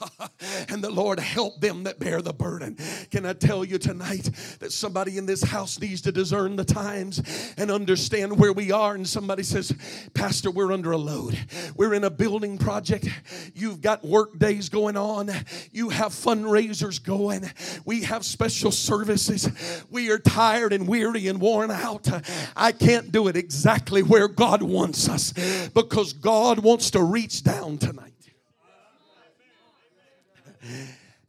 and 0.68 0.84
the 0.84 0.90
Lord 0.90 1.18
help 1.18 1.62
them 1.62 1.84
that 1.84 1.98
bear 1.98 2.20
the 2.20 2.34
burden. 2.34 2.76
Can 3.10 3.24
I 3.24 3.32
tell 3.32 3.64
you 3.64 3.78
tonight 3.78 4.28
that 4.58 4.70
somebody 4.70 5.16
in 5.16 5.24
this 5.24 5.42
house 5.42 5.80
needs 5.80 6.02
to 6.02 6.12
discern 6.12 6.56
the 6.56 6.64
times 6.64 7.22
and 7.56 7.70
understand 7.70 8.38
where 8.38 8.52
we 8.52 8.70
are? 8.70 8.94
And 8.96 9.08
somebody 9.08 9.44
says, 9.44 9.72
Pastor, 10.12 10.50
we're 10.50 10.72
under 10.72 10.92
a 10.92 10.98
load. 10.98 11.38
We're 11.74 11.94
in 11.94 12.04
a 12.04 12.10
building 12.10 12.58
project. 12.58 13.08
You've 13.54 13.80
got 13.80 14.04
work 14.04 14.38
days 14.38 14.68
going 14.68 14.98
on. 14.98 15.30
You 15.72 15.88
have 15.88 16.12
fundraisers 16.12 17.02
going. 17.02 17.50
We 17.86 18.02
have 18.02 18.26
special 18.26 18.72
services. 18.72 19.48
We 19.88 20.10
are 20.10 20.18
tired 20.18 20.74
and 20.74 20.86
weary 20.86 21.28
and 21.28 21.40
worn 21.40 21.70
out. 21.70 22.06
I 22.54 22.72
can't 22.72 23.10
do 23.10 23.28
it 23.28 23.36
exactly 23.36 24.02
where 24.02 24.28
God 24.28 24.60
wants 24.62 24.97
us 25.06 25.34
because 25.74 26.14
God 26.14 26.60
wants 26.60 26.90
to 26.92 27.02
reach 27.02 27.42
down 27.42 27.76
tonight. 27.76 28.14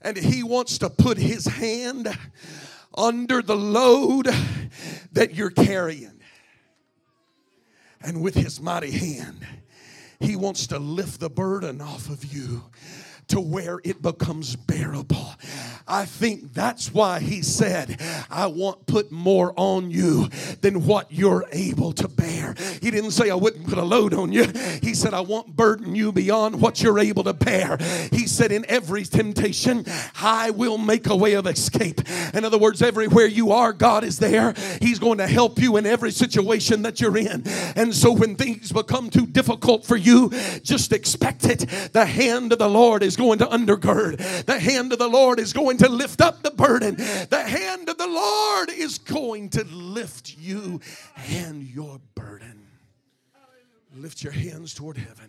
And 0.02 0.16
He 0.16 0.44
wants 0.44 0.78
to 0.78 0.90
put 0.90 1.18
His 1.18 1.46
hand 1.46 2.08
under 2.98 3.42
the 3.42 3.56
load 3.56 4.30
that 5.12 5.36
you're 5.36 5.50
carrying. 5.50 6.22
And 8.02 8.22
with 8.22 8.36
His 8.36 8.62
mighty 8.62 8.92
hand, 8.92 9.46
He 10.22 10.38
wants 10.38 10.68
to 10.68 10.80
lift 10.80 11.20
the 11.20 11.30
burden 11.30 11.82
off 11.82 12.10
of 12.10 12.24
you 12.24 12.64
to 13.28 13.40
where 13.40 13.80
it 13.84 14.02
becomes 14.02 14.56
bearable. 14.56 15.34
I 15.90 16.06
think 16.06 16.54
that's 16.54 16.94
why 16.94 17.20
he 17.20 17.42
said, 17.42 18.00
I 18.30 18.46
want 18.46 18.86
put 18.86 19.12
more 19.12 19.54
on 19.58 19.90
you 19.90 20.28
than 20.62 20.86
what 20.86 21.12
you're 21.12 21.46
able 21.52 21.92
to 21.94 22.08
bear. 22.08 22.56
He 22.82 22.92
didn't 22.92 23.12
say 23.12 23.32
I 23.32 23.36
wouldn't 23.36 23.68
put 23.68 23.80
a 23.80 23.84
load 23.84 24.14
on 24.14 24.32
you. 24.32 24.46
He 24.84 24.94
said, 24.94 25.16
I 25.16 25.22
won't 25.22 25.56
burden 25.56 25.96
you 25.96 26.12
beyond 26.12 26.62
what 26.62 26.84
you're 26.84 27.00
able 27.00 27.24
to 27.24 27.34
bear. 27.34 27.78
He 28.12 28.28
said, 28.28 28.52
in 28.52 28.66
every 28.70 29.04
temptation, 29.04 29.86
I 30.22 30.52
will 30.52 30.78
make 30.78 31.08
a 31.08 31.16
way 31.16 31.34
of 31.34 31.48
escape. 31.48 32.02
In 32.36 32.46
other 32.46 32.60
words, 32.60 32.84
everywhere 32.84 33.26
you 33.26 33.52
are, 33.52 33.74
God 33.74 34.04
is 34.04 34.20
there. 34.20 34.54
He's 34.80 35.00
going 35.00 35.18
to 35.18 35.28
help 35.28 35.60
you 35.60 35.78
in 35.78 35.88
every 35.88 36.12
situation 36.12 36.84
that 36.84 37.02
you're 37.02 37.18
in. 37.18 37.44
And 37.76 37.96
so 37.96 38.12
when 38.12 38.36
things 38.36 38.72
become 38.72 39.10
too 39.10 39.26
difficult 39.26 39.86
for 39.86 39.96
you, 39.96 40.30
just 40.62 40.94
expect 40.94 41.46
it. 41.46 41.68
The 41.94 42.06
hand 42.06 42.54
of 42.54 42.60
the 42.60 42.70
Lord 42.70 43.02
is 43.02 43.16
going 43.16 43.40
to 43.40 43.48
undergird. 43.48 44.46
The 44.46 44.60
hand 44.60 44.94
of 44.94 45.00
the 45.00 45.08
Lord 45.08 45.40
is 45.40 45.52
going 45.52 45.79
to 45.80 45.90
lift 45.90 46.22
up 46.22 46.44
the 46.44 46.52
burden. 46.52 46.96
The 46.96 47.44
hand 47.44 47.90
of 47.90 47.98
the 47.98 48.08
Lord 48.08 48.70
is 48.70 48.98
going 48.98 49.50
to 49.52 49.64
lift 49.66 50.38
you 50.38 50.80
and 51.28 51.64
your 51.64 52.00
burden. 52.16 52.68
Lift 53.96 54.24
your 54.24 54.34
hands 54.34 54.74
toward 54.74 54.98
heaven. 54.98 55.29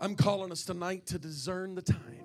I'm 0.00 0.14
calling 0.14 0.52
us 0.52 0.64
tonight 0.64 1.06
to 1.06 1.18
discern 1.18 1.74
the 1.74 1.82
time, 1.82 2.24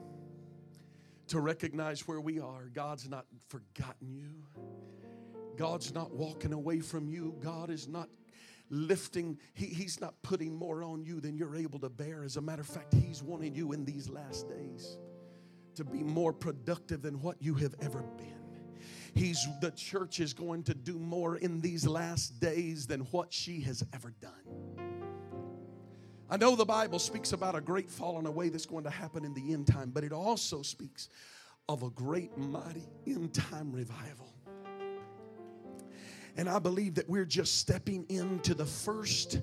to 1.28 1.40
recognize 1.40 2.08
where 2.08 2.22
we 2.22 2.40
are. 2.40 2.70
God's 2.72 3.10
not 3.10 3.26
forgotten 3.48 4.14
you, 4.14 4.44
God's 5.58 5.94
not 5.94 6.14
walking 6.14 6.54
away 6.54 6.82
from 6.82 7.08
you, 7.08 7.36
God 7.40 7.72
is 7.72 7.88
not 7.88 8.10
lifting, 8.70 9.40
he, 9.56 9.66
He's 9.66 10.00
not 10.00 10.14
putting 10.22 10.56
more 10.56 10.84
on 10.84 11.04
you 11.04 11.20
than 11.20 11.36
you're 11.36 11.56
able 11.56 11.80
to 11.80 11.90
bear. 11.90 12.24
As 12.24 12.38
a 12.38 12.42
matter 12.42 12.62
of 12.62 12.68
fact, 12.68 12.94
He's 12.94 13.24
wanting 13.24 13.56
you 13.56 13.72
in 13.72 13.86
these 13.86 14.08
last 14.08 14.48
days 14.48 14.98
to 15.76 15.84
be 15.84 16.04
more 16.04 16.32
productive 16.32 17.02
than 17.02 17.20
what 17.22 17.42
you 17.42 17.56
have 17.56 17.74
ever 17.82 18.04
been. 18.18 18.34
He's 19.16 19.48
the 19.62 19.72
church 19.72 20.20
is 20.20 20.34
going 20.34 20.64
to 20.64 20.76
do 20.76 21.00
more 21.00 21.38
in 21.38 21.62
these 21.62 21.88
last 21.88 22.40
days 22.40 22.86
than 22.86 23.02
what 23.12 23.34
she 23.34 23.62
has 23.62 23.84
ever 23.94 24.14
done. 24.22 24.73
I 26.34 26.38
know 26.38 26.56
the 26.56 26.66
Bible 26.66 26.98
speaks 26.98 27.32
about 27.32 27.54
a 27.54 27.62
great 27.62 27.92
falling 27.92 28.26
away 28.26 28.50
that's 28.50 28.66
going 28.66 28.86
to 28.86 28.90
happen 28.90 29.24
in 29.24 29.36
the 29.36 29.54
end 29.54 29.68
time, 29.68 29.92
but 29.92 30.04
it 30.04 30.12
also 30.12 30.64
speaks 30.64 31.10
of 31.70 31.84
a 31.84 31.92
great, 31.92 32.36
mighty 32.36 32.90
end 33.06 33.36
time 33.36 33.72
revival. 33.72 34.34
And 36.36 36.50
I 36.50 36.58
believe 36.58 36.96
that 36.96 37.08
we're 37.08 37.24
just 37.26 37.60
stepping 37.60 38.08
into 38.10 38.56
the 38.56 38.66
first 38.66 39.42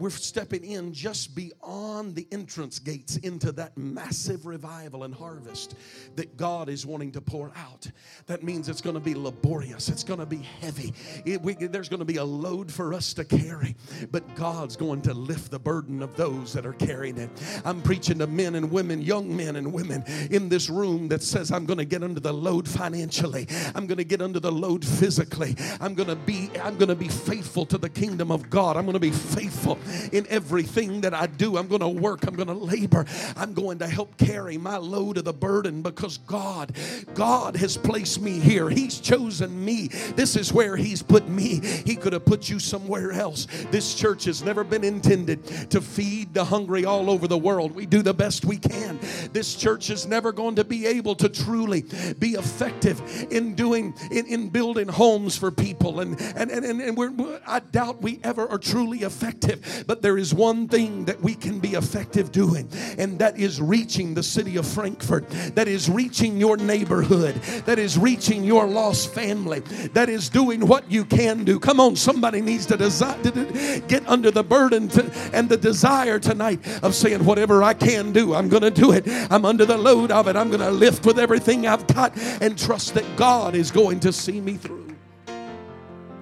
we're 0.00 0.08
stepping 0.08 0.64
in 0.64 0.94
just 0.94 1.34
beyond 1.34 2.14
the 2.16 2.26
entrance 2.32 2.78
gates 2.78 3.18
into 3.18 3.52
that 3.52 3.76
massive 3.76 4.46
revival 4.46 5.04
and 5.04 5.14
harvest 5.14 5.74
that 6.16 6.38
God 6.38 6.70
is 6.70 6.86
wanting 6.86 7.12
to 7.12 7.20
pour 7.20 7.52
out. 7.54 7.88
That 8.26 8.42
means 8.42 8.70
it's 8.70 8.80
going 8.80 8.94
to 8.94 9.00
be 9.00 9.14
laborious, 9.14 9.90
it's 9.90 10.02
going 10.02 10.18
to 10.18 10.26
be 10.26 10.38
heavy. 10.38 10.94
It, 11.26 11.42
we, 11.42 11.52
there's 11.52 11.90
going 11.90 11.98
to 11.98 12.06
be 12.06 12.16
a 12.16 12.24
load 12.24 12.72
for 12.72 12.94
us 12.94 13.12
to 13.14 13.24
carry, 13.24 13.76
but 14.10 14.34
God's 14.34 14.74
going 14.74 15.02
to 15.02 15.12
lift 15.12 15.50
the 15.50 15.58
burden 15.58 16.02
of 16.02 16.16
those 16.16 16.54
that 16.54 16.64
are 16.64 16.72
carrying 16.72 17.18
it. 17.18 17.30
I'm 17.66 17.82
preaching 17.82 18.18
to 18.20 18.26
men 18.26 18.54
and 18.54 18.70
women, 18.70 19.02
young 19.02 19.36
men 19.36 19.56
and 19.56 19.70
women 19.70 20.02
in 20.30 20.48
this 20.48 20.70
room 20.70 21.08
that 21.08 21.22
says, 21.22 21.52
I'm 21.52 21.66
going 21.66 21.78
to 21.78 21.84
get 21.84 22.02
under 22.02 22.20
the 22.20 22.32
load 22.32 22.66
financially, 22.66 23.46
I'm 23.74 23.86
going 23.86 23.98
to 23.98 24.04
get 24.04 24.22
under 24.22 24.40
the 24.40 24.52
load 24.52 24.82
physically, 24.82 25.56
I'm 25.78 25.94
going 25.94 26.08
to 26.08 26.16
be, 26.16 26.50
I'm 26.62 26.78
going 26.78 26.88
to 26.88 26.96
be 26.96 27.08
faithful 27.08 27.66
to 27.66 27.76
the 27.76 27.90
kingdom 27.90 28.32
of 28.32 28.48
God, 28.48 28.78
I'm 28.78 28.86
going 28.86 28.94
to 28.94 28.98
be 28.98 29.10
faithful 29.10 29.78
in 30.12 30.26
everything 30.28 31.00
that 31.02 31.14
I 31.14 31.26
do. 31.26 31.56
I'm 31.56 31.68
going 31.68 31.80
to 31.80 31.88
work, 31.88 32.26
I'm 32.26 32.34
going 32.34 32.48
to 32.48 32.54
labor, 32.54 33.04
I'm 33.36 33.54
going 33.54 33.78
to 33.78 33.86
help 33.86 34.16
carry 34.16 34.58
my 34.58 34.76
load 34.76 35.18
of 35.18 35.24
the 35.24 35.32
burden 35.32 35.82
because 35.82 36.18
God, 36.18 36.72
God 37.14 37.56
has 37.56 37.76
placed 37.76 38.20
me 38.20 38.38
here. 38.38 38.68
He's 38.68 39.00
chosen 39.00 39.64
me. 39.64 39.88
This 40.16 40.36
is 40.36 40.52
where 40.52 40.76
He's 40.76 41.02
put 41.02 41.28
me. 41.28 41.60
He 41.84 41.96
could 41.96 42.12
have 42.12 42.24
put 42.24 42.48
you 42.48 42.58
somewhere 42.58 43.12
else. 43.12 43.46
This 43.70 43.94
church 43.94 44.24
has 44.24 44.42
never 44.42 44.64
been 44.64 44.84
intended 44.84 45.44
to 45.70 45.80
feed 45.80 46.34
the 46.34 46.44
hungry 46.44 46.84
all 46.84 47.10
over 47.10 47.26
the 47.26 47.38
world. 47.38 47.74
We 47.74 47.86
do 47.86 48.02
the 48.02 48.14
best 48.14 48.44
we 48.44 48.56
can. 48.56 48.98
This 49.32 49.54
church 49.54 49.90
is 49.90 50.06
never 50.06 50.32
going 50.32 50.56
to 50.56 50.64
be 50.64 50.86
able 50.86 51.14
to 51.16 51.28
truly 51.28 51.84
be 52.18 52.32
effective 52.32 53.00
in 53.30 53.54
doing 53.54 53.94
in, 54.10 54.26
in 54.26 54.48
building 54.48 54.88
homes 54.88 55.36
for 55.36 55.50
people 55.50 56.00
and 56.00 56.20
and 56.20 56.50
and, 56.50 56.80
and 56.80 56.96
we're 56.96 57.40
I 57.46 57.60
doubt 57.60 58.02
we 58.02 58.20
ever 58.22 58.48
are 58.48 58.58
truly 58.58 58.98
effective 58.98 59.79
but 59.86 60.02
there 60.02 60.18
is 60.18 60.34
one 60.34 60.68
thing 60.68 61.04
that 61.06 61.20
we 61.20 61.34
can 61.34 61.58
be 61.58 61.70
effective 61.74 62.32
doing, 62.32 62.68
and 62.98 63.18
that 63.18 63.38
is 63.38 63.60
reaching 63.60 64.14
the 64.14 64.22
city 64.22 64.56
of 64.56 64.66
Frankfort, 64.66 65.28
that 65.54 65.68
is 65.68 65.88
reaching 65.88 66.38
your 66.38 66.56
neighborhood, 66.56 67.34
that 67.66 67.78
is 67.78 67.98
reaching 67.98 68.44
your 68.44 68.66
lost 68.66 69.12
family, 69.12 69.60
that 69.92 70.08
is 70.08 70.28
doing 70.28 70.66
what 70.66 70.90
you 70.90 71.04
can 71.04 71.44
do. 71.44 71.58
Come 71.58 71.80
on, 71.80 71.96
somebody 71.96 72.40
needs 72.40 72.66
to, 72.66 72.76
desi- 72.76 73.22
to 73.22 73.80
get 73.86 74.06
under 74.08 74.30
the 74.30 74.44
burden 74.44 74.88
to, 74.88 75.10
and 75.32 75.48
the 75.48 75.56
desire 75.56 76.18
tonight 76.18 76.60
of 76.82 76.94
saying, 76.94 77.24
Whatever 77.24 77.62
I 77.62 77.74
can 77.74 78.12
do, 78.12 78.34
I'm 78.34 78.48
going 78.48 78.62
to 78.62 78.70
do 78.70 78.92
it. 78.92 79.04
I'm 79.30 79.44
under 79.44 79.64
the 79.64 79.76
load 79.78 80.10
of 80.10 80.28
it. 80.28 80.36
I'm 80.36 80.48
going 80.48 80.60
to 80.60 80.70
lift 80.70 81.06
with 81.06 81.18
everything 81.18 81.66
I've 81.66 81.86
got 81.86 82.16
and 82.40 82.58
trust 82.58 82.94
that 82.94 83.04
God 83.16 83.54
is 83.54 83.70
going 83.70 84.00
to 84.00 84.12
see 84.12 84.40
me 84.40 84.54
through. 84.54 84.96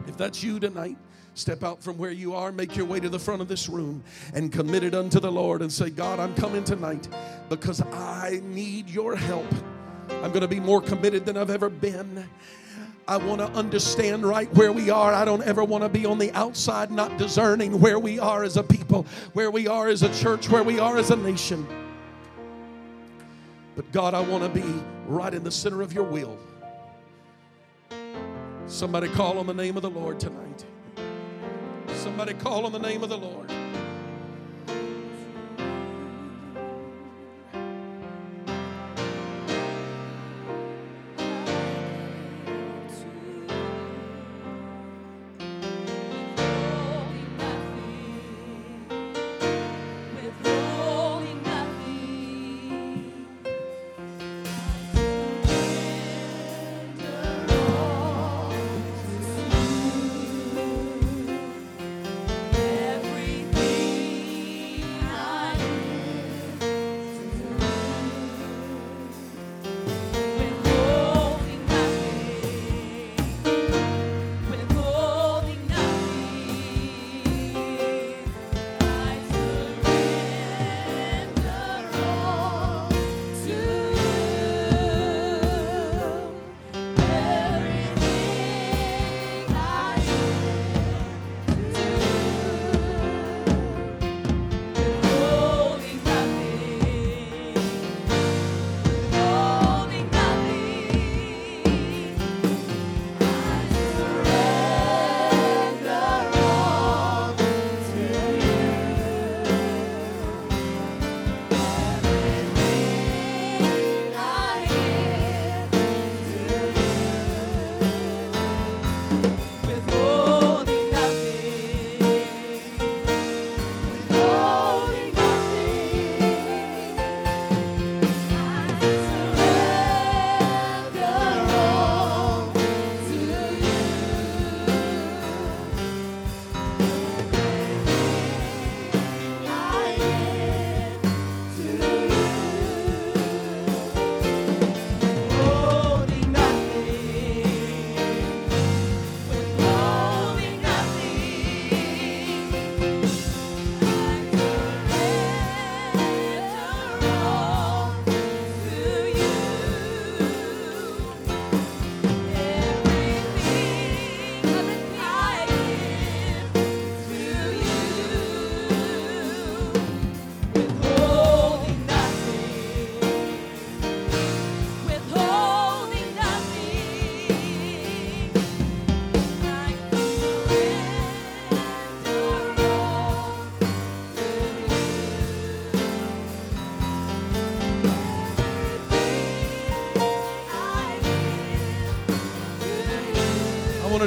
If 0.06 0.16
that's 0.16 0.42
you 0.42 0.58
tonight, 0.58 0.96
Step 1.38 1.62
out 1.62 1.80
from 1.80 1.96
where 1.98 2.10
you 2.10 2.34
are, 2.34 2.50
make 2.50 2.76
your 2.76 2.84
way 2.84 2.98
to 2.98 3.08
the 3.08 3.18
front 3.18 3.40
of 3.40 3.46
this 3.46 3.68
room, 3.68 4.02
and 4.34 4.52
commit 4.52 4.82
it 4.82 4.92
unto 4.92 5.20
the 5.20 5.30
Lord 5.30 5.62
and 5.62 5.72
say, 5.72 5.88
God, 5.88 6.18
I'm 6.18 6.34
coming 6.34 6.64
tonight 6.64 7.06
because 7.48 7.80
I 7.80 8.40
need 8.42 8.90
your 8.90 9.14
help. 9.14 9.46
I'm 10.10 10.30
going 10.30 10.40
to 10.40 10.48
be 10.48 10.58
more 10.58 10.80
committed 10.80 11.24
than 11.24 11.36
I've 11.36 11.50
ever 11.50 11.68
been. 11.68 12.28
I 13.06 13.18
want 13.18 13.40
to 13.40 13.46
understand 13.52 14.26
right 14.26 14.52
where 14.54 14.72
we 14.72 14.90
are. 14.90 15.14
I 15.14 15.24
don't 15.24 15.44
ever 15.44 15.62
want 15.62 15.84
to 15.84 15.88
be 15.88 16.04
on 16.06 16.18
the 16.18 16.32
outside, 16.32 16.90
not 16.90 17.16
discerning 17.18 17.78
where 17.78 18.00
we 18.00 18.18
are 18.18 18.42
as 18.42 18.56
a 18.56 18.64
people, 18.64 19.06
where 19.32 19.52
we 19.52 19.68
are 19.68 19.86
as 19.86 20.02
a 20.02 20.12
church, 20.12 20.48
where 20.48 20.64
we 20.64 20.80
are 20.80 20.98
as 20.98 21.12
a 21.12 21.16
nation. 21.16 21.64
But 23.76 23.92
God, 23.92 24.12
I 24.12 24.22
want 24.22 24.42
to 24.42 24.60
be 24.60 24.68
right 25.06 25.32
in 25.32 25.44
the 25.44 25.52
center 25.52 25.82
of 25.82 25.92
your 25.92 26.02
will. 26.02 26.36
Somebody 28.66 29.08
call 29.10 29.38
on 29.38 29.46
the 29.46 29.54
name 29.54 29.76
of 29.76 29.82
the 29.82 29.90
Lord 29.90 30.18
tonight. 30.18 30.64
Somebody 32.08 32.32
call 32.32 32.64
on 32.64 32.72
the 32.72 32.78
name 32.78 33.02
of 33.02 33.10
the 33.10 33.18
Lord. 33.18 33.57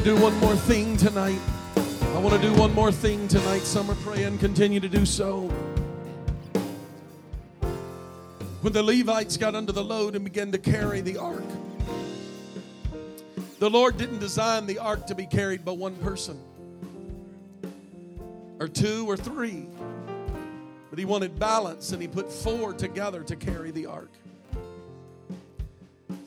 To 0.03 0.15
do 0.15 0.21
one 0.23 0.35
more 0.39 0.55
thing 0.55 0.97
tonight. 0.97 1.39
I 1.75 2.17
want 2.17 2.41
to 2.41 2.41
do 2.41 2.51
one 2.55 2.73
more 2.73 2.91
thing 2.91 3.27
tonight. 3.27 3.59
Some 3.59 3.91
are 3.91 3.95
praying, 3.95 4.39
continue 4.39 4.79
to 4.79 4.89
do 4.89 5.05
so. 5.05 5.41
When 8.61 8.73
the 8.73 8.81
Levites 8.81 9.37
got 9.37 9.53
under 9.53 9.71
the 9.71 9.83
load 9.83 10.15
and 10.15 10.23
began 10.23 10.51
to 10.53 10.57
carry 10.57 11.01
the 11.01 11.17
ark, 11.17 11.43
the 13.59 13.69
Lord 13.69 13.97
didn't 13.97 14.17
design 14.17 14.65
the 14.65 14.79
ark 14.79 15.05
to 15.05 15.13
be 15.13 15.27
carried 15.27 15.63
by 15.63 15.73
one 15.73 15.95
person 15.97 16.39
or 18.59 18.67
two 18.67 19.07
or 19.07 19.17
three, 19.17 19.67
but 20.89 20.97
He 20.97 21.05
wanted 21.05 21.37
balance 21.37 21.91
and 21.91 22.01
He 22.01 22.07
put 22.07 22.31
four 22.31 22.73
together 22.73 23.21
to 23.23 23.35
carry 23.35 23.69
the 23.69 23.85
ark. 23.85 24.09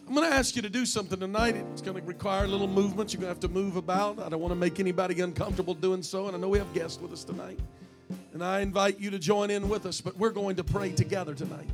I'm 0.07 0.15
going 0.15 0.29
to 0.31 0.37
ask 0.37 0.55
you 0.55 0.61
to 0.61 0.69
do 0.69 0.85
something 0.85 1.19
tonight. 1.19 1.57
It's 1.73 1.81
going 1.81 1.97
to 1.97 2.03
require 2.03 2.45
a 2.45 2.49
little 2.49 2.69
movement. 2.69 3.15
You're 3.15 3.23
going 3.23 3.35
to 3.35 3.35
have 3.35 3.41
to 3.41 3.49
move 3.49 3.77
about. 3.77 4.19
I 4.19 4.29
don't 4.29 4.41
want 4.41 4.53
to 4.53 4.57
make 4.57 4.79
anybody 4.79 5.19
uncomfortable 5.23 5.73
doing 5.73 6.03
so. 6.03 6.27
And 6.27 6.37
I 6.37 6.39
know 6.39 6.49
we 6.51 6.59
have 6.59 6.73
guests 6.75 7.01
with 7.01 7.11
us 7.11 7.25
tonight. 7.25 7.59
And 8.35 8.45
I 8.45 8.61
invite 8.61 9.01
you 9.01 9.11
to 9.11 9.19
join 9.19 9.51
in 9.51 9.67
with 9.67 9.87
us, 9.87 10.03
but 10.03 10.17
we're 10.19 10.31
going 10.31 10.57
to 10.57 10.65
pray 10.65 10.93
together 10.93 11.35
tonight. 11.35 11.69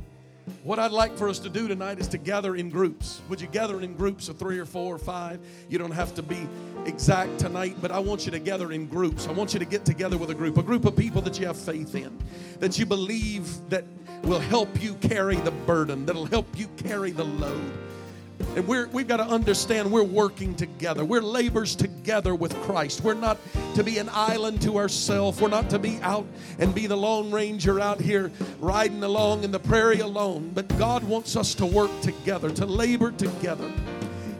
What 0.63 0.79
I'd 0.79 0.91
like 0.91 1.17
for 1.17 1.27
us 1.27 1.39
to 1.39 1.49
do 1.49 1.67
tonight 1.67 1.99
is 1.99 2.07
to 2.09 2.17
gather 2.17 2.55
in 2.55 2.69
groups. 2.69 3.21
Would 3.27 3.41
you 3.41 3.47
gather 3.47 3.81
in 3.81 3.95
groups 3.95 4.29
of 4.29 4.37
three 4.37 4.59
or 4.59 4.65
four 4.65 4.95
or 4.95 4.99
five? 4.99 5.39
You 5.67 5.77
don't 5.77 5.91
have 5.91 6.15
to 6.15 6.23
be 6.23 6.47
exact 6.85 7.37
tonight, 7.37 7.75
but 7.81 7.91
I 7.91 7.99
want 7.99 8.25
you 8.25 8.31
to 8.31 8.39
gather 8.39 8.71
in 8.71 8.87
groups. 8.87 9.27
I 9.27 9.33
want 9.33 9.53
you 9.53 9.59
to 9.59 9.65
get 9.65 9.83
together 9.83 10.17
with 10.17 10.29
a 10.29 10.35
group, 10.35 10.57
a 10.57 10.63
group 10.63 10.85
of 10.85 10.95
people 10.95 11.21
that 11.23 11.37
you 11.37 11.47
have 11.47 11.57
faith 11.57 11.95
in, 11.95 12.17
that 12.59 12.79
you 12.79 12.85
believe 12.85 13.69
that 13.69 13.83
will 14.23 14.39
help 14.39 14.81
you 14.81 14.93
carry 14.95 15.35
the 15.35 15.51
burden, 15.51 16.05
that'll 16.05 16.25
help 16.25 16.47
you 16.57 16.67
carry 16.77 17.11
the 17.11 17.25
load. 17.25 17.90
And 18.55 18.67
we're, 18.67 18.87
we've 18.87 19.07
got 19.07 19.17
to 19.17 19.23
understand 19.23 19.89
we're 19.89 20.03
working 20.03 20.55
together. 20.55 21.05
We're 21.05 21.21
labors 21.21 21.73
together 21.73 22.35
with 22.35 22.53
Christ. 22.63 23.01
We're 23.01 23.13
not 23.13 23.37
to 23.75 23.83
be 23.83 23.97
an 23.97 24.09
island 24.11 24.61
to 24.63 24.77
ourselves. 24.77 25.39
We're 25.39 25.47
not 25.47 25.69
to 25.69 25.79
be 25.79 25.99
out 26.01 26.25
and 26.59 26.75
be 26.75 26.85
the 26.85 26.97
Lone 26.97 27.31
Ranger 27.31 27.79
out 27.79 28.01
here 28.01 28.29
riding 28.59 29.03
along 29.03 29.45
in 29.45 29.51
the 29.51 29.59
prairie 29.59 30.01
alone. 30.01 30.51
But 30.53 30.67
God 30.77 31.03
wants 31.05 31.37
us 31.37 31.55
to 31.55 31.65
work 31.65 31.91
together, 32.01 32.49
to 32.51 32.65
labor 32.65 33.11
together. 33.11 33.71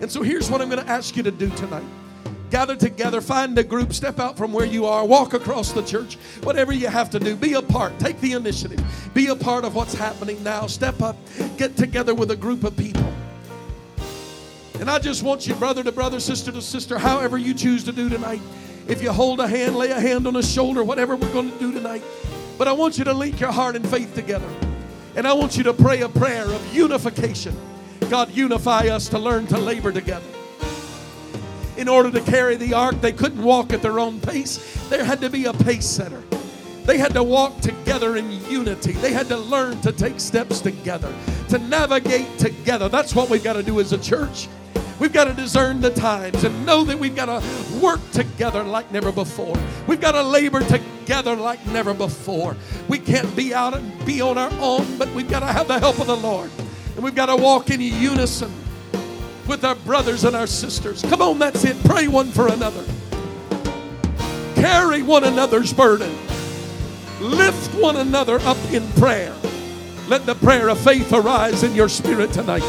And 0.02 0.12
so 0.12 0.24
here's 0.24 0.52
what 0.52 0.62
I'm 0.62 0.70
going 0.70 0.84
to 0.84 0.92
ask 0.92 1.16
you 1.16 1.24
to 1.24 1.32
do 1.32 1.50
tonight 1.52 1.86
gather 2.50 2.76
together, 2.76 3.22
find 3.22 3.58
a 3.58 3.64
group, 3.64 3.94
step 3.94 4.20
out 4.20 4.38
from 4.38 4.52
where 4.52 4.66
you 4.66 4.86
are, 4.86 5.06
walk 5.06 5.34
across 5.34 5.72
the 5.72 5.82
church, 5.84 6.16
whatever 6.44 6.74
you 6.74 6.88
have 6.88 7.10
to 7.10 7.18
do, 7.18 7.34
be 7.34 7.54
a 7.54 7.62
part, 7.62 7.98
take 7.98 8.20
the 8.20 8.34
initiative, 8.34 8.84
be 9.14 9.28
a 9.28 9.36
part 9.36 9.64
of 9.64 9.74
what's 9.74 9.94
happening 9.94 10.44
now. 10.44 10.68
Step 10.68 11.02
up, 11.02 11.16
get 11.58 11.78
together 11.78 12.14
with 12.14 12.30
a 12.30 12.36
group 12.36 12.66
of 12.66 12.76
people. 12.76 13.10
And 14.82 14.90
I 14.90 14.98
just 14.98 15.22
want 15.22 15.46
you, 15.46 15.54
brother 15.54 15.84
to 15.84 15.92
brother, 15.92 16.20
sister 16.20 16.52
to 16.52 16.62
sister, 16.62 16.98
however 16.98 17.38
you 17.38 17.54
choose 17.54 17.84
to 17.84 17.92
do 17.92 18.10
tonight. 18.10 18.42
If 18.88 19.04
you 19.04 19.12
hold 19.12 19.40
a 19.40 19.48
hand, 19.48 19.76
lay 19.76 19.92
a 19.92 20.00
hand 20.00 20.26
on 20.26 20.36
a 20.36 20.42
shoulder, 20.42 20.84
whatever 20.84 21.16
we're 21.16 21.32
going 21.32 21.52
to 21.52 21.60
do 21.60 21.72
tonight. 21.72 22.02
But 22.58 22.68
I 22.68 22.72
want 22.72 22.98
you 22.98 23.04
to 23.04 23.14
link 23.14 23.40
your 23.40 23.52
heart 23.52 23.76
and 23.76 23.88
faith 23.88 24.16
together. 24.16 24.50
And 25.16 25.28
I 25.28 25.34
want 25.34 25.56
you 25.56 25.62
to 25.66 25.74
pray 25.74 26.02
a 26.02 26.10
prayer 26.10 26.46
of 26.46 26.76
unification. 26.76 27.56
God, 28.10 28.32
unify 28.32 28.88
us 28.88 29.08
to 29.10 29.20
learn 29.20 29.46
to 29.48 29.60
labor 29.60 29.92
together. 29.92 30.26
In 31.78 31.88
order 31.88 32.10
to 32.10 32.22
carry 32.22 32.56
the 32.56 32.74
ark, 32.74 33.00
they 33.02 33.12
couldn't 33.12 33.44
walk 33.44 33.74
at 33.74 33.84
their 33.84 34.00
own 34.00 34.20
pace. 34.20 34.58
There 34.90 35.06
had 35.06 35.22
to 35.22 35.30
be 35.30 35.46
a 35.46 35.54
pace 35.54 35.86
setter. 35.86 36.24
They 36.86 36.98
had 36.98 37.14
to 37.14 37.24
walk 37.24 37.62
together 37.62 38.18
in 38.18 38.32
unity. 38.50 38.94
They 38.94 39.14
had 39.14 39.28
to 39.28 39.38
learn 39.38 39.80
to 39.82 39.92
take 39.92 40.20
steps 40.20 40.60
together, 40.62 41.14
to 41.50 41.60
navigate 41.60 42.38
together. 42.38 42.90
That's 42.90 43.14
what 43.14 43.30
we've 43.30 43.44
got 43.44 43.54
to 43.54 43.64
do 43.64 43.80
as 43.80 43.94
a 43.94 43.98
church. 43.98 44.48
We've 45.00 45.14
got 45.14 45.24
to 45.26 45.34
discern 45.34 45.82
the 45.82 45.90
times 45.90 46.44
and 46.44 46.64
know 46.64 46.84
that 46.84 47.00
we've 47.00 47.16
got 47.16 47.26
to 47.26 47.44
work 47.82 48.00
together 48.12 48.64
like 48.64 48.92
never 48.92 49.12
before. 49.12 49.56
We've 49.88 50.00
got 50.00 50.12
to 50.12 50.22
labor 50.22 50.62
together 50.62 51.36
like 51.36 51.66
never 51.68 51.94
before. 51.94 52.56
We 52.88 53.00
can't 53.00 53.36
be 53.36 53.52
out 53.52 53.76
and 53.76 54.06
be 54.06 54.22
on 54.22 54.38
our 54.38 54.52
own, 54.60 54.98
but 55.00 55.10
we've 55.14 55.30
got 55.30 55.40
to 55.40 55.48
have 55.48 55.68
the 55.68 55.80
help 55.80 56.00
of 56.00 56.08
the 56.08 56.18
Lord. 56.18 56.52
And 56.96 57.04
we've 57.04 57.16
got 57.16 57.28
to 57.28 57.36
walk 57.36 57.72
in 57.72 57.82
unison 57.82 58.54
with 59.48 59.66
our 59.66 59.74
brothers 59.74 60.24
and 60.24 60.36
our 60.36 60.46
sisters. 60.46 61.02
Come 61.02 61.22
on, 61.22 61.40
that's 61.40 61.66
it. 61.66 61.84
Pray 61.84 62.08
one 62.08 62.28
for 62.28 62.48
another. 62.48 62.86
Carry 64.54 65.02
one 65.02 65.24
another's 65.24 65.74
burden. 65.74 66.16
Lift 67.22 67.76
one 67.76 67.98
another 67.98 68.40
up 68.42 68.58
in 68.72 68.86
prayer. 68.94 69.36
Let 70.08 70.26
the 70.26 70.34
prayer 70.34 70.70
of 70.70 70.80
faith 70.80 71.14
arise 71.14 71.64
in 71.64 71.76
your 71.76 71.88
spirit 71.88 72.34
tonight. 72.34 72.64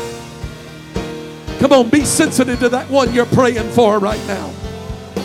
Come 1.58 1.72
on, 1.72 1.88
be 1.88 2.04
sensitive 2.04 2.60
to 2.60 2.68
that 2.68 2.90
one 2.90 3.14
you're 3.14 3.24
praying 3.24 3.70
for 3.70 3.98
right 3.98 4.24
now. 4.26 4.52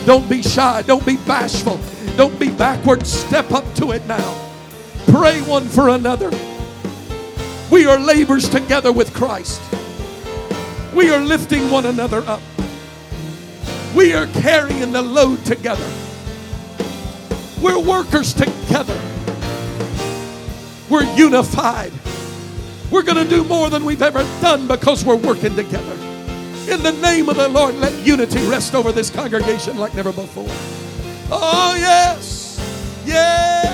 Don't 0.06 0.26
be 0.30 0.42
shy. 0.42 0.80
Don't 0.82 1.04
be 1.04 1.18
bashful. 1.18 1.78
Don't 2.16 2.38
be 2.38 2.48
backward. 2.48 3.06
Step 3.06 3.52
up 3.52 3.74
to 3.74 3.92
it 3.92 4.06
now. 4.06 4.50
Pray 5.08 5.42
one 5.42 5.66
for 5.66 5.90
another. 5.90 6.30
We 7.70 7.86
are 7.86 7.98
labors 7.98 8.48
together 8.48 8.92
with 8.92 9.12
Christ. 9.12 9.60
We 10.94 11.10
are 11.10 11.20
lifting 11.20 11.70
one 11.70 11.84
another 11.84 12.24
up. 12.26 12.40
We 13.94 14.14
are 14.14 14.26
carrying 14.28 14.92
the 14.92 15.02
load 15.02 15.44
together. 15.44 15.86
We're 17.60 17.78
workers 17.78 18.32
together. 18.32 18.98
We're 20.90 21.04
unified. 21.14 21.92
We're 22.90 23.02
going 23.02 23.22
to 23.22 23.28
do 23.28 23.44
more 23.44 23.68
than 23.68 23.84
we've 23.84 24.02
ever 24.02 24.20
done 24.40 24.66
because 24.66 25.04
we're 25.04 25.16
working 25.16 25.54
together. 25.54 25.92
In 26.70 26.82
the 26.82 26.92
name 27.02 27.28
of 27.28 27.36
the 27.36 27.48
Lord, 27.48 27.74
let 27.76 27.94
unity 28.06 28.46
rest 28.48 28.74
over 28.74 28.92
this 28.92 29.10
congregation 29.10 29.78
like 29.78 29.94
never 29.94 30.12
before. 30.12 30.46
Oh, 31.30 31.74
yes. 31.78 32.58
Yes. 33.04 33.67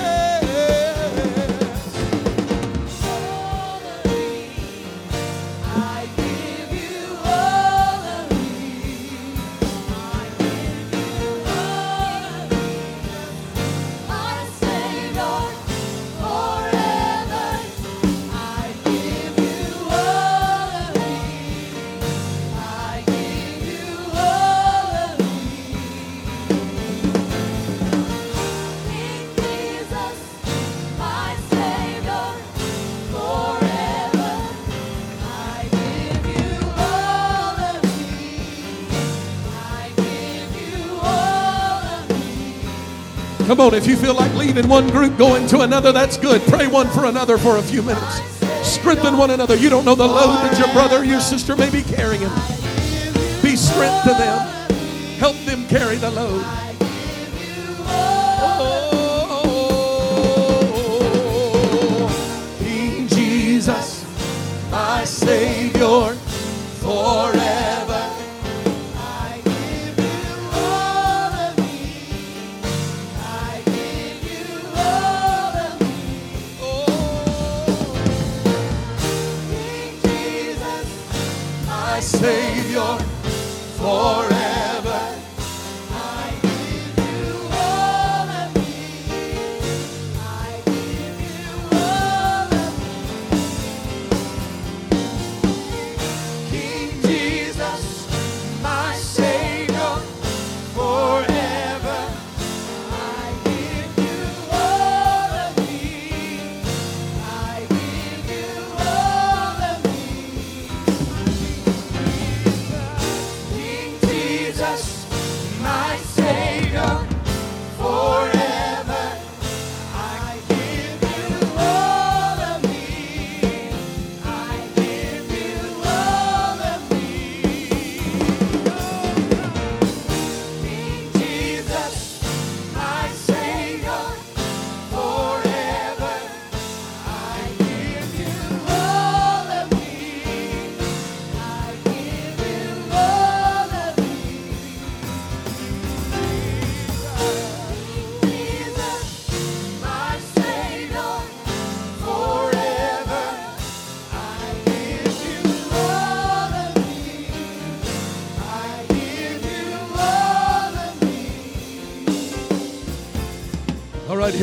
Come 43.55 43.67
on, 43.67 43.73
if 43.73 43.87
you 43.87 43.95
feel 43.95 44.13
like 44.13 44.33
leaving 44.33 44.67
one 44.67 44.89
group, 44.89 45.17
going 45.17 45.47
to 45.47 45.61
another, 45.61 45.93
that's 45.93 46.17
good. 46.17 46.41
Pray 46.41 46.67
one 46.67 46.89
for 46.89 47.05
another 47.05 47.37
for 47.37 47.55
a 47.55 47.61
few 47.61 47.81
minutes. 47.81 48.19
Strengthen 48.67 49.17
one 49.17 49.31
another. 49.31 49.55
You 49.55 49.69
don't 49.69 49.85
know 49.85 49.95
the 49.95 50.05
load 50.05 50.43
that 50.43 50.59
your 50.59 50.67
brother 50.73 51.05
your 51.05 51.21
sister 51.21 51.55
may 51.55 51.69
be 51.69 51.81
carrying. 51.81 52.29
Be 53.41 53.55
strength 53.55 54.03
to 54.03 54.09
them. 54.09 54.45
Help 55.19 55.37
them 55.45 55.65
carry 55.69 55.95
the 55.95 56.11
load. 56.11 56.64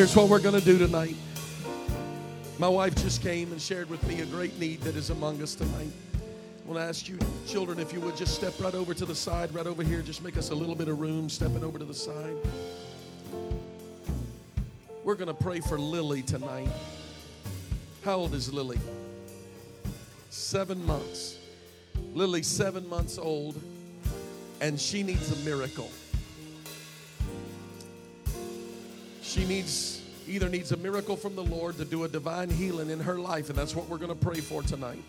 Here's 0.03 0.17
what 0.17 0.29
we're 0.29 0.41
going 0.41 0.59
to 0.59 0.65
do 0.65 0.79
tonight. 0.79 1.15
My 2.59 2.67
wife 2.67 2.93
just 2.97 3.23
came 3.23 3.53
and 3.53 3.63
shared 3.63 3.89
with 3.89 4.05
me 4.09 4.21
a 4.21 4.27
great 4.27 4.59
need 4.59 4.81
that 4.81 4.97
is 4.97 5.11
among 5.11 5.41
us 5.41 5.55
tonight. 5.55 5.93
I 6.17 6.69
want 6.69 6.81
to 6.81 6.85
ask 6.85 7.09
you, 7.09 7.17
children, 7.47 7.79
if 7.79 7.93
you 7.93 8.01
would 8.01 8.17
just 8.17 8.35
step 8.35 8.53
right 8.59 8.75
over 8.75 8.95
to 8.95 9.07
the 9.07 9.15
side, 9.15 9.55
right 9.55 9.65
over 9.65 9.85
here. 9.85 10.03
Just 10.03 10.25
make 10.25 10.37
us 10.37 10.51
a 10.51 10.57
little 10.57 10.75
bit 10.75 10.89
of 10.89 10.99
room, 10.99 11.29
stepping 11.29 11.63
over 11.63 11.79
to 11.79 11.85
the 11.85 11.95
side. 11.95 12.35
We're 15.05 15.15
going 15.15 15.29
to 15.29 15.41
pray 15.41 15.61
for 15.61 15.79
Lily 15.79 16.23
tonight. 16.23 16.69
How 18.05 18.17
old 18.17 18.35
is 18.35 18.53
Lily? 18.53 18.81
Seven 20.31 20.85
months. 20.85 21.39
Lily's 22.13 22.49
seven 22.49 22.89
months 22.89 23.19
old, 23.19 23.55
and 24.61 24.81
she 24.81 25.05
needs 25.05 25.31
a 25.31 25.45
miracle. 25.45 25.93
She 29.33 29.47
needs 29.47 29.92
either 30.29 30.49
needs 30.49 30.73
a 30.73 30.77
miracle 30.77 31.17
from 31.17 31.35
the 31.35 31.43
Lord 31.43 31.77
to 31.79 31.85
do 31.85 32.05
a 32.05 32.09
divine 32.09 32.51
healing 32.51 32.91
in 32.91 33.01
her 33.01 33.19
life, 33.19 33.49
and 33.49 33.59
that's 33.59 33.75
what 33.75 33.89
we're 33.89 33.99
going 33.99 34.17
to 34.17 34.25
pray 34.27 34.41
for 34.41 34.63
tonight. 34.63 35.03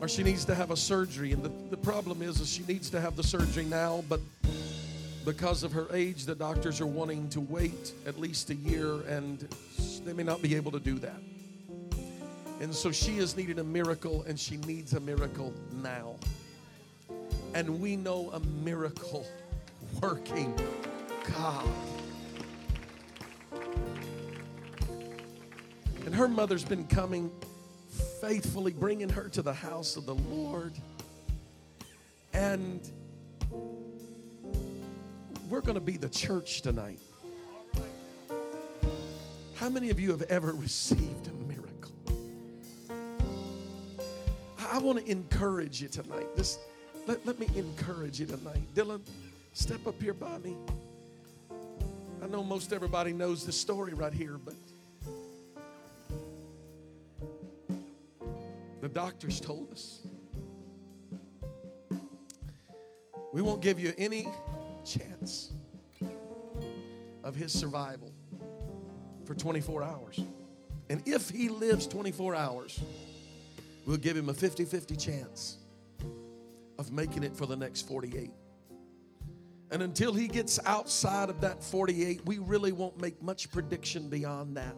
Or 0.00 0.08
she 0.08 0.22
needs 0.22 0.44
to 0.46 0.54
have 0.54 0.70
a 0.70 0.76
surgery, 0.76 1.32
and 1.32 1.42
the, 1.42 1.52
the 1.70 1.76
problem 1.76 2.22
is, 2.22 2.40
is 2.40 2.48
she 2.48 2.62
needs 2.64 2.90
to 2.90 3.00
have 3.00 3.16
the 3.16 3.22
surgery 3.22 3.64
now, 3.64 4.02
but 4.08 4.20
because 5.24 5.62
of 5.62 5.72
her 5.72 5.86
age, 5.92 6.24
the 6.24 6.34
doctors 6.34 6.80
are 6.80 6.86
wanting 6.86 7.28
to 7.30 7.40
wait 7.40 7.92
at 8.06 8.18
least 8.18 8.50
a 8.50 8.54
year, 8.54 9.02
and 9.02 9.48
they 10.04 10.12
may 10.12 10.24
not 10.24 10.42
be 10.42 10.56
able 10.56 10.72
to 10.72 10.80
do 10.80 10.98
that. 10.98 11.20
And 12.60 12.74
so 12.74 12.90
she 12.90 13.18
is 13.18 13.36
needing 13.36 13.58
a 13.58 13.64
miracle, 13.64 14.24
and 14.26 14.38
she 14.38 14.56
needs 14.56 14.94
a 14.94 15.00
miracle 15.00 15.52
now. 15.82 16.16
And 17.54 17.80
we 17.80 17.96
know 17.96 18.30
a 18.32 18.40
miracle 18.64 19.26
working 20.00 20.54
God. 21.36 21.66
And 26.04 26.14
her 26.14 26.28
mother's 26.28 26.64
been 26.64 26.86
coming 26.86 27.30
faithfully, 28.20 28.72
bringing 28.72 29.08
her 29.08 29.28
to 29.28 29.42
the 29.42 29.52
house 29.52 29.96
of 29.96 30.06
the 30.06 30.14
Lord. 30.14 30.72
And 32.32 32.80
we're 35.48 35.60
going 35.60 35.74
to 35.74 35.80
be 35.80 35.96
the 35.96 36.08
church 36.08 36.62
tonight. 36.62 36.98
How 39.54 39.68
many 39.68 39.90
of 39.90 40.00
you 40.00 40.10
have 40.10 40.22
ever 40.22 40.52
received 40.54 41.28
a 41.28 41.32
miracle? 41.46 41.92
I 44.58 44.78
want 44.78 45.04
to 45.04 45.10
encourage 45.10 45.80
you 45.80 45.88
tonight. 45.88 46.26
This, 46.34 46.58
let, 47.06 47.24
let 47.26 47.38
me 47.38 47.48
encourage 47.54 48.18
you 48.18 48.26
tonight. 48.26 48.62
Dylan, 48.74 49.02
step 49.52 49.86
up 49.86 50.00
here 50.02 50.14
by 50.14 50.38
me. 50.38 50.56
I 52.22 52.26
know 52.26 52.42
most 52.42 52.72
everybody 52.72 53.12
knows 53.12 53.44
the 53.44 53.52
story 53.52 53.94
right 53.94 54.12
here, 54.12 54.38
but 54.42 54.54
doctors 58.92 59.40
told 59.40 59.70
us 59.72 60.00
we 63.32 63.40
won't 63.40 63.62
give 63.62 63.80
you 63.80 63.92
any 63.96 64.28
chance 64.84 65.52
of 67.24 67.34
his 67.34 67.52
survival 67.52 68.12
for 69.24 69.34
24 69.34 69.82
hours. 69.82 70.20
And 70.90 71.02
if 71.06 71.30
he 71.30 71.48
lives 71.48 71.86
24 71.86 72.34
hours, 72.34 72.80
we'll 73.86 73.96
give 73.96 74.16
him 74.16 74.28
a 74.28 74.34
50 74.34 74.64
50 74.64 74.96
chance 74.96 75.58
of 76.78 76.92
making 76.92 77.22
it 77.22 77.36
for 77.36 77.46
the 77.46 77.56
next 77.56 77.88
48. 77.88 78.30
And 79.70 79.82
until 79.82 80.12
he 80.12 80.28
gets 80.28 80.58
outside 80.66 81.30
of 81.30 81.40
that 81.40 81.64
48, 81.64 82.26
we 82.26 82.38
really 82.38 82.72
won't 82.72 83.00
make 83.00 83.22
much 83.22 83.50
prediction 83.50 84.10
beyond 84.10 84.56
that. 84.58 84.76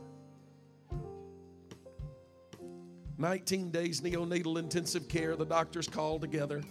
19 3.24 3.70
days 3.70 4.02
neonatal 4.02 4.58
intensive 4.58 5.08
care, 5.08 5.34
the 5.34 5.46
doctors 5.46 5.88
called 5.88 6.20
together. 6.20 6.62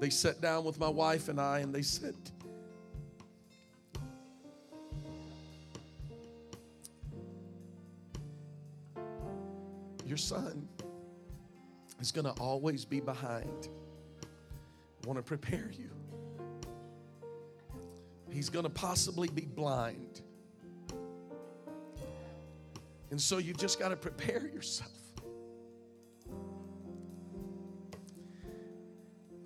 They 0.00 0.10
sat 0.10 0.40
down 0.40 0.64
with 0.64 0.80
my 0.80 0.88
wife 0.88 1.28
and 1.28 1.40
I 1.40 1.60
and 1.60 1.72
they 1.72 1.82
said, 1.82 2.16
Your 10.04 10.16
son 10.16 10.68
is 12.00 12.10
going 12.10 12.24
to 12.24 12.32
always 12.42 12.84
be 12.84 12.98
behind. 12.98 13.68
I 14.24 15.06
want 15.06 15.18
to 15.18 15.22
prepare 15.22 15.70
you. 15.78 15.90
He's 18.28 18.48
going 18.48 18.64
to 18.64 18.70
possibly 18.70 19.28
be 19.28 19.42
blind. 19.42 20.23
And 23.10 23.20
so 23.20 23.38
you've 23.38 23.58
just 23.58 23.78
got 23.78 23.90
to 23.90 23.96
prepare 23.96 24.48
yourself. 24.52 24.90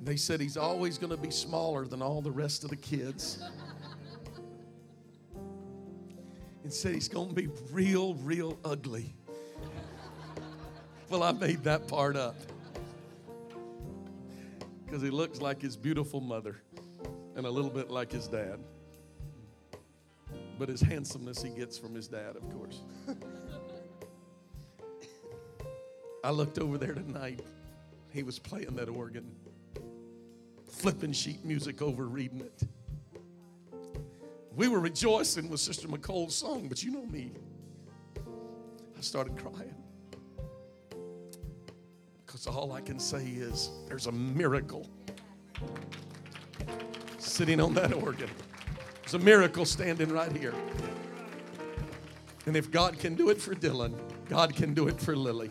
They 0.00 0.16
said 0.16 0.40
he's 0.40 0.56
always 0.56 0.96
going 0.96 1.10
to 1.10 1.18
be 1.18 1.30
smaller 1.30 1.84
than 1.84 2.00
all 2.00 2.22
the 2.22 2.30
rest 2.30 2.64
of 2.64 2.70
the 2.70 2.76
kids. 2.76 3.42
And 6.62 6.72
said 6.72 6.94
he's 6.94 7.08
going 7.08 7.28
to 7.28 7.34
be 7.34 7.48
real, 7.70 8.14
real 8.14 8.58
ugly. 8.64 9.14
Well, 11.10 11.22
I 11.22 11.32
made 11.32 11.64
that 11.64 11.88
part 11.88 12.16
up. 12.16 12.36
Because 14.84 15.02
he 15.02 15.10
looks 15.10 15.40
like 15.40 15.60
his 15.60 15.76
beautiful 15.76 16.20
mother 16.20 16.62
and 17.36 17.44
a 17.44 17.50
little 17.50 17.70
bit 17.70 17.90
like 17.90 18.10
his 18.10 18.28
dad. 18.28 18.58
But 20.58 20.68
his 20.68 20.80
handsomeness 20.80 21.42
he 21.42 21.50
gets 21.50 21.78
from 21.78 21.94
his 21.94 22.08
dad, 22.08 22.36
of 22.36 22.50
course. 22.50 22.82
I 26.28 26.30
looked 26.30 26.58
over 26.58 26.76
there 26.76 26.92
tonight. 26.92 27.40
He 28.12 28.22
was 28.22 28.38
playing 28.38 28.76
that 28.76 28.90
organ, 28.90 29.34
flipping 30.70 31.12
sheet 31.12 31.42
music 31.42 31.80
over, 31.80 32.04
reading 32.06 32.42
it. 32.42 32.68
We 34.54 34.68
were 34.68 34.78
rejoicing 34.78 35.48
with 35.48 35.58
Sister 35.58 35.88
McCole's 35.88 36.34
song, 36.34 36.68
but 36.68 36.82
you 36.82 36.90
know 36.90 37.06
me. 37.06 37.32
I 38.18 39.00
started 39.00 39.38
crying. 39.38 39.74
Because 42.26 42.46
all 42.46 42.72
I 42.72 42.82
can 42.82 43.00
say 43.00 43.24
is 43.24 43.70
there's 43.86 44.06
a 44.06 44.12
miracle 44.12 44.86
sitting 47.16 47.58
on 47.58 47.72
that 47.72 47.94
organ. 47.94 48.28
There's 49.00 49.14
a 49.14 49.18
miracle 49.18 49.64
standing 49.64 50.12
right 50.12 50.36
here. 50.36 50.52
And 52.44 52.54
if 52.54 52.70
God 52.70 52.98
can 52.98 53.14
do 53.14 53.30
it 53.30 53.40
for 53.40 53.54
Dylan, 53.54 53.94
God 54.28 54.54
can 54.54 54.74
do 54.74 54.88
it 54.88 55.00
for 55.00 55.16
Lily. 55.16 55.50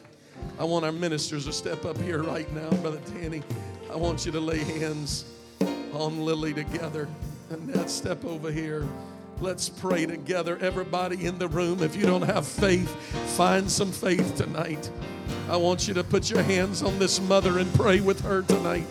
I 0.59 0.63
want 0.63 0.85
our 0.85 0.91
ministers 0.91 1.45
to 1.45 1.53
step 1.53 1.85
up 1.85 1.97
here 1.99 2.23
right 2.23 2.51
now, 2.53 2.69
Brother 2.77 3.01
Danny. 3.13 3.43
I 3.91 3.95
want 3.95 4.25
you 4.25 4.31
to 4.31 4.39
lay 4.39 4.59
hands 4.59 5.25
on 5.93 6.25
Lily 6.25 6.53
together. 6.53 7.07
And 7.49 7.89
step 7.89 8.25
over 8.25 8.51
here. 8.51 8.85
Let's 9.39 9.69
pray 9.69 10.05
together. 10.05 10.57
Everybody 10.59 11.25
in 11.25 11.37
the 11.37 11.47
room, 11.47 11.81
if 11.81 11.95
you 11.95 12.05
don't 12.05 12.23
have 12.23 12.45
faith, 12.45 12.89
find 13.37 13.69
some 13.71 13.91
faith 13.91 14.35
tonight. 14.35 14.91
I 15.49 15.55
want 15.55 15.87
you 15.87 15.93
to 15.93 16.03
put 16.03 16.29
your 16.29 16.41
hands 16.41 16.83
on 16.83 16.99
this 16.99 17.21
mother 17.21 17.59
and 17.59 17.73
pray 17.73 18.01
with 18.01 18.19
her 18.21 18.41
tonight. 18.41 18.87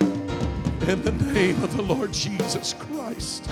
In 0.00 1.02
the 1.02 1.12
name 1.32 1.62
of 1.62 1.74
the 1.74 1.82
Lord 1.82 2.12
Jesus 2.12 2.74
Christ. 2.74 3.48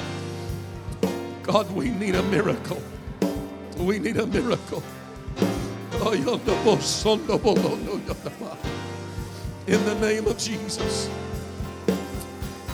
God, 1.42 1.70
we 1.72 1.88
need 1.88 2.16
a 2.16 2.22
miracle. 2.24 2.82
We 3.78 3.98
need 3.98 4.18
a 4.18 4.26
miracle. 4.26 4.82
In 6.06 6.24
the 9.84 9.94
name 10.00 10.26
of 10.26 10.36
Jesus. 10.36 11.08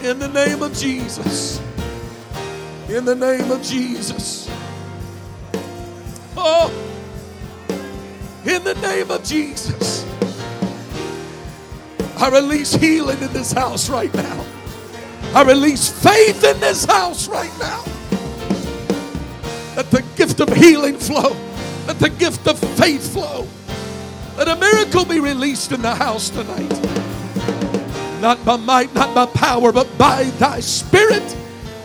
In 0.03 0.18
the 0.18 0.28
name 0.28 0.62
of 0.62 0.74
Jesus. 0.74 1.61
In 2.89 3.05
the 3.05 3.14
name 3.14 3.51
of 3.53 3.62
Jesus. 3.62 4.51
Oh, 6.37 6.72
in 8.45 8.64
the 8.64 8.74
name 8.74 9.11
of 9.11 9.22
Jesus. 9.22 10.05
I 12.16 12.31
release 12.31 12.74
healing 12.74 13.22
in 13.22 13.33
this 13.33 13.53
house 13.53 13.89
right 13.89 14.12
now. 14.12 14.45
I 15.35 15.45
release 15.45 15.89
faith 15.89 16.43
in 16.43 16.59
this 16.59 16.85
house 16.85 17.28
right 17.28 17.53
now. 17.61 17.85
Let 19.76 19.89
the 19.93 20.03
gift 20.16 20.41
of 20.41 20.53
healing 20.53 20.99
flow. 20.99 21.37
Let 21.91 21.99
the 21.99 22.11
gift 22.11 22.47
of 22.47 22.57
faith 22.78 23.12
flow. 23.12 23.49
Let 24.36 24.47
a 24.47 24.55
miracle 24.55 25.05
be 25.05 25.18
released 25.18 25.72
in 25.72 25.82
the 25.82 25.93
house 25.93 26.30
tonight. 26.30 26.70
Not 28.20 28.45
by 28.45 28.59
might, 28.59 28.95
not 28.95 29.12
by 29.12 29.26
power, 29.26 29.72
but 29.72 29.99
by 29.99 30.22
thy 30.38 30.61
spirit, 30.61 31.36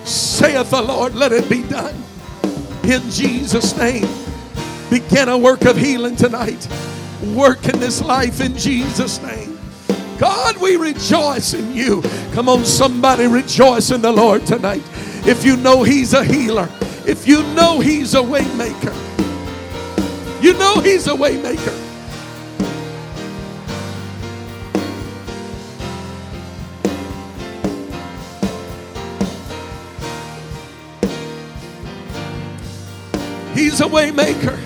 saith 0.04 0.70
the 0.70 0.84
Lord. 0.84 1.16
Let 1.16 1.32
it 1.32 1.50
be 1.50 1.64
done. 1.64 1.96
In 2.84 3.02
Jesus' 3.10 3.76
name. 3.80 4.08
Begin 4.92 5.28
a 5.28 5.40
work 5.40 5.66
of 5.66 5.76
healing 5.76 6.16
tonight. 6.16 6.68
Work 7.34 7.68
in 7.68 7.80
this 7.80 8.00
life 8.00 8.42
in 8.42 8.56
Jesus' 8.56 9.20
name. 9.24 9.58
God, 10.20 10.56
we 10.58 10.76
rejoice 10.76 11.56
in 11.56 11.74
you. 11.74 12.04
Come 12.34 12.48
on, 12.48 12.64
somebody 12.64 13.26
rejoice 13.26 13.90
in 13.90 14.04
the 14.04 14.12
Lord 14.12 14.46
tonight. 14.46 14.84
If 15.26 15.44
you 15.44 15.58
know 15.58 15.82
He's 15.82 16.14
a 16.14 16.24
healer, 16.24 16.70
if 17.08 17.28
you 17.28 17.42
know 17.56 17.80
He's 17.80 18.14
a 18.14 18.22
waymaker, 18.22 19.05
you 20.46 20.54
know 20.54 20.80
He's 20.80 21.08
a 21.08 21.12
waymaker. 21.12 21.82
He's 33.56 33.82
a 33.82 33.86
waymaker. 33.86 34.60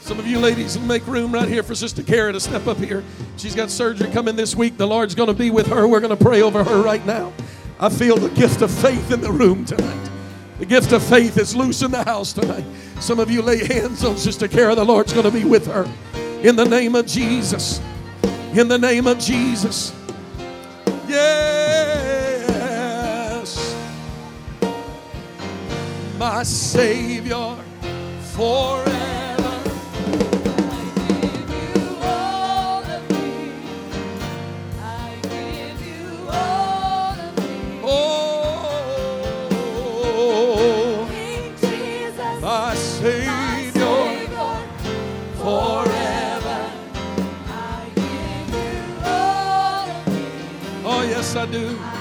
Some 0.00 0.18
of 0.18 0.26
you 0.26 0.38
ladies 0.38 0.78
will 0.78 0.86
make 0.86 1.06
room 1.06 1.30
right 1.30 1.46
here 1.46 1.62
for 1.62 1.74
Sister 1.74 2.02
Kara 2.02 2.32
to 2.32 2.40
step 2.40 2.66
up 2.66 2.78
here. 2.78 3.04
She's 3.36 3.54
got 3.54 3.68
surgery 3.68 4.10
coming 4.10 4.34
this 4.34 4.56
week. 4.56 4.78
The 4.78 4.86
Lord's 4.86 5.14
going 5.14 5.28
to 5.28 5.34
be 5.34 5.50
with 5.50 5.66
her. 5.66 5.86
We're 5.86 6.00
going 6.00 6.16
to 6.16 6.24
pray 6.24 6.40
over 6.40 6.64
her 6.64 6.80
right 6.80 7.04
now. 7.04 7.34
I 7.78 7.90
feel 7.90 8.16
the 8.16 8.30
gift 8.30 8.62
of 8.62 8.70
faith 8.70 9.10
in 9.10 9.20
the 9.20 9.30
room 9.30 9.66
tonight. 9.66 10.05
The 10.58 10.66
gift 10.66 10.92
of 10.92 11.02
faith 11.02 11.36
is 11.36 11.54
loose 11.54 11.82
in 11.82 11.90
the 11.90 12.02
house 12.04 12.32
tonight. 12.32 12.64
Some 13.00 13.20
of 13.20 13.30
you 13.30 13.42
lay 13.42 13.66
hands 13.66 14.02
on 14.04 14.16
Sister 14.16 14.48
Kara. 14.48 14.74
The 14.74 14.84
Lord's 14.84 15.12
going 15.12 15.26
to 15.26 15.30
be 15.30 15.44
with 15.44 15.66
her. 15.66 15.86
In 16.42 16.56
the 16.56 16.64
name 16.64 16.94
of 16.94 17.06
Jesus. 17.06 17.80
In 18.54 18.68
the 18.68 18.78
name 18.78 19.06
of 19.06 19.18
Jesus. 19.18 19.94
Yes. 21.06 21.76
My 26.18 26.42
Savior 26.42 27.56
forever. 28.32 28.95
Do. 51.56 51.95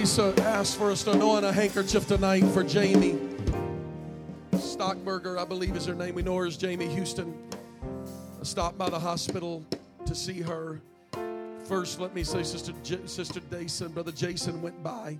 Dasa 0.00 0.38
asked 0.38 0.78
for 0.78 0.90
us 0.90 1.04
to 1.04 1.10
anoint 1.10 1.44
a 1.44 1.52
handkerchief 1.52 2.08
tonight 2.08 2.42
for 2.54 2.62
Jamie 2.62 3.18
Stockberger, 4.52 5.38
I 5.38 5.44
believe 5.44 5.76
is 5.76 5.84
her 5.84 5.94
name. 5.94 6.14
We 6.14 6.22
know 6.22 6.36
her 6.36 6.46
as 6.46 6.56
Jamie 6.56 6.88
Houston. 6.88 7.34
I 8.40 8.44
stopped 8.44 8.78
by 8.78 8.88
the 8.88 8.98
hospital 8.98 9.62
to 10.06 10.14
see 10.14 10.40
her. 10.40 10.80
First, 11.66 12.00
let 12.00 12.14
me 12.14 12.24
say, 12.24 12.42
Sister 12.44 12.72
J- 12.82 13.04
Sister 13.04 13.42
and 13.50 13.92
Brother 13.92 14.12
Jason 14.12 14.62
went 14.62 14.82
by 14.82 15.18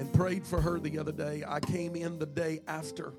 and 0.00 0.12
prayed 0.12 0.44
for 0.44 0.60
her 0.60 0.80
the 0.80 0.98
other 0.98 1.12
day. 1.12 1.44
I 1.46 1.60
came 1.60 1.94
in 1.94 2.18
the 2.18 2.26
day 2.26 2.62
after, 2.66 3.12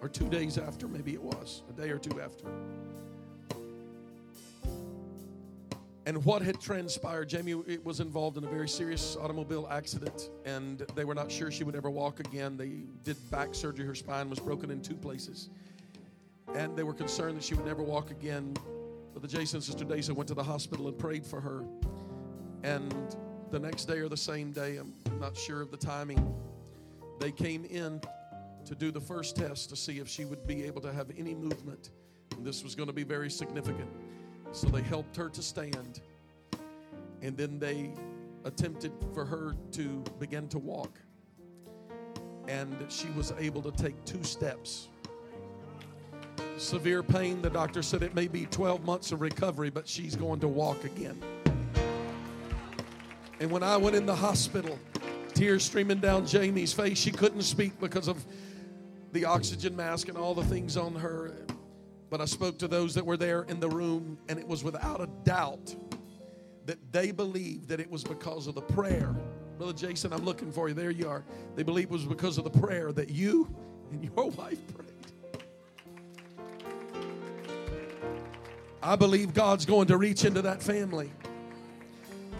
or 0.00 0.08
two 0.08 0.28
days 0.28 0.58
after, 0.58 0.86
maybe 0.86 1.12
it 1.12 1.22
was, 1.22 1.64
a 1.68 1.72
day 1.72 1.90
or 1.90 1.98
two 1.98 2.20
after. 2.20 2.46
And 6.06 6.22
what 6.24 6.42
had 6.42 6.60
transpired, 6.60 7.30
Jamie 7.30 7.54
was 7.82 8.00
involved 8.00 8.36
in 8.36 8.44
a 8.44 8.48
very 8.48 8.68
serious 8.68 9.16
automobile 9.16 9.66
accident, 9.70 10.28
and 10.44 10.80
they 10.94 11.04
were 11.04 11.14
not 11.14 11.32
sure 11.32 11.50
she 11.50 11.64
would 11.64 11.74
ever 11.74 11.88
walk 11.88 12.20
again. 12.20 12.58
They 12.58 12.82
did 13.04 13.16
back 13.30 13.54
surgery, 13.54 13.86
her 13.86 13.94
spine 13.94 14.28
was 14.28 14.38
broken 14.38 14.70
in 14.70 14.82
two 14.82 14.96
places. 14.96 15.48
And 16.54 16.76
they 16.76 16.82
were 16.82 16.92
concerned 16.92 17.38
that 17.38 17.44
she 17.44 17.54
would 17.54 17.64
never 17.64 17.82
walk 17.82 18.10
again. 18.10 18.54
Brother 19.12 19.28
Jason 19.28 19.56
and 19.56 19.64
Sister 19.64 19.84
Dasa 19.84 20.12
went 20.12 20.28
to 20.28 20.34
the 20.34 20.42
hospital 20.42 20.88
and 20.88 20.98
prayed 20.98 21.24
for 21.24 21.40
her. 21.40 21.64
And 22.62 23.16
the 23.50 23.58
next 23.58 23.86
day 23.86 24.00
or 24.00 24.08
the 24.10 24.16
same 24.16 24.52
day, 24.52 24.76
I'm 24.76 24.92
not 25.20 25.36
sure 25.36 25.62
of 25.62 25.70
the 25.70 25.76
timing, 25.78 26.34
they 27.18 27.32
came 27.32 27.64
in 27.64 28.00
to 28.66 28.74
do 28.74 28.90
the 28.90 29.00
first 29.00 29.36
test 29.36 29.70
to 29.70 29.76
see 29.76 30.00
if 30.00 30.08
she 30.08 30.26
would 30.26 30.46
be 30.46 30.64
able 30.64 30.82
to 30.82 30.92
have 30.92 31.10
any 31.16 31.34
movement. 31.34 31.90
And 32.36 32.44
this 32.44 32.62
was 32.62 32.74
going 32.74 32.88
to 32.88 32.92
be 32.94 33.04
very 33.04 33.30
significant. 33.30 33.88
So 34.54 34.68
they 34.68 34.82
helped 34.82 35.16
her 35.16 35.28
to 35.28 35.42
stand. 35.42 36.00
And 37.22 37.36
then 37.36 37.58
they 37.58 37.90
attempted 38.44 38.92
for 39.12 39.24
her 39.24 39.56
to 39.72 40.04
begin 40.20 40.46
to 40.48 40.58
walk. 40.58 41.00
And 42.46 42.76
she 42.88 43.08
was 43.16 43.32
able 43.36 43.62
to 43.62 43.72
take 43.72 44.02
two 44.04 44.22
steps. 44.22 44.90
Severe 46.56 47.02
pain, 47.02 47.42
the 47.42 47.50
doctor 47.50 47.82
said 47.82 48.04
it 48.04 48.14
may 48.14 48.28
be 48.28 48.46
12 48.46 48.84
months 48.84 49.10
of 49.10 49.20
recovery, 49.20 49.70
but 49.70 49.88
she's 49.88 50.14
going 50.14 50.38
to 50.38 50.46
walk 50.46 50.84
again. 50.84 51.20
And 53.40 53.50
when 53.50 53.64
I 53.64 53.76
went 53.76 53.96
in 53.96 54.06
the 54.06 54.14
hospital, 54.14 54.78
tears 55.32 55.64
streaming 55.64 55.98
down 55.98 56.26
Jamie's 56.26 56.72
face, 56.72 56.96
she 56.96 57.10
couldn't 57.10 57.42
speak 57.42 57.80
because 57.80 58.06
of 58.06 58.24
the 59.10 59.24
oxygen 59.24 59.74
mask 59.74 60.08
and 60.08 60.16
all 60.16 60.32
the 60.32 60.44
things 60.44 60.76
on 60.76 60.94
her. 60.94 61.32
But 62.14 62.20
I 62.20 62.26
spoke 62.26 62.58
to 62.58 62.68
those 62.68 62.94
that 62.94 63.04
were 63.04 63.16
there 63.16 63.42
in 63.48 63.58
the 63.58 63.68
room, 63.68 64.18
and 64.28 64.38
it 64.38 64.46
was 64.46 64.62
without 64.62 65.00
a 65.00 65.08
doubt 65.24 65.74
that 66.64 66.78
they 66.92 67.10
believed 67.10 67.66
that 67.70 67.80
it 67.80 67.90
was 67.90 68.04
because 68.04 68.46
of 68.46 68.54
the 68.54 68.60
prayer. 68.60 69.16
Brother 69.58 69.72
Jason, 69.72 70.12
I'm 70.12 70.24
looking 70.24 70.52
for 70.52 70.68
you. 70.68 70.74
There 70.74 70.92
you 70.92 71.08
are. 71.08 71.24
They 71.56 71.64
believed 71.64 71.90
it 71.90 71.92
was 71.92 72.04
because 72.04 72.38
of 72.38 72.44
the 72.44 72.50
prayer 72.50 72.92
that 72.92 73.10
you 73.10 73.52
and 73.90 74.04
your 74.04 74.30
wife 74.30 74.60
prayed. 74.76 74.92
I 78.80 78.94
believe 78.94 79.34
God's 79.34 79.66
going 79.66 79.88
to 79.88 79.96
reach 79.96 80.24
into 80.24 80.42
that 80.42 80.62
family. 80.62 81.10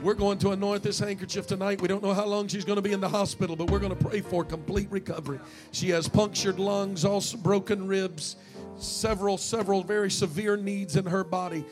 We're 0.05 0.15
going 0.15 0.39
to 0.39 0.51
anoint 0.53 0.85
this 0.85 1.01
handkerchief 1.01 1.49
tonight. 1.49 1.81
We 1.81 1.89
don't 1.89 2.03
know 2.03 2.15
how 2.15 2.27
long 2.27 2.47
she's 2.47 2.65
going 2.65 2.77
to 2.77 2.83
be 2.83 2.93
in 2.93 3.01
the 3.01 3.09
hospital, 3.09 3.57
but 3.57 3.71
we're 3.71 3.81
going 3.81 3.97
to 3.97 4.05
pray 4.05 4.21
for 4.21 4.45
complete 4.45 4.89
recovery. 4.93 5.41
She 5.73 5.89
has 5.89 6.09
punctured 6.09 6.61
lungs, 6.61 7.05
also 7.05 7.39
broken 7.39 7.89
ribs, 7.89 8.37
several, 8.79 9.39
several 9.39 9.83
very 9.83 10.11
severe 10.11 10.57
needs 10.57 10.97
in 10.97 11.07
her 11.07 11.25
body, 11.25 11.65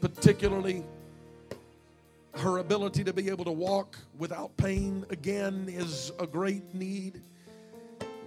particularly 0.00 0.84
her 2.34 2.58
ability 2.58 3.04
to 3.04 3.12
be 3.12 3.28
able 3.28 3.44
to 3.44 3.52
walk 3.52 3.96
without 4.18 4.56
pain 4.56 5.04
again 5.10 5.66
is 5.68 6.12
a 6.20 6.26
great 6.26 6.74
need. 6.74 7.20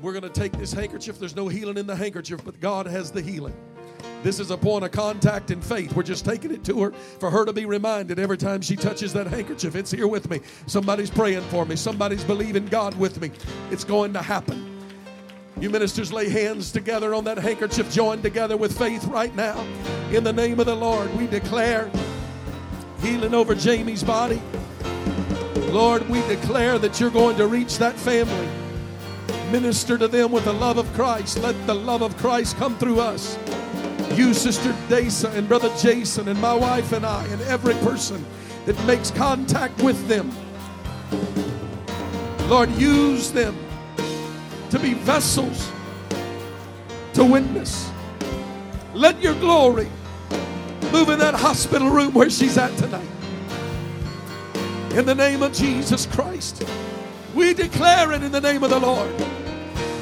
We're 0.02 0.14
going 0.14 0.24
to 0.24 0.30
take 0.30 0.52
this 0.54 0.74
handkerchief. 0.74 1.20
There's 1.20 1.36
no 1.36 1.48
healing 1.48 1.78
in 1.78 1.88
the 1.88 1.96
handkerchief, 1.96 2.44
but 2.44 2.60
God 2.60 2.88
has 2.88 3.12
the 3.12 3.22
healing. 3.22 3.56
This 4.24 4.40
is 4.40 4.52
a 4.52 4.58
point 4.58 4.84
of 4.84 4.92
contact 4.92 5.52
in 5.52 5.62
faith. 5.62 5.96
We're 5.96 6.04
just 6.04 6.26
taking 6.26 6.52
it 6.52 6.64
to 6.66 6.82
her 6.82 6.92
for 6.92 7.30
her 7.30 7.46
to 7.46 7.54
be 7.54 7.66
reminded 7.66 8.20
every 8.20 8.38
time 8.38 8.62
she 8.62 8.76
touches 8.76 9.14
that 9.14 9.28
handkerchief. 9.28 9.76
It's 9.76 9.92
here 9.92 10.08
with 10.08 10.30
me. 10.30 10.42
Somebody's 10.68 11.10
praying 11.10 11.44
for 11.44 11.66
me. 11.66 11.76
Somebody's 11.76 12.24
believing 12.24 12.66
God 12.66 12.98
with 12.98 13.22
me. 13.22 13.32
It's 13.72 13.84
going 13.84 14.14
to 14.14 14.22
happen. 14.22 14.71
You 15.62 15.70
ministers 15.70 16.12
lay 16.12 16.28
hands 16.28 16.72
together 16.72 17.14
on 17.14 17.24
that 17.26 17.38
handkerchief, 17.38 17.92
joined 17.92 18.24
together 18.24 18.58
with 18.58 18.76
faith 18.76 19.06
right 19.06 19.34
now. 19.36 19.64
In 20.12 20.24
the 20.24 20.34
name 20.34 20.60
of 20.60 20.66
the 20.66 20.76
Lord, 20.76 21.14
we 21.16 21.28
declare 21.28 21.92
healing 23.02 23.36
over 23.36 23.54
Jamie's 23.54 24.04
body. 24.04 24.42
Lord, 25.68 26.10
we 26.10 26.20
declare 26.28 26.80
that 26.80 27.00
you're 27.00 27.12
going 27.12 27.38
to 27.38 27.46
reach 27.46 27.78
that 27.78 27.96
family. 27.96 28.50
Minister 29.52 30.00
to 30.00 30.08
them 30.08 30.32
with 30.32 30.46
the 30.46 30.54
love 30.54 30.80
of 30.80 30.92
Christ. 30.94 31.38
Let 31.38 31.68
the 31.68 31.76
love 31.76 32.02
of 32.02 32.18
Christ 32.18 32.58
come 32.58 32.76
through 32.80 33.00
us 33.00 33.38
you, 34.16 34.34
Sister 34.34 34.74
Dasa, 34.90 35.34
and 35.36 35.48
Brother 35.48 35.72
Jason, 35.78 36.28
and 36.28 36.40
my 36.42 36.54
wife 36.54 36.92
and 36.92 37.06
I, 37.06 37.26
and 37.28 37.42
every 37.44 37.76
person 37.76 38.26
that 38.66 38.78
makes 38.86 39.10
contact 39.12 39.82
with 39.82 40.08
them. 40.08 40.32
Lord, 42.50 42.70
use 42.72 43.32
them 43.32 43.56
to 44.72 44.80
be 44.80 44.94
vessels 44.94 45.70
to 47.14 47.26
witness. 47.26 47.92
Let 48.94 49.22
your 49.22 49.36
glory 49.36 49.90
move 50.92 51.10
in 51.10 51.20
that 51.20 51.34
hospital 51.36 51.90
room 51.90 52.14
where 52.14 52.30
she's 52.30 52.58
at 52.58 52.76
tonight. 52.78 53.08
In 54.94 55.06
the 55.06 55.16
name 55.16 55.44
of 55.44 55.54
Jesus 55.54 56.06
Christ, 56.06 56.64
we 57.36 57.54
declare 57.54 58.14
it 58.14 58.24
in 58.24 58.32
the 58.32 58.42
name 58.42 58.64
of 58.64 58.70
the 58.70 58.80
Lord. 58.80 59.14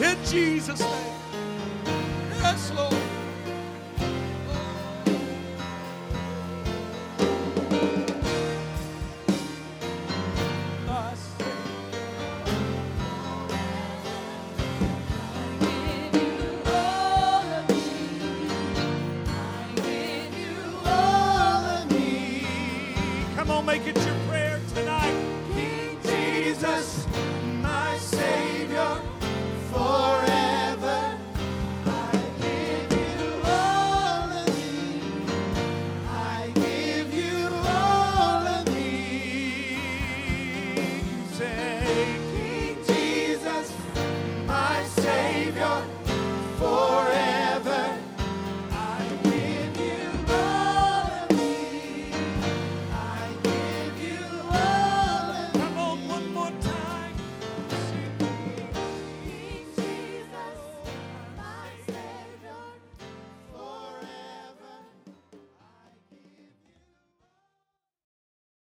In 0.01 0.17
Jesus' 0.25 0.79
name. 0.79 1.08